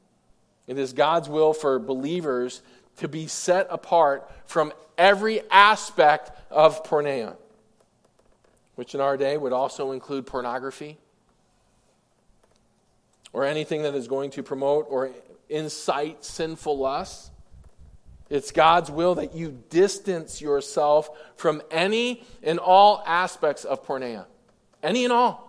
It 0.66 0.78
is 0.78 0.92
God's 0.92 1.28
will 1.28 1.52
for 1.52 1.78
believers 1.78 2.62
to 2.98 3.08
be 3.08 3.26
set 3.26 3.66
apart 3.70 4.30
from 4.46 4.72
every 4.96 5.40
aspect 5.50 6.30
of 6.50 6.84
porneia, 6.84 7.36
which 8.76 8.94
in 8.94 9.00
our 9.00 9.16
day 9.16 9.36
would 9.36 9.52
also 9.52 9.92
include 9.92 10.26
pornography 10.26 10.98
or 13.32 13.44
anything 13.44 13.82
that 13.82 13.94
is 13.94 14.06
going 14.06 14.30
to 14.30 14.42
promote 14.42 14.86
or 14.88 15.10
incite 15.48 16.24
sinful 16.24 16.78
lusts. 16.78 17.30
It's 18.30 18.50
God's 18.50 18.90
will 18.90 19.16
that 19.16 19.34
you 19.34 19.60
distance 19.70 20.40
yourself 20.40 21.10
from 21.36 21.60
any 21.70 22.24
and 22.42 22.58
all 22.58 23.02
aspects 23.06 23.64
of 23.64 23.84
porneia. 23.84 24.24
Any 24.82 25.04
and 25.04 25.12
all. 25.12 25.44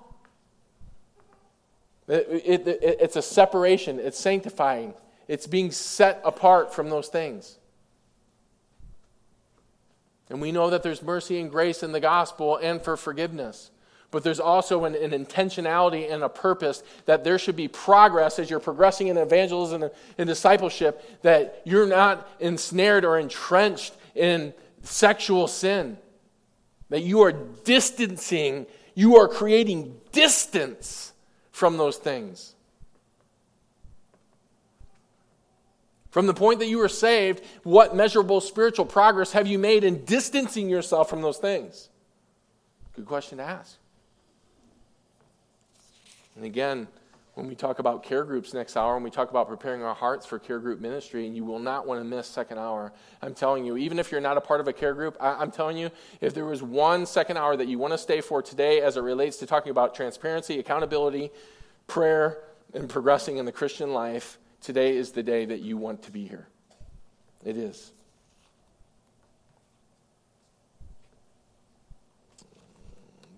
It, 2.07 2.43
it, 2.45 2.67
it, 2.67 2.97
it's 3.01 3.15
a 3.15 3.21
separation, 3.21 3.99
it's 3.99 4.19
sanctifying, 4.19 4.93
it's 5.27 5.47
being 5.47 5.71
set 5.71 6.21
apart 6.23 6.73
from 6.73 6.89
those 6.89 7.07
things. 7.07 7.57
And 10.29 10.41
we 10.41 10.51
know 10.51 10.69
that 10.69 10.83
there's 10.83 11.03
mercy 11.03 11.39
and 11.39 11.51
grace 11.51 11.83
in 11.83 11.91
the 11.91 11.99
gospel 11.99 12.57
and 12.57 12.81
for 12.81 12.97
forgiveness. 12.97 13.71
But 14.11 14.23
there's 14.23 14.39
also 14.39 14.85
an, 14.85 14.95
an, 14.95 15.11
intentionality 15.11 16.11
and 16.11 16.23
a 16.23 16.29
purpose 16.29 16.83
that 17.05 17.23
there 17.23 17.37
should 17.37 17.55
be 17.55 17.67
progress 17.67 18.39
as 18.39 18.49
you're 18.49 18.59
progressing 18.59 19.07
in 19.07 19.17
evangelism 19.17 19.83
and 19.83 19.91
in 20.17 20.27
discipleship, 20.27 21.21
that 21.21 21.61
you're 21.65 21.85
not 21.85 22.27
ensnared 22.39 23.03
or 23.03 23.19
entrenched 23.19 23.93
in 24.15 24.53
sexual 24.83 25.47
sin. 25.47 25.97
That 26.89 27.01
you 27.01 27.21
are 27.21 27.33
distancing, 27.33 28.67
you 28.93 29.17
are 29.17 29.27
creating 29.27 29.99
distance 30.11 31.11
from 31.51 31.77
those 31.77 31.97
things. 31.97 32.54
From 36.15 36.27
the 36.27 36.33
point 36.33 36.59
that 36.59 36.67
you 36.67 36.77
were 36.77 36.87
saved, 36.87 37.43
what 37.63 37.93
measurable 37.93 38.39
spiritual 38.39 38.85
progress 38.85 39.33
have 39.33 39.47
you 39.47 39.59
made 39.59 39.83
in 39.83 40.05
distancing 40.05 40.69
yourself 40.69 41.09
from 41.09 41.21
those 41.21 41.39
things? 41.39 41.89
Good 42.95 43.05
question 43.05 43.39
to 43.39 43.43
ask. 43.43 43.75
And 46.37 46.45
again, 46.45 46.87
when 47.33 47.49
we 47.49 47.53
talk 47.53 47.79
about 47.79 48.01
care 48.01 48.23
groups 48.23 48.53
next 48.53 48.77
hour, 48.77 48.95
and 48.95 49.03
we 49.03 49.11
talk 49.11 49.29
about 49.29 49.49
preparing 49.49 49.83
our 49.83 49.93
hearts 49.93 50.25
for 50.25 50.39
care 50.39 50.57
group 50.57 50.79
ministry, 50.79 51.27
and 51.27 51.35
you 51.35 51.43
will 51.43 51.59
not 51.59 51.85
want 51.85 51.99
to 51.99 52.05
miss 52.05 52.27
second 52.27 52.59
hour. 52.59 52.93
I'm 53.21 53.33
telling 53.33 53.65
you, 53.65 53.75
even 53.75 53.99
if 53.99 54.09
you're 54.09 54.21
not 54.21 54.37
a 54.37 54.41
part 54.41 54.61
of 54.61 54.69
a 54.69 54.73
care 54.73 54.93
group, 54.93 55.17
I, 55.19 55.43
am 55.43 55.51
telling 55.51 55.75
you, 55.75 55.91
if 56.21 56.33
there 56.33 56.45
was 56.45 56.63
one 56.63 57.05
second 57.05 57.35
hour 57.35 57.57
that 57.57 57.67
you 57.67 57.77
want 57.77 57.91
to 57.91 57.97
stay 57.97 58.21
for 58.21 58.41
today 58.41 58.79
as 58.79 58.95
it 58.95 59.01
relates 59.01 59.35
to 59.39 59.45
talking 59.45 59.71
about 59.71 59.93
transparency, 59.93 60.59
accountability, 60.59 61.31
prayer, 61.87 62.37
and 62.73 62.87
progressing 62.87 63.35
in 63.35 63.43
the 63.43 63.51
Christian 63.51 63.91
life, 63.91 64.37
today 64.65 64.97
is 64.97 65.11
the 65.11 65.21
day 65.21 65.45
that 65.45 65.61
you 65.61 65.77
want 65.77 66.01
to 66.01 66.11
be 66.11 66.27
here. 66.27 66.47
It 67.45 67.55
is. 67.55 67.91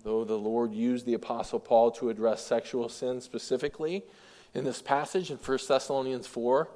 Though 0.04 0.24
the 0.24 0.38
Lord 0.38 0.72
used 0.72 1.04
the 1.04 1.12
Apostle 1.12 1.60
Paul 1.60 1.90
to 1.92 2.08
address 2.08 2.42
sexual 2.42 2.88
sin 2.88 3.20
specifically 3.20 4.04
in 4.54 4.64
this 4.64 4.80
passage 4.80 5.30
in 5.30 5.36
1 5.36 5.58
Thessalonians 5.68 6.26
4, 6.26 6.70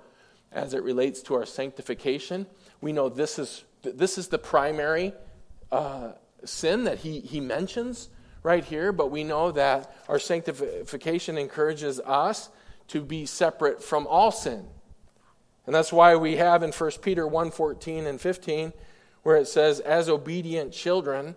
as 0.52 0.74
it 0.74 0.82
relates 0.82 1.22
to 1.22 1.34
our 1.34 1.46
sanctification, 1.46 2.44
we 2.82 2.92
know 2.92 3.08
this 3.08 3.38
is, 3.38 3.64
this 3.82 4.18
is 4.18 4.28
the 4.28 4.38
primary 4.38 5.14
uh, 5.70 6.12
sin 6.44 6.84
that 6.84 6.98
he, 6.98 7.20
he 7.20 7.40
mentions 7.40 8.10
right 8.42 8.66
here, 8.66 8.92
but 8.92 9.10
we 9.10 9.24
know 9.24 9.50
that 9.52 9.96
our 10.10 10.18
sanctification 10.18 11.38
encourages 11.38 12.00
us 12.00 12.50
to 12.92 13.00
be 13.00 13.24
separate 13.24 13.82
from 13.82 14.06
all 14.06 14.30
sin. 14.30 14.66
And 15.66 15.74
that's 15.74 15.92
why 15.92 16.14
we 16.16 16.36
have 16.36 16.62
in 16.62 16.72
1 16.72 16.90
Peter 17.00 17.26
1 17.26 17.50
14 17.50 18.06
and 18.06 18.20
15, 18.20 18.72
where 19.22 19.36
it 19.36 19.48
says, 19.48 19.80
As 19.80 20.08
obedient 20.08 20.72
children, 20.72 21.34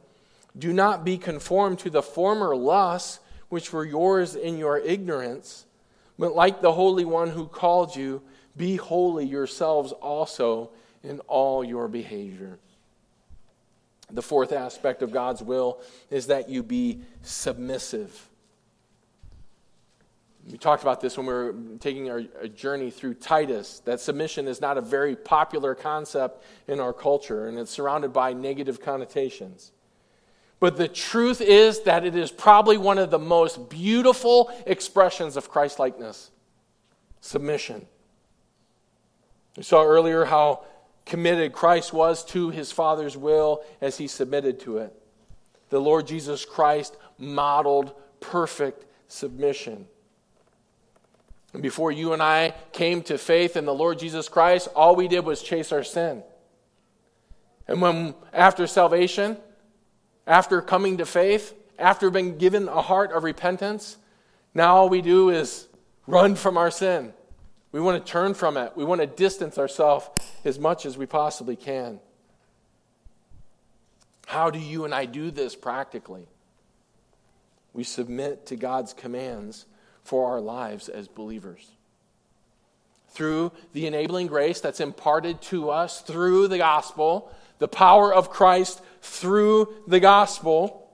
do 0.57 0.73
not 0.73 1.05
be 1.05 1.17
conformed 1.17 1.79
to 1.79 1.89
the 1.89 2.01
former 2.01 2.55
lusts 2.55 3.19
which 3.47 3.71
were 3.71 3.85
yours 3.85 4.35
in 4.35 4.57
your 4.57 4.79
ignorance, 4.79 5.65
but 6.19 6.35
like 6.35 6.61
the 6.61 6.73
Holy 6.73 7.05
One 7.05 7.29
who 7.29 7.47
called 7.47 7.95
you, 7.95 8.21
be 8.57 8.75
holy 8.75 9.25
yourselves 9.25 9.91
also 9.93 10.71
in 11.03 11.19
all 11.21 11.63
your 11.63 11.87
behavior. 11.87 12.59
The 14.11 14.21
fourth 14.21 14.51
aspect 14.51 15.01
of 15.01 15.11
God's 15.11 15.41
will 15.41 15.79
is 16.09 16.27
that 16.27 16.49
you 16.49 16.63
be 16.63 17.01
submissive. 17.21 18.29
We 20.51 20.59
talked 20.59 20.83
about 20.83 21.01
this 21.01 21.17
when 21.17 21.25
we 21.25 21.33
were 21.33 21.55
taking 21.79 22.09
our 22.11 22.21
journey 22.47 22.91
through 22.91 23.15
Titus, 23.15 23.81
that 23.85 23.99
submission 23.99 24.47
is 24.47 24.61
not 24.61 24.77
a 24.77 24.81
very 24.81 25.15
popular 25.15 25.73
concept 25.73 26.43
in 26.67 26.79
our 26.79 26.93
culture, 26.93 27.47
and 27.47 27.57
it's 27.57 27.71
surrounded 27.71 28.13
by 28.13 28.33
negative 28.33 28.79
connotations. 28.79 29.71
But 30.59 30.77
the 30.77 30.87
truth 30.87 31.41
is 31.41 31.81
that 31.81 32.05
it 32.05 32.15
is 32.15 32.31
probably 32.31 32.77
one 32.77 32.99
of 32.99 33.09
the 33.09 33.19
most 33.19 33.69
beautiful 33.69 34.51
expressions 34.67 35.35
of 35.35 35.49
Christlikeness 35.49 36.29
submission. 37.21 37.87
We 39.57 39.63
saw 39.63 39.83
earlier 39.83 40.25
how 40.25 40.63
committed 41.05 41.53
Christ 41.53 41.91
was 41.91 42.23
to 42.25 42.51
his 42.51 42.71
Father's 42.71 43.17
will 43.17 43.63
as 43.81 43.97
he 43.97 44.07
submitted 44.07 44.59
to 44.61 44.77
it. 44.77 44.93
The 45.69 45.81
Lord 45.81 46.05
Jesus 46.07 46.45
Christ 46.45 46.97
modeled 47.17 47.93
perfect 48.19 48.85
submission. 49.07 49.87
And 51.55 51.61
before 51.61 51.89
you 51.89 52.11
and 52.11 52.21
I 52.21 52.53
came 52.73 53.01
to 53.03 53.17
faith 53.17 53.55
in 53.55 53.63
the 53.63 53.73
Lord 53.73 53.97
Jesus 53.97 54.27
Christ, 54.27 54.67
all 54.75 54.93
we 54.93 55.07
did 55.07 55.23
was 55.23 55.41
chase 55.41 55.71
our 55.71 55.85
sin. 55.85 56.21
And 57.65 57.81
when 57.81 58.13
after 58.33 58.67
salvation, 58.67 59.37
after 60.27 60.61
coming 60.61 60.97
to 60.97 61.05
faith, 61.05 61.53
after 61.79 62.09
being 62.09 62.37
given 62.37 62.67
a 62.67 62.81
heart 62.81 63.13
of 63.13 63.23
repentance, 63.23 63.95
now 64.53 64.75
all 64.75 64.89
we 64.89 65.01
do 65.01 65.29
is 65.29 65.69
run 66.07 66.35
from 66.35 66.57
our 66.57 66.69
sin. 66.69 67.13
We 67.71 67.79
want 67.79 68.05
to 68.05 68.11
turn 68.11 68.33
from 68.33 68.57
it. 68.57 68.73
We 68.75 68.83
want 68.83 68.99
to 68.99 69.07
distance 69.07 69.57
ourselves 69.57 70.09
as 70.43 70.59
much 70.59 70.85
as 70.85 70.97
we 70.97 71.05
possibly 71.05 71.55
can. 71.55 72.01
How 74.25 74.49
do 74.49 74.59
you 74.59 74.83
and 74.83 74.93
I 74.93 75.05
do 75.05 75.31
this 75.31 75.55
practically? 75.55 76.27
We 77.71 77.85
submit 77.85 78.47
to 78.47 78.57
God's 78.57 78.91
commands 78.91 79.65
for 80.05 80.31
our 80.31 80.39
lives 80.39 80.87
as 80.87 81.09
believers. 81.09 81.71
Through 83.09 83.51
the 83.73 83.87
enabling 83.87 84.27
grace 84.27 84.61
that's 84.61 84.79
imparted 84.79 85.41
to 85.43 85.71
us 85.71 86.01
through 86.01 86.47
the 86.47 86.59
gospel, 86.59 87.31
the 87.59 87.67
power 87.67 88.13
of 88.13 88.29
Christ 88.29 88.81
through 89.01 89.73
the 89.87 89.99
gospel, 89.99 90.89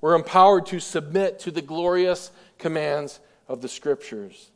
we're 0.00 0.14
empowered 0.14 0.66
to 0.66 0.80
submit 0.80 1.40
to 1.40 1.50
the 1.50 1.60
glorious 1.60 2.30
commands 2.58 3.20
of 3.48 3.62
the 3.62 3.68
scriptures. 3.68 4.50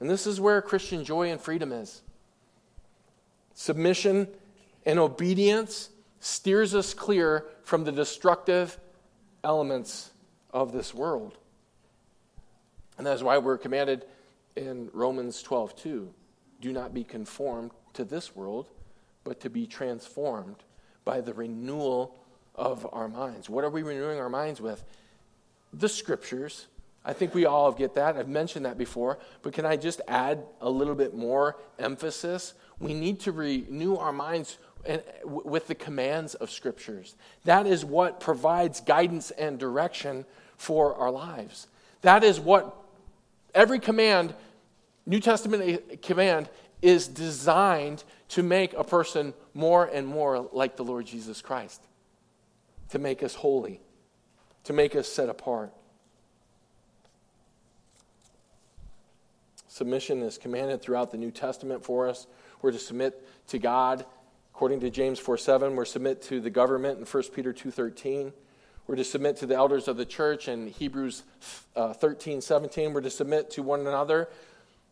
And 0.00 0.08
this 0.08 0.26
is 0.26 0.40
where 0.40 0.62
Christian 0.62 1.04
joy 1.04 1.30
and 1.30 1.40
freedom 1.40 1.72
is. 1.72 2.00
Submission 3.54 4.28
and 4.86 4.98
obedience 4.98 5.90
steers 6.20 6.74
us 6.74 6.94
clear 6.94 7.44
from 7.64 7.84
the 7.84 7.92
destructive 7.92 8.78
elements 9.44 10.10
of 10.52 10.72
this 10.72 10.94
world. 10.94 11.36
And 12.98 13.06
that's 13.06 13.22
why 13.22 13.38
we're 13.38 13.58
commanded 13.58 14.04
in 14.56 14.90
Romans 14.92 15.42
12 15.42 15.76
2 15.76 16.14
do 16.62 16.72
not 16.72 16.94
be 16.94 17.04
conformed 17.04 17.72
to 17.92 18.04
this 18.04 18.34
world, 18.34 18.70
but 19.24 19.40
to 19.40 19.50
be 19.50 19.66
transformed 19.66 20.56
by 21.04 21.20
the 21.20 21.34
renewal 21.34 22.14
of 22.54 22.86
our 22.92 23.08
minds. 23.08 23.50
What 23.50 23.64
are 23.64 23.70
we 23.70 23.82
renewing 23.82 24.20
our 24.20 24.30
minds 24.30 24.60
with? 24.60 24.82
The 25.72 25.88
scriptures. 25.88 26.68
I 27.04 27.12
think 27.12 27.34
we 27.34 27.46
all 27.46 27.72
get 27.72 27.94
that. 27.96 28.16
I've 28.16 28.28
mentioned 28.28 28.64
that 28.64 28.78
before. 28.78 29.18
But 29.42 29.52
can 29.52 29.66
I 29.66 29.76
just 29.76 30.00
add 30.06 30.44
a 30.60 30.70
little 30.70 30.94
bit 30.94 31.14
more 31.14 31.56
emphasis? 31.78 32.54
We 32.78 32.94
need 32.94 33.20
to 33.20 33.32
renew 33.32 33.96
our 33.96 34.12
minds 34.12 34.58
with 35.24 35.66
the 35.66 35.74
commands 35.74 36.34
of 36.34 36.50
scriptures. 36.50 37.16
That 37.44 37.66
is 37.66 37.84
what 37.84 38.20
provides 38.20 38.80
guidance 38.80 39.30
and 39.32 39.58
direction 39.58 40.24
for 40.56 40.94
our 40.94 41.10
lives. 41.10 41.66
That 42.02 42.24
is 42.24 42.38
what 42.38 42.76
every 43.54 43.78
command, 43.78 44.34
New 45.06 45.20
Testament 45.20 46.02
command, 46.02 46.48
is 46.80 47.06
designed 47.06 48.02
to 48.28 48.42
make 48.42 48.72
a 48.74 48.84
person 48.84 49.34
more 49.54 49.86
and 49.86 50.06
more 50.06 50.48
like 50.52 50.76
the 50.76 50.84
Lord 50.84 51.06
Jesus 51.06 51.40
Christ, 51.40 51.82
to 52.90 52.98
make 52.98 53.22
us 53.22 53.34
holy, 53.34 53.80
to 54.64 54.72
make 54.72 54.96
us 54.96 55.08
set 55.08 55.28
apart. 55.28 55.72
Submission 59.68 60.20
is 60.22 60.36
commanded 60.36 60.82
throughout 60.82 61.10
the 61.10 61.16
New 61.16 61.30
Testament 61.30 61.82
for 61.82 62.06
us. 62.06 62.26
We're 62.60 62.72
to 62.72 62.78
submit 62.78 63.26
to 63.48 63.58
God. 63.58 64.04
According 64.54 64.80
to 64.80 64.90
James 64.90 65.18
4 65.18 65.38
7, 65.38 65.74
we're 65.74 65.86
submit 65.86 66.20
to 66.24 66.40
the 66.40 66.50
government 66.50 66.98
in 66.98 67.06
1 67.06 67.22
Peter 67.34 67.54
2 67.54 67.70
13. 67.70 68.32
We're 68.86 68.96
to 68.96 69.04
submit 69.04 69.36
to 69.38 69.46
the 69.46 69.54
elders 69.54 69.88
of 69.88 69.96
the 69.96 70.04
church 70.04 70.48
in 70.48 70.66
Hebrews 70.66 71.22
uh, 71.76 71.92
13 71.92 72.40
17. 72.40 72.92
We're 72.92 73.00
to 73.00 73.10
submit 73.10 73.50
to 73.52 73.62
one 73.62 73.80
another 73.80 74.28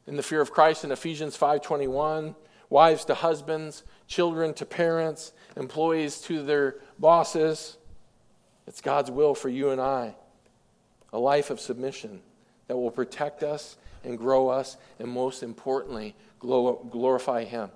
in 0.07 0.17
the 0.17 0.23
fear 0.23 0.41
of 0.41 0.51
Christ 0.51 0.85
in 0.85 0.93
Ephesians 0.93 1.37
5:21, 1.37 2.35
wives 2.69 3.05
to 3.07 3.15
husbands, 3.15 3.83
children 4.07 4.55
to 4.55 4.67
parents, 4.67 5.33
employees 5.57 6.21
to 6.23 6.43
their 6.43 6.77
bosses. 6.99 7.77
It's 8.67 8.81
God's 8.81 9.11
will 9.11 9.35
for 9.35 9.49
you 9.49 9.71
and 9.71 9.81
I. 9.81 10.15
A 11.13 11.19
life 11.19 11.51
of 11.51 11.61
submission 11.61 12.23
that 12.69 12.77
will 12.77 12.91
protect 12.91 13.43
us 13.43 13.77
and 14.05 14.17
grow 14.17 14.49
us 14.49 14.77
and 14.99 15.09
most 15.09 15.43
importantly 15.43 16.15
glorify 16.39 17.45
him. 17.45 17.71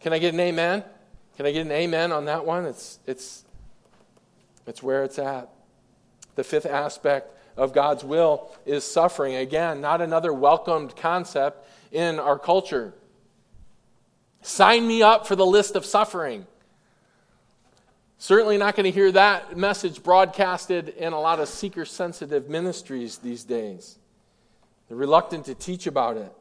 Can 0.00 0.12
I 0.12 0.18
get 0.18 0.32
an 0.32 0.40
amen? 0.40 0.84
Can 1.36 1.46
I 1.46 1.52
get 1.52 1.66
an 1.66 1.72
amen 1.72 2.12
on 2.12 2.24
that 2.26 2.44
one? 2.46 2.64
It's 2.64 3.00
it's 3.06 3.44
it's 4.68 4.82
where 4.82 5.04
it's 5.04 5.18
at. 5.18 5.48
The 6.34 6.44
fifth 6.44 6.66
aspect 6.66 7.34
of 7.56 7.72
God's 7.72 8.04
will 8.04 8.50
is 8.64 8.84
suffering. 8.84 9.34
Again, 9.34 9.80
not 9.80 10.00
another 10.00 10.32
welcomed 10.32 10.94
concept 10.94 11.66
in 11.90 12.20
our 12.20 12.38
culture. 12.38 12.94
Sign 14.42 14.86
me 14.86 15.02
up 15.02 15.26
for 15.26 15.34
the 15.34 15.46
list 15.46 15.74
of 15.74 15.84
suffering. 15.84 16.46
Certainly 18.18 18.58
not 18.58 18.76
going 18.76 18.84
to 18.84 18.90
hear 18.90 19.12
that 19.12 19.56
message 19.56 20.02
broadcasted 20.02 20.88
in 20.90 21.12
a 21.12 21.20
lot 21.20 21.40
of 21.40 21.48
seeker 21.48 21.84
sensitive 21.84 22.48
ministries 22.48 23.18
these 23.18 23.44
days. 23.44 23.98
They're 24.88 24.96
reluctant 24.96 25.46
to 25.46 25.54
teach 25.54 25.86
about 25.86 26.16
it. 26.16 26.32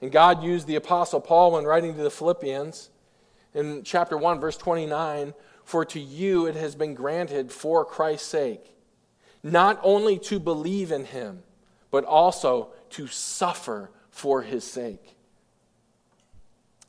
And 0.00 0.12
God 0.12 0.42
used 0.42 0.66
the 0.66 0.76
Apostle 0.76 1.20
Paul 1.20 1.52
when 1.52 1.64
writing 1.64 1.94
to 1.94 2.02
the 2.02 2.10
Philippians 2.10 2.90
in 3.54 3.82
chapter 3.82 4.16
1, 4.16 4.40
verse 4.40 4.56
29 4.56 5.34
For 5.68 5.84
to 5.84 6.00
you 6.00 6.46
it 6.46 6.56
has 6.56 6.74
been 6.74 6.94
granted 6.94 7.52
for 7.52 7.84
Christ's 7.84 8.26
sake, 8.26 8.74
not 9.42 9.78
only 9.82 10.18
to 10.20 10.40
believe 10.40 10.90
in 10.90 11.04
him, 11.04 11.42
but 11.90 12.06
also 12.06 12.70
to 12.92 13.06
suffer 13.06 13.90
for 14.10 14.40
his 14.40 14.64
sake. 14.64 15.14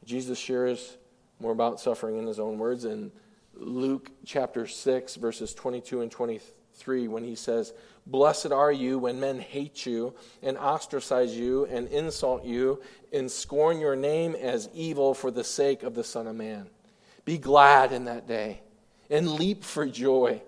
Jesus 0.06 0.40
shares 0.40 0.96
more 1.42 1.52
about 1.52 1.82
suffering 1.82 2.20
in 2.20 2.26
his 2.26 2.40
own 2.40 2.58
words 2.58 2.86
in 2.86 3.12
Luke 3.54 4.12
chapter 4.26 4.66
6, 4.66 5.16
verses 5.18 5.54
22 5.54 6.00
and 6.00 6.10
23, 6.10 7.10
when 7.10 7.26
he 7.26 7.36
says, 7.36 7.74
Blessed 8.08 8.54
are 8.54 8.72
you 8.72 8.98
when 8.98 9.20
men 9.20 9.40
hate 9.42 9.86
you 9.86 10.14
and 10.42 10.58
ostracize 10.58 11.36
you 11.36 11.66
and 11.66 11.90
insult 11.90 12.46
you 12.46 12.82
and 13.12 13.30
scorn 13.30 13.82
your 13.82 13.98
name 13.98 14.36
as 14.36 14.70
evil 14.74 15.14
for 15.14 15.32
the 15.32 15.44
sake 15.44 15.84
of 15.84 15.96
the 15.96 16.04
Son 16.06 16.28
of 16.28 16.36
Man. 16.38 16.70
Be 17.26 17.38
glad 17.38 17.92
in 17.92 18.06
that 18.06 18.26
day 18.26 18.62
and 19.10 19.32
leap 19.32 19.64
for 19.64 19.86
joy. 19.86 20.41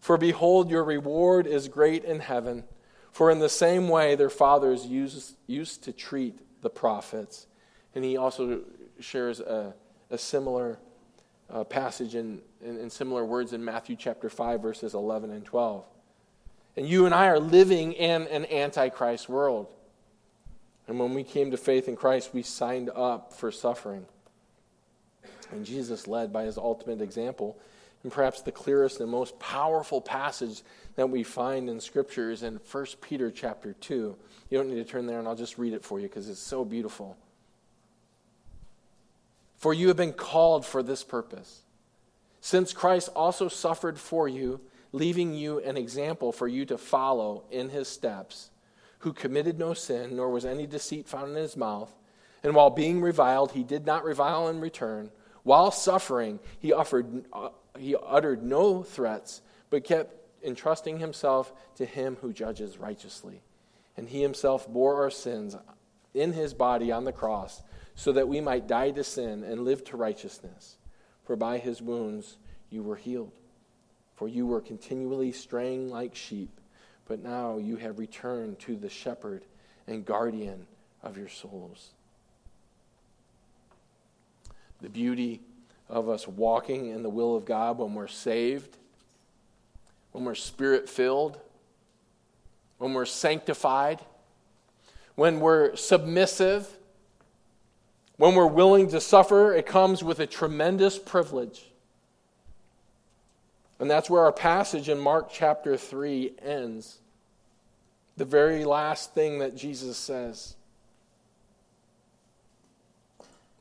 For 0.00 0.16
behold, 0.16 0.70
your 0.70 0.84
reward 0.84 1.46
is 1.46 1.68
great 1.68 2.04
in 2.04 2.20
heaven. 2.20 2.64
For 3.12 3.30
in 3.30 3.38
the 3.38 3.48
same 3.48 3.88
way 3.88 4.14
their 4.14 4.30
fathers 4.30 4.86
used, 4.86 5.36
used 5.46 5.84
to 5.84 5.92
treat 5.92 6.38
the 6.62 6.70
prophets. 6.70 7.46
And 7.94 8.04
he 8.04 8.16
also 8.16 8.60
shares 9.00 9.40
a, 9.40 9.74
a 10.10 10.18
similar 10.18 10.78
uh, 11.50 11.64
passage 11.64 12.14
in, 12.14 12.40
in, 12.64 12.78
in 12.78 12.90
similar 12.90 13.24
words 13.24 13.52
in 13.52 13.64
Matthew 13.64 13.96
chapter 13.96 14.30
5, 14.30 14.62
verses 14.62 14.94
11 14.94 15.30
and 15.30 15.44
12. 15.44 15.84
And 16.76 16.88
you 16.88 17.06
and 17.06 17.14
I 17.14 17.26
are 17.26 17.40
living 17.40 17.92
in 17.92 18.26
an 18.28 18.46
antichrist 18.46 19.28
world. 19.28 19.66
And 20.86 20.98
when 20.98 21.14
we 21.14 21.24
came 21.24 21.50
to 21.50 21.56
faith 21.56 21.88
in 21.88 21.96
Christ, 21.96 22.30
we 22.32 22.42
signed 22.42 22.90
up 22.94 23.32
for 23.32 23.50
suffering. 23.50 24.06
And 25.50 25.66
Jesus 25.66 26.06
led 26.06 26.32
by 26.32 26.44
his 26.44 26.56
ultimate 26.56 27.00
example. 27.00 27.58
And 28.02 28.10
perhaps 28.10 28.40
the 28.40 28.52
clearest 28.52 29.00
and 29.00 29.10
most 29.10 29.38
powerful 29.38 30.00
passage 30.00 30.62
that 30.96 31.10
we 31.10 31.22
find 31.22 31.68
in 31.68 31.80
Scripture 31.80 32.30
is 32.30 32.42
in 32.42 32.60
1 32.70 32.86
Peter 33.02 33.30
chapter 33.30 33.74
2. 33.74 34.16
You 34.48 34.58
don't 34.58 34.68
need 34.68 34.76
to 34.76 34.84
turn 34.84 35.06
there, 35.06 35.18
and 35.18 35.28
I'll 35.28 35.36
just 35.36 35.58
read 35.58 35.74
it 35.74 35.84
for 35.84 36.00
you 36.00 36.08
because 36.08 36.28
it's 36.28 36.40
so 36.40 36.64
beautiful. 36.64 37.16
For 39.56 39.74
you 39.74 39.88
have 39.88 39.96
been 39.96 40.14
called 40.14 40.64
for 40.64 40.82
this 40.82 41.04
purpose, 41.04 41.60
since 42.40 42.72
Christ 42.72 43.10
also 43.14 43.48
suffered 43.48 43.98
for 43.98 44.26
you, 44.26 44.60
leaving 44.92 45.34
you 45.34 45.60
an 45.60 45.76
example 45.76 46.32
for 46.32 46.48
you 46.48 46.64
to 46.66 46.78
follow 46.78 47.44
in 47.50 47.68
his 47.68 47.86
steps, 47.86 48.50
who 49.00 49.12
committed 49.12 49.58
no 49.58 49.74
sin, 49.74 50.16
nor 50.16 50.30
was 50.30 50.46
any 50.46 50.66
deceit 50.66 51.06
found 51.06 51.30
in 51.30 51.36
his 51.36 51.56
mouth. 51.56 51.94
And 52.42 52.54
while 52.54 52.70
being 52.70 53.02
reviled, 53.02 53.52
he 53.52 53.62
did 53.62 53.84
not 53.84 54.04
revile 54.04 54.48
in 54.48 54.60
return. 54.60 55.10
While 55.42 55.70
suffering, 55.70 56.40
he, 56.58 56.72
offered, 56.72 57.24
uh, 57.32 57.50
he 57.78 57.96
uttered 57.96 58.42
no 58.42 58.82
threats, 58.82 59.42
but 59.70 59.84
kept 59.84 60.14
entrusting 60.44 60.98
himself 60.98 61.52
to 61.76 61.84
him 61.84 62.16
who 62.20 62.32
judges 62.32 62.78
righteously. 62.78 63.42
And 63.96 64.08
he 64.08 64.22
himself 64.22 64.68
bore 64.68 65.02
our 65.02 65.10
sins 65.10 65.56
in 66.14 66.32
his 66.32 66.54
body 66.54 66.90
on 66.90 67.04
the 67.04 67.12
cross, 67.12 67.62
so 67.94 68.12
that 68.12 68.28
we 68.28 68.40
might 68.40 68.66
die 68.66 68.90
to 68.90 69.04
sin 69.04 69.44
and 69.44 69.64
live 69.64 69.84
to 69.84 69.96
righteousness. 69.96 70.76
For 71.24 71.36
by 71.36 71.58
his 71.58 71.82
wounds 71.82 72.38
you 72.70 72.82
were 72.82 72.96
healed. 72.96 73.32
For 74.16 74.28
you 74.28 74.46
were 74.46 74.60
continually 74.60 75.32
straying 75.32 75.90
like 75.90 76.14
sheep, 76.14 76.60
but 77.06 77.22
now 77.22 77.58
you 77.58 77.76
have 77.76 77.98
returned 77.98 78.58
to 78.60 78.76
the 78.76 78.88
shepherd 78.88 79.44
and 79.86 80.04
guardian 80.04 80.66
of 81.02 81.16
your 81.16 81.28
souls. 81.28 81.90
The 84.80 84.88
beauty 84.88 85.40
of 85.90 86.08
us 86.08 86.26
walking 86.26 86.86
in 86.86 87.02
the 87.02 87.10
will 87.10 87.36
of 87.36 87.44
God 87.44 87.78
when 87.78 87.94
we're 87.94 88.06
saved 88.06 88.78
when 90.12 90.24
we're 90.24 90.34
spirit 90.34 90.88
filled, 90.88 91.38
when 92.78 92.94
we're 92.94 93.06
sanctified, 93.06 94.00
when 95.14 95.40
we're 95.40 95.76
submissive, 95.76 96.68
when 98.16 98.34
we're 98.34 98.46
willing 98.46 98.88
to 98.88 99.00
suffer, 99.00 99.54
it 99.54 99.66
comes 99.66 100.02
with 100.02 100.18
a 100.20 100.26
tremendous 100.26 100.98
privilege. 100.98 101.66
And 103.78 103.90
that's 103.90 104.10
where 104.10 104.24
our 104.24 104.32
passage 104.32 104.88
in 104.88 104.98
Mark 104.98 105.30
chapter 105.32 105.76
3 105.76 106.34
ends. 106.42 106.98
The 108.16 108.26
very 108.26 108.64
last 108.64 109.14
thing 109.14 109.38
that 109.38 109.56
Jesus 109.56 109.96
says. 109.96 110.54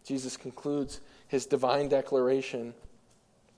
Jesus 0.03 0.35
concludes 0.35 0.99
his 1.29 1.45
divine 1.45 1.87
declaration 1.87 2.73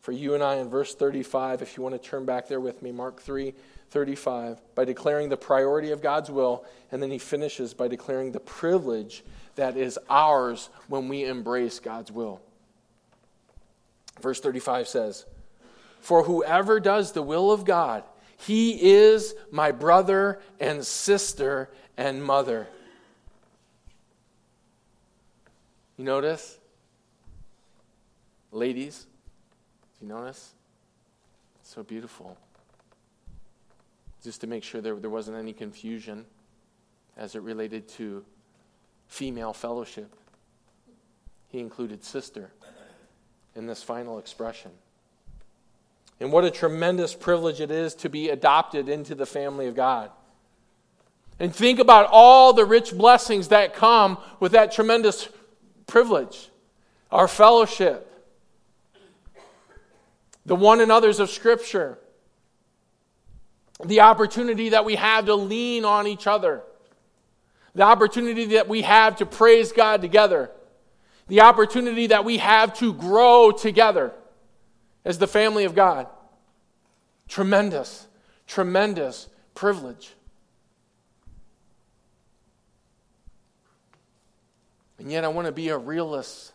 for 0.02 0.12
you 0.12 0.34
and 0.34 0.44
I 0.44 0.56
in 0.56 0.68
verse 0.68 0.96
35, 0.96 1.62
if 1.62 1.78
you 1.78 1.84
want 1.84 1.94
to 1.94 2.10
turn 2.10 2.26
back 2.26 2.48
there 2.48 2.60
with 2.60 2.82
me, 2.82 2.92
Mark 2.92 3.22
3 3.22 3.54
35, 3.92 4.62
by 4.74 4.86
declaring 4.86 5.30
the 5.30 5.38
priority 5.38 5.92
of 5.92 6.02
God's 6.02 6.32
will, 6.32 6.66
and 6.92 7.04
then 7.04 7.12
he 7.12 7.18
finishes 7.18 7.74
by 7.74 7.90
declaring 7.90 8.32
the 8.32 8.40
privilege 8.40 9.24
that 9.56 9.76
is 9.76 10.00
ours 10.10 10.70
when 10.88 11.10
we 11.10 11.26
embrace 11.26 11.80
God's 11.80 12.10
will. 12.10 12.42
Verse 14.22 14.40
35 14.40 14.88
says, 14.88 15.26
For 16.00 16.24
whoever 16.24 16.80
does 16.80 17.12
the 17.12 17.22
will 17.22 17.52
of 17.52 17.66
God, 17.66 18.04
he 18.38 18.92
is 18.92 19.36
my 19.52 19.72
brother 19.72 20.40
and 20.60 20.86
sister 20.86 21.70
and 21.98 22.24
mother. 22.24 22.68
You 25.98 26.06
notice? 26.06 26.58
Ladies, 28.52 29.06
do 30.00 30.06
you 30.06 30.14
notice? 30.14 30.54
So 31.64 31.84
beautiful. 31.84 32.38
Just 34.24 34.42
to 34.42 34.48
make 34.48 34.64
sure 34.64 34.82
there, 34.82 34.96
there 34.96 35.10
wasn't 35.10 35.38
any 35.38 35.54
confusion 35.54 36.26
as 37.18 37.36
it 37.36 37.42
related 37.42 37.88
to 37.88 38.26
female 39.08 39.54
fellowship. 39.54 40.14
He 41.48 41.60
included 41.60 42.04
sister 42.04 42.52
in 43.56 43.68
this 43.68 43.84
final 43.84 44.20
expression. 44.20 44.72
And 46.20 46.32
what 46.32 46.46
a 46.46 46.52
tremendous 46.52 47.14
privilege 47.14 47.62
it 47.62 47.72
is 47.72 47.96
to 47.96 48.10
be 48.10 48.30
adopted 48.30 48.90
into 48.90 49.16
the 49.16 49.26
family 49.26 49.68
of 49.68 49.76
God. 49.76 50.12
And 51.40 51.54
think 51.54 51.80
about 51.80 52.08
all 52.12 52.54
the 52.54 52.66
rich 52.66 52.96
blessings 52.96 53.48
that 53.48 53.74
come 53.74 54.18
with 54.40 54.52
that 54.52 54.72
tremendous 54.72 55.28
privilege 55.88 56.50
our 57.12 57.28
fellowship, 57.28 58.11
the 60.46 60.56
one 60.56 60.82
another's 60.82 61.20
of 61.20 61.30
Scripture, 61.30 61.98
the 63.84 64.02
opportunity 64.02 64.70
that 64.70 64.86
we 64.86 64.96
have 64.96 65.26
to 65.26 65.36
lean 65.36 65.86
on 65.86 66.08
each 66.08 66.28
other, 66.28 66.64
the 67.74 67.84
opportunity 67.84 68.46
that 68.46 68.68
we 68.68 68.82
have 68.82 69.18
to 69.18 69.26
praise 69.26 69.72
God 69.72 70.02
together, 70.02 70.52
the 71.28 71.42
opportunity 71.42 72.08
that 72.08 72.26
we 72.26 72.38
have 72.38 72.78
to 72.80 72.94
grow 72.94 73.52
together 73.52 74.14
as 75.06 75.18
the 75.18 75.28
family 75.28 75.64
of 75.64 75.74
God. 75.74 76.08
Tremendous, 77.28 78.08
tremendous 78.48 79.30
privilege. 79.56 80.14
And 85.00 85.12
yet, 85.12 85.24
I 85.24 85.30
want 85.30 85.48
to 85.48 85.52
be 85.52 85.70
a 85.70 85.78
realist. 85.78 86.52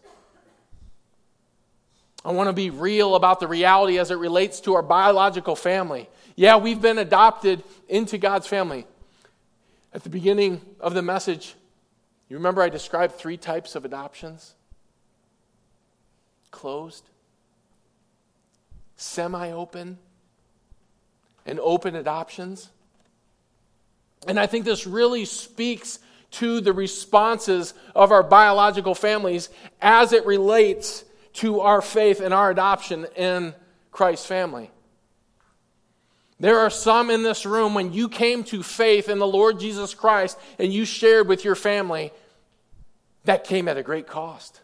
I 2.26 2.32
want 2.32 2.48
to 2.48 2.52
be 2.52 2.70
real 2.70 3.14
about 3.14 3.38
the 3.38 3.46
reality 3.46 4.00
as 4.00 4.10
it 4.10 4.16
relates 4.16 4.58
to 4.62 4.74
our 4.74 4.82
biological 4.82 5.54
family. 5.54 6.08
Yeah, 6.34 6.56
we've 6.56 6.80
been 6.80 6.98
adopted 6.98 7.62
into 7.88 8.18
God's 8.18 8.48
family. 8.48 8.84
At 9.94 10.02
the 10.02 10.10
beginning 10.10 10.60
of 10.80 10.92
the 10.92 11.02
message, 11.02 11.54
you 12.28 12.36
remember 12.36 12.62
I 12.62 12.68
described 12.68 13.14
three 13.14 13.36
types 13.36 13.76
of 13.76 13.84
adoptions 13.84 14.54
closed, 16.50 17.04
semi 18.96 19.52
open, 19.52 19.96
and 21.44 21.60
open 21.60 21.94
adoptions. 21.94 22.70
And 24.26 24.40
I 24.40 24.46
think 24.46 24.64
this 24.64 24.84
really 24.84 25.26
speaks 25.26 26.00
to 26.32 26.60
the 26.60 26.72
responses 26.72 27.72
of 27.94 28.10
our 28.10 28.24
biological 28.24 28.96
families 28.96 29.48
as 29.80 30.12
it 30.12 30.26
relates 30.26 31.04
to 31.36 31.60
our 31.60 31.82
faith 31.82 32.20
and 32.20 32.32
our 32.32 32.50
adoption 32.50 33.06
in 33.16 33.54
Christ's 33.92 34.26
family. 34.26 34.70
There 36.38 36.58
are 36.60 36.70
some 36.70 37.10
in 37.10 37.22
this 37.22 37.46
room 37.46 37.74
when 37.74 37.92
you 37.92 38.08
came 38.08 38.44
to 38.44 38.62
faith 38.62 39.08
in 39.08 39.18
the 39.18 39.26
Lord 39.26 39.58
Jesus 39.58 39.94
Christ 39.94 40.38
and 40.58 40.72
you 40.72 40.84
shared 40.84 41.28
with 41.28 41.44
your 41.44 41.54
family, 41.54 42.12
that 43.24 43.44
came 43.44 43.68
at 43.68 43.76
a 43.76 43.82
great 43.82 44.06
cost. 44.06 44.60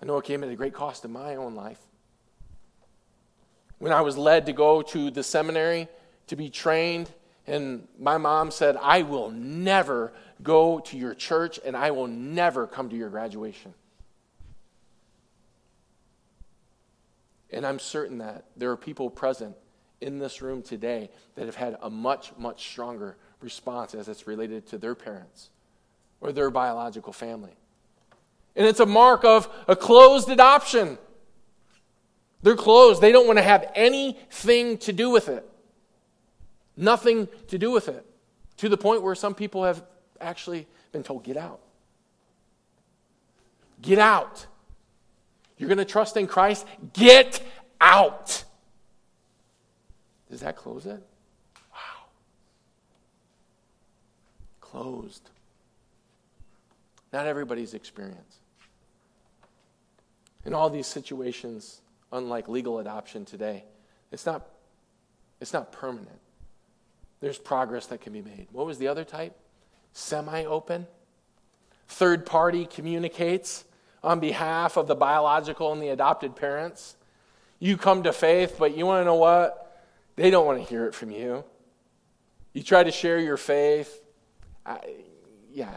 I 0.00 0.06
know 0.06 0.18
it 0.18 0.24
came 0.24 0.44
at 0.44 0.50
a 0.50 0.56
great 0.56 0.74
cost 0.74 1.04
in 1.04 1.12
my 1.12 1.36
own 1.36 1.54
life. 1.54 1.80
When 3.78 3.92
I 3.92 4.02
was 4.02 4.16
led 4.16 4.46
to 4.46 4.52
go 4.52 4.82
to 4.82 5.10
the 5.10 5.22
seminary 5.22 5.88
to 6.28 6.36
be 6.36 6.50
trained 6.50 7.10
and 7.46 7.88
my 7.98 8.16
mom 8.16 8.50
said, 8.50 8.76
I 8.80 9.02
will 9.02 9.30
never 9.30 10.12
go 10.42 10.80
to 10.80 10.96
your 10.96 11.14
church 11.14 11.58
and 11.64 11.76
I 11.76 11.90
will 11.90 12.06
never 12.06 12.66
come 12.66 12.88
to 12.90 12.96
your 12.96 13.10
graduation. 13.10 13.74
And 17.54 17.64
I'm 17.64 17.78
certain 17.78 18.18
that 18.18 18.44
there 18.56 18.72
are 18.72 18.76
people 18.76 19.08
present 19.08 19.54
in 20.00 20.18
this 20.18 20.42
room 20.42 20.60
today 20.60 21.08
that 21.36 21.46
have 21.46 21.54
had 21.54 21.78
a 21.80 21.88
much, 21.88 22.32
much 22.36 22.68
stronger 22.68 23.16
response 23.40 23.94
as 23.94 24.08
it's 24.08 24.26
related 24.26 24.66
to 24.66 24.78
their 24.78 24.96
parents 24.96 25.50
or 26.20 26.32
their 26.32 26.50
biological 26.50 27.12
family. 27.12 27.52
And 28.56 28.66
it's 28.66 28.80
a 28.80 28.86
mark 28.86 29.24
of 29.24 29.48
a 29.68 29.76
closed 29.76 30.28
adoption. 30.28 30.98
They're 32.42 32.56
closed, 32.56 33.00
they 33.00 33.12
don't 33.12 33.26
want 33.26 33.38
to 33.38 33.44
have 33.44 33.70
anything 33.76 34.76
to 34.78 34.92
do 34.92 35.10
with 35.10 35.28
it. 35.28 35.48
Nothing 36.76 37.28
to 37.48 37.56
do 37.56 37.70
with 37.70 37.88
it. 37.88 38.04
To 38.58 38.68
the 38.68 38.76
point 38.76 39.02
where 39.02 39.14
some 39.14 39.34
people 39.34 39.62
have 39.62 39.80
actually 40.20 40.66
been 40.90 41.04
told, 41.04 41.22
get 41.22 41.36
out. 41.36 41.60
Get 43.80 44.00
out. 44.00 44.46
You're 45.56 45.68
going 45.68 45.78
to 45.78 45.84
trust 45.84 46.16
in 46.16 46.26
Christ? 46.26 46.66
Get 46.92 47.42
out. 47.80 48.44
Does 50.30 50.40
that 50.40 50.56
close 50.56 50.86
it? 50.86 51.02
Wow. 51.72 52.06
Closed. 54.60 55.30
Not 57.12 57.26
everybody's 57.26 57.74
experience. 57.74 58.38
In 60.44 60.52
all 60.52 60.68
these 60.68 60.86
situations, 60.86 61.80
unlike 62.12 62.48
legal 62.48 62.80
adoption 62.80 63.24
today, 63.24 63.64
it's 64.10 64.26
not, 64.26 64.46
it's 65.40 65.52
not 65.52 65.72
permanent 65.72 66.18
there's 67.24 67.38
progress 67.38 67.86
that 67.86 68.02
can 68.02 68.12
be 68.12 68.20
made. 68.20 68.48
What 68.52 68.66
was 68.66 68.76
the 68.76 68.88
other 68.88 69.02
type? 69.02 69.34
Semi 69.94 70.44
open. 70.44 70.86
Third 71.88 72.26
party 72.26 72.66
communicates 72.66 73.64
on 74.04 74.20
behalf 74.20 74.76
of 74.76 74.86
the 74.86 74.94
biological 74.94 75.72
and 75.72 75.82
the 75.82 75.88
adopted 75.88 76.36
parents. 76.36 76.96
You 77.58 77.76
come 77.76 78.02
to 78.02 78.12
faith, 78.12 78.56
but 78.58 78.76
you 78.76 78.86
want 78.86 79.00
to 79.00 79.04
know 79.04 79.14
what? 79.14 79.82
They 80.16 80.30
don't 80.30 80.46
want 80.46 80.58
to 80.58 80.64
hear 80.64 80.86
it 80.86 80.94
from 80.94 81.10
you. 81.10 81.44
You 82.52 82.62
try 82.62 82.84
to 82.84 82.92
share 82.92 83.18
your 83.18 83.36
faith. 83.36 84.02
I, 84.64 84.78
yeah. 85.52 85.74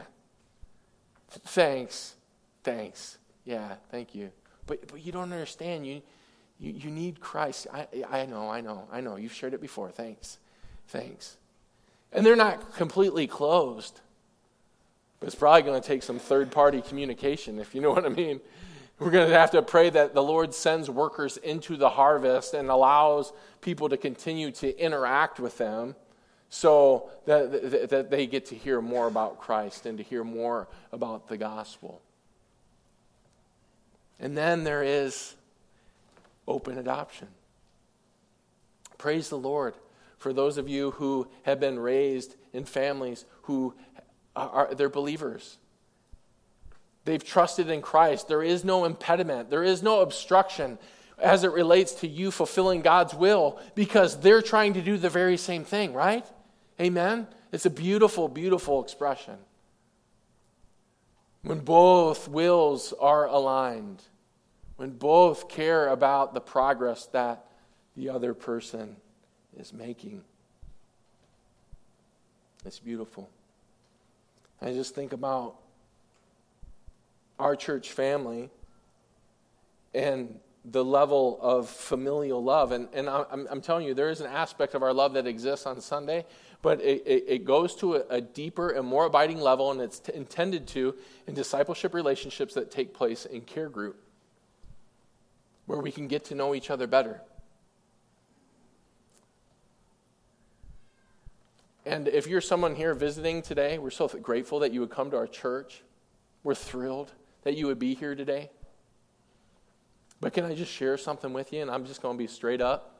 Thanks. 1.29 2.15
Thanks. 2.63 3.17
Yeah, 3.45 3.75
thank 3.89 4.13
you. 4.13 4.31
But, 4.65 4.87
but 4.89 5.05
you 5.05 5.11
don't 5.11 5.31
understand. 5.31 5.87
You, 5.87 6.01
you, 6.59 6.73
you 6.73 6.91
need 6.91 7.19
Christ. 7.19 7.67
I, 7.73 7.87
I 8.09 8.25
know, 8.25 8.49
I 8.49 8.61
know, 8.61 8.87
I 8.91 9.01
know. 9.01 9.15
You've 9.15 9.33
shared 9.33 9.53
it 9.53 9.61
before. 9.61 9.89
Thanks. 9.89 10.37
Thanks. 10.89 11.37
And 12.11 12.25
they're 12.25 12.35
not 12.35 12.75
completely 12.75 13.27
closed. 13.27 14.01
But 15.19 15.27
it's 15.27 15.35
probably 15.35 15.63
going 15.63 15.81
to 15.81 15.87
take 15.87 16.03
some 16.03 16.19
third 16.19 16.51
party 16.51 16.81
communication, 16.81 17.59
if 17.59 17.73
you 17.73 17.81
know 17.81 17.91
what 17.91 18.05
I 18.05 18.09
mean. 18.09 18.39
We're 18.99 19.11
going 19.11 19.29
to 19.29 19.37
have 19.37 19.51
to 19.51 19.61
pray 19.61 19.91
that 19.91 20.15
the 20.15 20.23
Lord 20.23 20.53
sends 20.53 20.89
workers 20.89 21.37
into 21.37 21.77
the 21.77 21.89
harvest 21.89 22.53
and 22.53 22.69
allows 22.69 23.31
people 23.61 23.89
to 23.89 23.97
continue 23.97 24.51
to 24.51 24.77
interact 24.79 25.39
with 25.39 25.57
them 25.57 25.95
so 26.49 27.09
that, 27.25 27.89
that 27.89 28.09
they 28.09 28.25
get 28.25 28.47
to 28.47 28.55
hear 28.55 28.81
more 28.81 29.07
about 29.07 29.39
Christ 29.39 29.85
and 29.85 29.97
to 29.97 30.03
hear 30.03 30.23
more 30.23 30.67
about 30.91 31.27
the 31.27 31.37
gospel. 31.37 32.01
And 34.19 34.35
then 34.35 34.63
there 34.63 34.83
is 34.83 35.35
open 36.47 36.77
adoption. 36.77 37.27
Praise 38.97 39.29
the 39.29 39.37
Lord 39.37 39.75
for 40.17 40.33
those 40.33 40.57
of 40.57 40.67
you 40.67 40.91
who 40.91 41.27
have 41.43 41.59
been 41.59 41.77
raised 41.77 42.35
in 42.53 42.65
families 42.65 43.25
who 43.43 43.75
are 44.37 44.73
they're 44.75 44.89
believers. 44.89 45.57
They've 47.05 47.23
trusted 47.23 47.69
in 47.69 47.81
Christ. 47.81 48.27
There 48.27 48.43
is 48.43 48.63
no 48.63 48.85
impediment. 48.85 49.49
There 49.49 49.63
is 49.63 49.81
no 49.81 50.01
obstruction 50.01 50.77
as 51.17 51.43
it 51.43 51.51
relates 51.51 51.93
to 51.93 52.07
you 52.07 52.31
fulfilling 52.31 52.81
God's 52.81 53.13
will 53.13 53.59
because 53.75 54.19
they're 54.19 54.41
trying 54.41 54.73
to 54.73 54.81
do 54.81 54.97
the 54.97 55.09
very 55.09 55.37
same 55.37 55.63
thing, 55.63 55.93
right? 55.93 56.25
Amen. 56.79 57.27
It's 57.51 57.65
a 57.65 57.69
beautiful, 57.69 58.27
beautiful 58.27 58.83
expression. 58.83 59.37
When 61.43 61.59
both 61.59 62.27
wills 62.27 62.93
are 62.99 63.25
aligned, 63.25 64.03
when 64.75 64.91
both 64.91 65.49
care 65.49 65.87
about 65.87 66.33
the 66.33 66.41
progress 66.41 67.05
that 67.07 67.45
the 67.95 68.09
other 68.09 68.33
person 68.33 68.97
is 69.57 69.73
making. 69.73 70.23
It's 72.65 72.79
beautiful. 72.79 73.29
I 74.61 74.73
just 74.73 74.95
think 74.95 75.13
about 75.13 75.55
our 77.39 77.55
church 77.55 77.91
family 77.91 78.49
and 79.93 80.39
the 80.65 80.83
level 80.83 81.39
of 81.41 81.69
familial 81.69 82.43
love. 82.43 82.71
And, 82.71 82.87
and 82.93 83.09
I'm, 83.09 83.47
I'm 83.49 83.61
telling 83.61 83.85
you, 83.85 83.93
there 83.93 84.09
is 84.09 84.19
an 84.19 84.27
aspect 84.27 84.73
of 84.73 84.83
our 84.83 84.93
love 84.93 85.13
that 85.13 85.25
exists 85.25 85.65
on 85.65 85.79
Sunday, 85.79 86.25
but 86.61 86.81
it, 86.81 87.03
it, 87.05 87.23
it 87.27 87.45
goes 87.45 87.75
to 87.75 87.95
a, 87.95 88.03
a, 88.09 88.21
deeper 88.21 88.69
and 88.69 88.85
more 88.85 89.05
abiding 89.05 89.39
level, 89.39 89.71
and 89.71 89.79
it's 89.79 89.99
t- 89.99 90.11
intended 90.13 90.67
to 90.69 90.95
in 91.25 91.33
discipleship 91.33 91.93
relationships 91.93 92.53
that 92.55 92.69
take 92.69 92.93
place 92.93 93.25
in 93.25 93.41
care 93.41 93.69
group, 93.69 93.97
where 95.67 95.79
we 95.79 95.91
can 95.91 96.07
get 96.07 96.25
to 96.25 96.35
know 96.35 96.53
each 96.53 96.69
other 96.69 96.87
better. 96.87 97.21
And 101.87 102.09
if 102.09 102.27
you're 102.27 102.41
someone 102.41 102.75
here 102.75 102.93
visiting 102.93 103.41
today, 103.41 103.77
we're 103.77 103.91
so 103.91 104.09
grateful 104.09 104.59
that 104.59 104.73
you 104.73 104.81
would 104.81 104.89
come 104.89 105.09
to 105.11 105.15
our 105.15 105.25
church. 105.25 105.83
We're 106.43 106.53
thrilled 106.53 107.13
that 107.43 107.55
you 107.55 107.65
would 107.67 107.79
be 107.79 107.95
here 107.95 108.13
today. 108.13 108.51
But 110.19 110.33
can 110.33 110.43
I 110.43 110.53
just 110.53 110.69
share 110.69 110.97
something 110.97 111.31
with 111.31 111.53
you? 111.53 111.61
And 111.61 111.71
I'm 111.71 111.85
just 111.85 112.01
going 112.01 112.17
to 112.17 112.21
be 112.21 112.27
straight 112.27 112.59
up. 112.59 112.99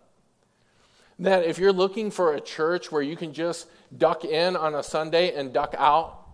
That 1.20 1.44
if 1.44 1.58
you're 1.60 1.74
looking 1.74 2.12
for 2.12 2.36
a 2.36 2.40
church 2.40 2.90
where 2.90 3.02
you 3.02 3.18
can 3.18 3.34
just 3.34 3.68
duck 3.98 4.24
in 4.24 4.56
on 4.56 4.74
a 4.74 4.84
Sunday 4.84 5.36
and 5.36 5.52
duck 5.52 5.76
out 5.78 6.26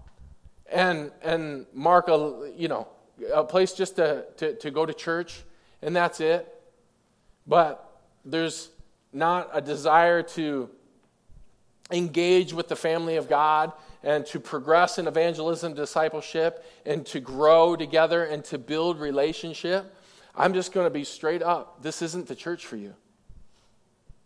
and, 0.72 1.12
and 1.24 1.66
mark 1.74 2.08
a, 2.08 2.52
you 2.56 2.68
know, 2.68 2.88
a 3.34 3.44
place 3.44 3.74
just 3.74 3.96
to, 3.96 4.26
to, 4.38 4.54
to 4.58 4.70
go 4.70 4.86
to 4.86 4.94
church 4.94 5.42
and 5.82 5.96
that's 5.96 6.20
it. 6.20 6.54
But 7.48 8.00
there's 8.24 8.70
not 9.12 9.50
a 9.54 9.62
desire 9.62 10.22
to 10.22 10.70
engage 11.94 12.52
with 12.52 12.68
the 12.68 12.76
family 12.76 13.16
of 13.16 13.30
God 13.30 13.72
and 14.04 14.26
to 14.28 14.40
progress 14.40 14.98
in 14.98 15.08
evangelism, 15.08 15.74
discipleship, 15.74 16.66
and 16.86 17.06
to 17.06 17.20
grow 17.20 17.76
together 17.76 18.26
and 18.26 18.44
to 18.46 18.58
build 18.58 19.00
relationship, 19.00 19.96
I'm 20.36 20.54
just 20.54 20.74
going 20.74 20.86
to 20.86 20.90
be 20.90 21.04
straight 21.04 21.42
up. 21.44 21.82
This 21.82 22.02
isn't 22.02 22.28
the 22.28 22.36
church 22.36 22.66
for 22.66 22.76
you. 22.76 22.96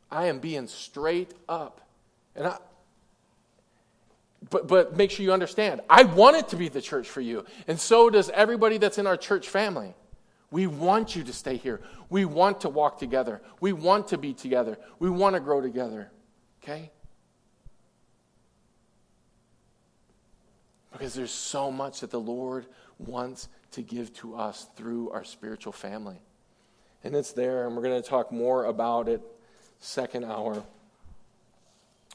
I 0.09 0.27
am 0.27 0.39
being 0.39 0.67
straight 0.67 1.33
up. 1.49 1.81
And 2.35 2.47
I, 2.47 2.57
but, 4.49 4.67
but 4.67 4.95
make 4.95 5.11
sure 5.11 5.23
you 5.23 5.33
understand, 5.33 5.81
I 5.89 6.03
want 6.03 6.37
it 6.37 6.47
to 6.49 6.55
be 6.55 6.69
the 6.69 6.81
church 6.81 7.07
for 7.07 7.21
you. 7.21 7.45
And 7.67 7.79
so 7.79 8.09
does 8.09 8.29
everybody 8.29 8.77
that's 8.77 8.97
in 8.97 9.05
our 9.05 9.17
church 9.17 9.49
family. 9.49 9.93
We 10.49 10.65
want 10.65 11.15
you 11.15 11.23
to 11.25 11.33
stay 11.33 11.57
here. 11.57 11.81
We 12.09 12.23
want 12.23 12.61
to 12.61 12.69
walk 12.69 12.99
together. 12.99 13.41
We 13.59 13.73
want 13.73 14.07
to 14.09 14.17
be 14.17 14.33
together. 14.33 14.77
We 14.97 15.09
want 15.09 15.35
to 15.35 15.41
grow 15.41 15.59
together. 15.59 16.09
Okay? 16.63 16.91
Because 20.97 21.13
there's 21.13 21.31
so 21.31 21.71
much 21.71 21.99
that 21.99 22.09
the 22.09 22.19
Lord 22.19 22.65
wants 22.97 23.49
to 23.71 23.81
give 23.81 24.13
to 24.15 24.35
us 24.35 24.67
through 24.75 25.11
our 25.11 25.23
spiritual 25.23 25.73
family. 25.73 26.19
And 27.03 27.15
it's 27.15 27.33
there, 27.33 27.67
and 27.67 27.75
we're 27.75 27.83
going 27.83 28.01
to 28.01 28.07
talk 28.07 28.31
more 28.31 28.65
about 28.65 29.07
it 29.07 29.21
second 29.79 30.25
hour. 30.25 30.63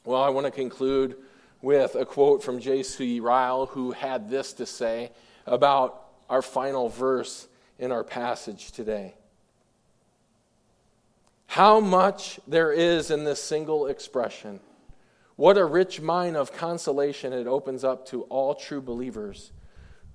Well, 0.03 0.21
I 0.21 0.29
want 0.29 0.45
to 0.47 0.51
conclude 0.51 1.15
with 1.61 1.95
a 1.95 2.05
quote 2.05 2.43
from 2.43 2.59
J.C. 2.59 3.21
Ryle, 3.21 3.67
who 3.67 3.91
had 3.91 4.29
this 4.29 4.51
to 4.53 4.65
say 4.65 5.11
about 5.45 6.03
our 6.29 6.41
final 6.41 6.89
verse 6.89 7.47
in 7.79 7.91
our 7.91 8.03
passage 8.03 8.73
today. 8.73 9.15
How 11.47 11.79
much 11.79 12.39
there 12.47 12.73
is 12.73 13.11
in 13.11 13.23
this 13.23 13.41
single 13.41 13.87
expression. 13.87 14.59
What 15.35 15.57
a 15.57 15.65
rich 15.65 15.99
mine 15.99 16.35
of 16.35 16.53
consolation 16.53 17.33
it 17.33 17.47
opens 17.47 17.83
up 17.83 18.05
to 18.07 18.23
all 18.23 18.53
true 18.53 18.81
believers. 18.81 19.51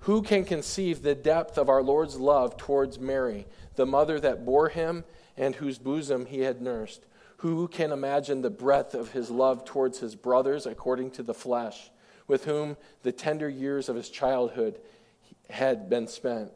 Who 0.03 0.21
can 0.21 0.45
conceive 0.45 1.01
the 1.01 1.15
depth 1.15 1.57
of 1.57 1.67
our 1.67 1.83
Lord's 1.83 2.17
love 2.17 2.55
towards 2.55 2.99
Mary, 2.99 3.45
the 3.75 3.85
mother 3.85 4.19
that 4.21 4.45
bore 4.45 4.69
him 4.69 5.03
and 5.35 5.55
whose 5.55 5.77
bosom 5.77 6.25
he 6.25 6.39
had 6.39 6.61
nursed? 6.61 7.05
Who 7.37 7.67
can 7.67 7.91
imagine 7.91 8.41
the 8.41 8.49
breadth 8.49 8.93
of 8.93 9.11
his 9.11 9.29
love 9.29 9.65
towards 9.65 9.99
his 9.99 10.15
brothers 10.15 10.65
according 10.65 11.11
to 11.11 11.23
the 11.23 11.33
flesh, 11.33 11.91
with 12.27 12.45
whom 12.45 12.77
the 13.03 13.11
tender 13.11 13.49
years 13.49 13.89
of 13.89 13.95
his 13.97 14.09
childhood 14.09 14.79
had 15.49 15.89
been 15.89 16.07
spent? 16.07 16.51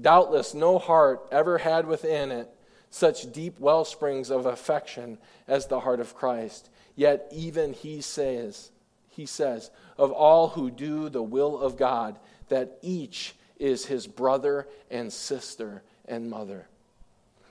Doubtless, 0.00 0.54
no 0.54 0.78
heart 0.78 1.26
ever 1.32 1.58
had 1.58 1.86
within 1.86 2.30
it 2.30 2.50
such 2.90 3.32
deep 3.32 3.58
well 3.58 3.84
springs 3.84 4.30
of 4.30 4.46
affection 4.46 5.18
as 5.48 5.66
the 5.66 5.80
heart 5.80 6.00
of 6.00 6.14
Christ. 6.14 6.70
Yet 6.96 7.28
even 7.30 7.74
he 7.74 8.00
says, 8.00 8.70
he 9.10 9.26
says, 9.26 9.70
of 9.96 10.10
all 10.10 10.48
who 10.48 10.70
do 10.70 11.08
the 11.08 11.22
will 11.22 11.60
of 11.60 11.76
God, 11.76 12.18
that 12.48 12.78
each 12.82 13.34
is 13.58 13.86
his 13.86 14.06
brother 14.06 14.66
and 14.90 15.12
sister 15.12 15.82
and 16.06 16.28
mother. 16.28 16.66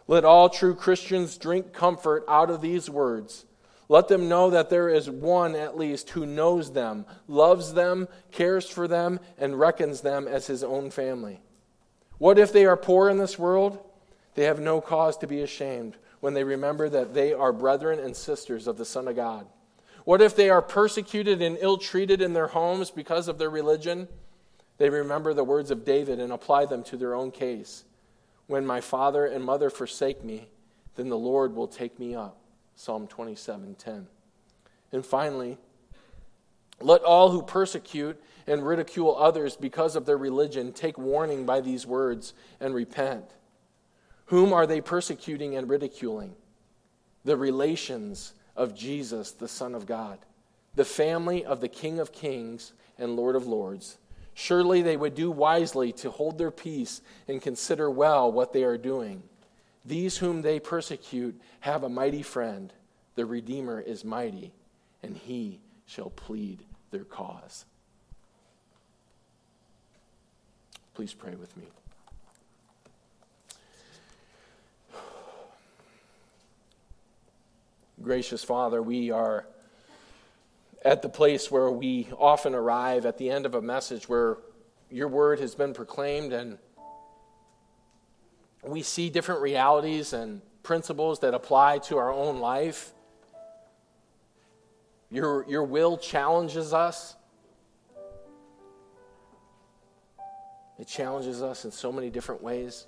Let 0.07 0.25
all 0.25 0.49
true 0.49 0.75
Christians 0.75 1.37
drink 1.37 1.73
comfort 1.73 2.25
out 2.27 2.49
of 2.49 2.61
these 2.61 2.89
words. 2.89 3.45
Let 3.87 4.07
them 4.07 4.27
know 4.27 4.49
that 4.49 4.69
there 4.69 4.89
is 4.89 5.09
one 5.09 5.55
at 5.55 5.77
least 5.77 6.09
who 6.11 6.25
knows 6.25 6.71
them, 6.71 7.05
loves 7.27 7.73
them, 7.73 8.07
cares 8.31 8.67
for 8.67 8.87
them, 8.87 9.19
and 9.37 9.59
reckons 9.59 10.01
them 10.01 10.27
as 10.27 10.47
his 10.47 10.63
own 10.63 10.89
family. 10.89 11.39
What 12.17 12.39
if 12.39 12.51
they 12.51 12.65
are 12.65 12.77
poor 12.77 13.09
in 13.09 13.17
this 13.17 13.37
world? 13.37 13.77
They 14.33 14.45
have 14.45 14.59
no 14.59 14.81
cause 14.81 15.17
to 15.17 15.27
be 15.27 15.41
ashamed, 15.41 15.95
when 16.25 16.33
they 16.33 16.43
remember 16.43 16.89
that 16.89 17.13
they 17.13 17.33
are 17.33 17.53
brethren 17.53 17.99
and 17.99 18.15
sisters 18.15 18.65
of 18.65 18.77
the 18.77 18.83
Son 18.83 19.07
of 19.07 19.15
God? 19.15 19.45
What 20.05 20.23
if 20.23 20.35
they 20.35 20.49
are 20.49 20.59
persecuted 20.59 21.39
and 21.39 21.55
ill 21.61 21.77
treated 21.77 22.19
in 22.19 22.33
their 22.33 22.47
homes 22.47 22.89
because 22.89 23.27
of 23.27 23.37
their 23.37 23.51
religion? 23.51 24.07
They 24.79 24.89
remember 24.89 25.35
the 25.35 25.43
words 25.43 25.69
of 25.69 25.85
David 25.85 26.19
and 26.19 26.33
apply 26.33 26.65
them 26.65 26.81
to 26.85 26.97
their 26.97 27.13
own 27.13 27.29
case. 27.29 27.83
When 28.47 28.65
my 28.65 28.81
father 28.81 29.27
and 29.27 29.45
mother 29.45 29.69
forsake 29.69 30.23
me, 30.23 30.47
then 30.95 31.09
the 31.09 31.15
Lord 31.15 31.55
will 31.55 31.67
take 31.67 31.99
me 31.99 32.15
up. 32.15 32.37
Psalm 32.73 33.07
27:10. 33.07 34.07
And 34.91 35.05
finally, 35.05 35.59
let 36.81 37.03
all 37.03 37.29
who 37.29 37.43
persecute 37.43 38.19
and 38.47 38.65
ridicule 38.65 39.15
others 39.15 39.55
because 39.55 39.95
of 39.95 40.07
their 40.07 40.17
religion 40.17 40.73
take 40.73 40.97
warning 40.97 41.45
by 41.45 41.61
these 41.61 41.85
words 41.85 42.33
and 42.59 42.73
repent. 42.73 43.35
Whom 44.25 44.53
are 44.53 44.65
they 44.65 44.81
persecuting 44.81 45.55
and 45.55 45.69
ridiculing? 45.69 46.35
The 47.23 47.37
relations 47.37 48.33
of 48.55 48.75
Jesus, 48.75 49.31
the 49.31 49.47
Son 49.47 49.75
of 49.75 49.85
God, 49.85 50.19
the 50.75 50.85
family 50.85 51.45
of 51.45 51.61
the 51.61 51.67
King 51.67 51.99
of 51.99 52.11
Kings 52.11 52.73
and 52.97 53.15
Lord 53.15 53.35
of 53.35 53.47
Lords. 53.47 53.97
Surely 54.33 54.81
they 54.81 54.97
would 54.97 55.15
do 55.15 55.31
wisely 55.31 55.91
to 55.93 56.11
hold 56.11 56.37
their 56.37 56.51
peace 56.51 57.01
and 57.27 57.41
consider 57.41 57.89
well 57.89 58.31
what 58.31 58.51
they 58.51 58.63
are 58.63 58.77
doing. 58.77 59.23
These 59.85 60.17
whom 60.17 60.41
they 60.41 60.59
persecute 60.59 61.39
have 61.61 61.83
a 61.83 61.89
mighty 61.89 62.21
friend. 62.21 62.73
The 63.15 63.25
Redeemer 63.25 63.79
is 63.79 64.03
mighty, 64.03 64.51
and 65.01 65.15
he 65.15 65.59
shall 65.85 66.09
plead 66.09 66.63
their 66.91 67.05
cause. 67.05 67.65
Please 70.95 71.13
pray 71.13 71.35
with 71.35 71.55
me. 71.55 71.65
Gracious 78.05 78.43
Father, 78.43 78.83
we 78.83 79.09
are 79.09 79.47
at 80.83 81.01
the 81.01 81.09
place 81.09 81.49
where 81.49 81.71
we 81.71 82.07
often 82.19 82.53
arrive 82.53 83.03
at 83.03 83.17
the 83.17 83.31
end 83.31 83.47
of 83.47 83.55
a 83.55 83.61
message 83.63 84.07
where 84.07 84.37
your 84.91 85.07
word 85.07 85.39
has 85.39 85.55
been 85.55 85.73
proclaimed 85.73 86.31
and 86.31 86.59
we 88.61 88.83
see 88.83 89.09
different 89.09 89.41
realities 89.41 90.13
and 90.13 90.43
principles 90.61 91.21
that 91.21 91.33
apply 91.33 91.79
to 91.79 91.97
our 91.97 92.13
own 92.13 92.37
life. 92.39 92.93
Your, 95.09 95.43
your 95.49 95.63
will 95.63 95.97
challenges 95.97 96.75
us. 96.75 97.15
It 100.77 100.87
challenges 100.87 101.41
us 101.41 101.65
in 101.65 101.71
so 101.71 101.91
many 101.91 102.11
different 102.11 102.43
ways. 102.43 102.85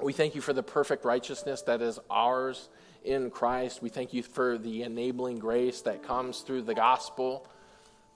We 0.00 0.14
thank 0.14 0.34
you 0.34 0.40
for 0.40 0.54
the 0.54 0.62
perfect 0.62 1.04
righteousness 1.04 1.60
that 1.62 1.82
is 1.82 1.98
ours 2.08 2.70
in 3.04 3.30
Christ. 3.30 3.82
We 3.82 3.90
thank 3.90 4.12
you 4.12 4.22
for 4.22 4.58
the 4.58 4.82
enabling 4.82 5.38
grace 5.38 5.82
that 5.82 6.02
comes 6.02 6.40
through 6.40 6.62
the 6.62 6.74
gospel 6.74 7.46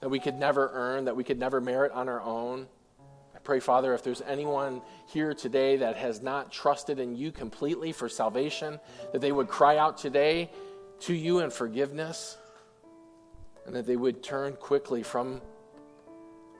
that 0.01 0.09
we 0.09 0.19
could 0.19 0.35
never 0.35 0.71
earn, 0.73 1.05
that 1.05 1.17
we 1.17 1.25
could 1.25 1.39
never 1.39 1.61
merit 1.61 1.93
on 1.93 2.09
our 2.09 2.21
own. 2.21 2.67
I 3.35 3.39
pray, 3.41 3.61
Father, 3.61 3.95
if 3.95 4.03
there's 4.03 4.23
anyone 4.23 4.81
here 5.07 5.35
today 5.35 5.77
that 5.79 5.97
has 5.97 6.23
not 6.23 6.53
trusted 6.53 6.99
in 6.99 7.17
you 7.17 7.33
completely 7.33 7.93
for 7.93 8.09
salvation, 8.09 8.81
that 9.13 9.21
they 9.21 9.33
would 9.33 9.49
cry 9.49 9.77
out 9.77 9.99
today 9.99 10.51
to 11.01 11.15
you 11.15 11.41
in 11.41 11.51
forgiveness, 11.51 12.37
and 13.67 13.75
that 13.75 13.87
they 13.87 13.97
would 13.97 14.23
turn 14.23 14.55
quickly 14.55 15.03
from 15.03 15.41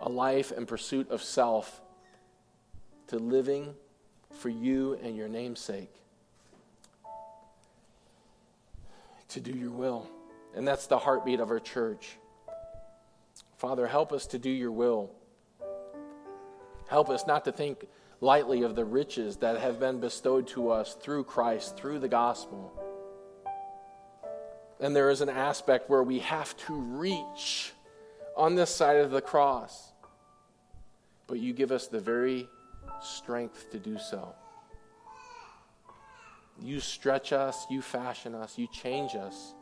a 0.01 0.09
life 0.09 0.53
in 0.53 0.67
pursuit 0.67 1.11
of 1.11 1.23
self 1.23 1.81
to 3.09 3.19
living 3.19 3.75
for 4.31 4.49
you 4.49 4.95
and 5.03 5.17
your 5.17 5.29
name's 5.29 5.61
sake. 5.61 5.93
To 9.29 9.41
do 9.41 9.53
your 9.53 9.71
will. 9.71 10.09
And 10.55 10.67
that's 10.67 10.87
the 10.87 10.99
heartbeat 10.99 11.41
of 11.41 11.51
our 11.51 11.61
church. 11.61 12.19
Father, 13.57 13.87
help 13.87 14.13
us 14.13 14.27
to 14.29 14.39
do 14.39 14.51
your 14.51 14.73
will. 14.73 15.11
Help 16.89 17.11
us 17.11 17.27
not 17.27 17.45
to 17.45 17.53
think 17.53 17.87
lightly 18.21 18.63
of 18.63 18.75
the 18.75 18.85
riches 18.85 19.37
that 19.39 19.61
have 19.61 19.79
been 19.79 20.01
bestowed 20.01 20.47
to 20.49 20.71
us 20.71 20.95
through 20.95 21.25
Christ, 21.25 21.77
through 21.77 21.99
the 21.99 22.09
gospel. 22.09 22.73
And 24.81 24.95
there 24.95 25.11
is 25.11 25.21
an 25.21 25.29
aspect 25.29 25.91
where 25.91 26.03
we 26.03 26.21
have 26.21 26.57
to 26.67 26.75
reach 26.75 27.73
on 28.37 28.55
this 28.55 28.75
side 28.75 28.97
of 28.97 29.11
the 29.11 29.21
cross. 29.21 29.93
But 31.27 31.41
you 31.41 31.53
give 31.53 31.73
us 31.73 31.89
the 31.89 32.01
very 32.01 32.49
strength 33.03 33.71
to 33.73 33.79
do 33.79 33.99
so. 33.99 34.35
You 36.61 36.81
stretch 36.81 37.33
us, 37.33 37.67
you 37.71 37.81
fashion 37.81 38.35
us, 38.35 38.59
you 38.59 38.67
change 38.67 39.15
us 39.15 39.55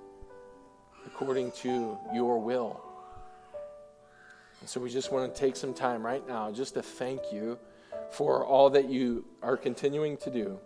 according 1.07 1.53
to 1.53 1.99
your 2.13 2.41
will. 2.41 2.81
And 4.61 4.69
so 4.69 4.81
we 4.81 4.91
just 4.91 5.13
want 5.13 5.33
to 5.33 5.41
take 5.41 5.57
some 5.57 5.75
time 5.75 6.05
right 6.05 6.27
now 6.27 6.51
just 6.51 6.75
to 6.75 6.83
thank 6.83 7.21
you 7.33 7.59
for 8.11 8.45
all 8.45 8.71
that 8.71 8.89
you 8.89 9.25
are 9.43 9.57
continuing 9.57 10.17
to 10.19 10.31
do. 10.31 10.59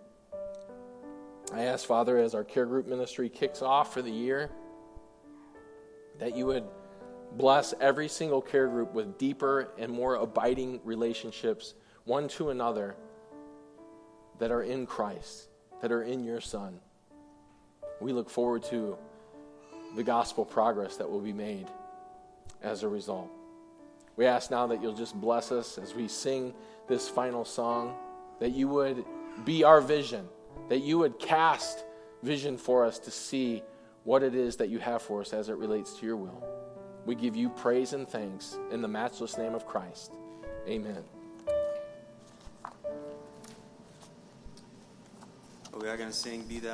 I 1.52 1.62
ask, 1.62 1.84
Father, 1.84 2.16
as 2.18 2.34
our 2.34 2.44
care 2.44 2.64
group 2.64 2.86
ministry 2.86 3.28
kicks 3.28 3.60
off 3.60 3.92
for 3.92 4.02
the 4.02 4.10
year, 4.10 4.50
that 6.20 6.36
you 6.36 6.46
would 6.46 6.64
bless 7.32 7.74
every 7.80 8.08
single 8.08 8.40
care 8.40 8.68
group 8.68 8.94
with 8.94 9.18
deeper 9.18 9.68
and 9.78 9.90
more 9.90 10.14
abiding 10.14 10.80
relationships, 10.84 11.74
one 12.04 12.28
to 12.28 12.50
another, 12.50 12.94
that 14.38 14.52
are 14.52 14.62
in 14.62 14.86
Christ 14.86 15.49
that 15.80 15.92
are 15.92 16.02
in 16.02 16.24
your 16.24 16.40
Son. 16.40 16.78
We 18.00 18.12
look 18.12 18.30
forward 18.30 18.62
to 18.64 18.96
the 19.96 20.02
gospel 20.02 20.44
progress 20.44 20.96
that 20.96 21.10
will 21.10 21.20
be 21.20 21.32
made 21.32 21.66
as 22.62 22.82
a 22.82 22.88
result. 22.88 23.30
We 24.16 24.26
ask 24.26 24.50
now 24.50 24.66
that 24.68 24.82
you'll 24.82 24.94
just 24.94 25.18
bless 25.20 25.50
us 25.50 25.78
as 25.78 25.94
we 25.94 26.08
sing 26.08 26.54
this 26.88 27.08
final 27.08 27.44
song, 27.44 27.94
that 28.38 28.50
you 28.50 28.68
would 28.68 29.04
be 29.44 29.64
our 29.64 29.80
vision, 29.80 30.28
that 30.68 30.80
you 30.80 30.98
would 30.98 31.18
cast 31.18 31.84
vision 32.22 32.56
for 32.58 32.84
us 32.84 32.98
to 33.00 33.10
see 33.10 33.62
what 34.04 34.22
it 34.22 34.34
is 34.34 34.56
that 34.56 34.68
you 34.68 34.78
have 34.78 35.02
for 35.02 35.20
us 35.20 35.32
as 35.32 35.48
it 35.48 35.56
relates 35.56 35.94
to 35.98 36.06
your 36.06 36.16
will. 36.16 36.42
We 37.06 37.14
give 37.14 37.34
you 37.34 37.48
praise 37.50 37.92
and 37.92 38.08
thanks 38.08 38.58
in 38.70 38.82
the 38.82 38.88
matchless 38.88 39.38
name 39.38 39.54
of 39.54 39.66
Christ. 39.66 40.12
Amen. 40.68 41.02
We 45.80 45.88
are 45.88 45.96
going 45.96 46.10
to 46.10 46.16
sing 46.16 46.42
Be 46.42 46.58
Thou. 46.58 46.68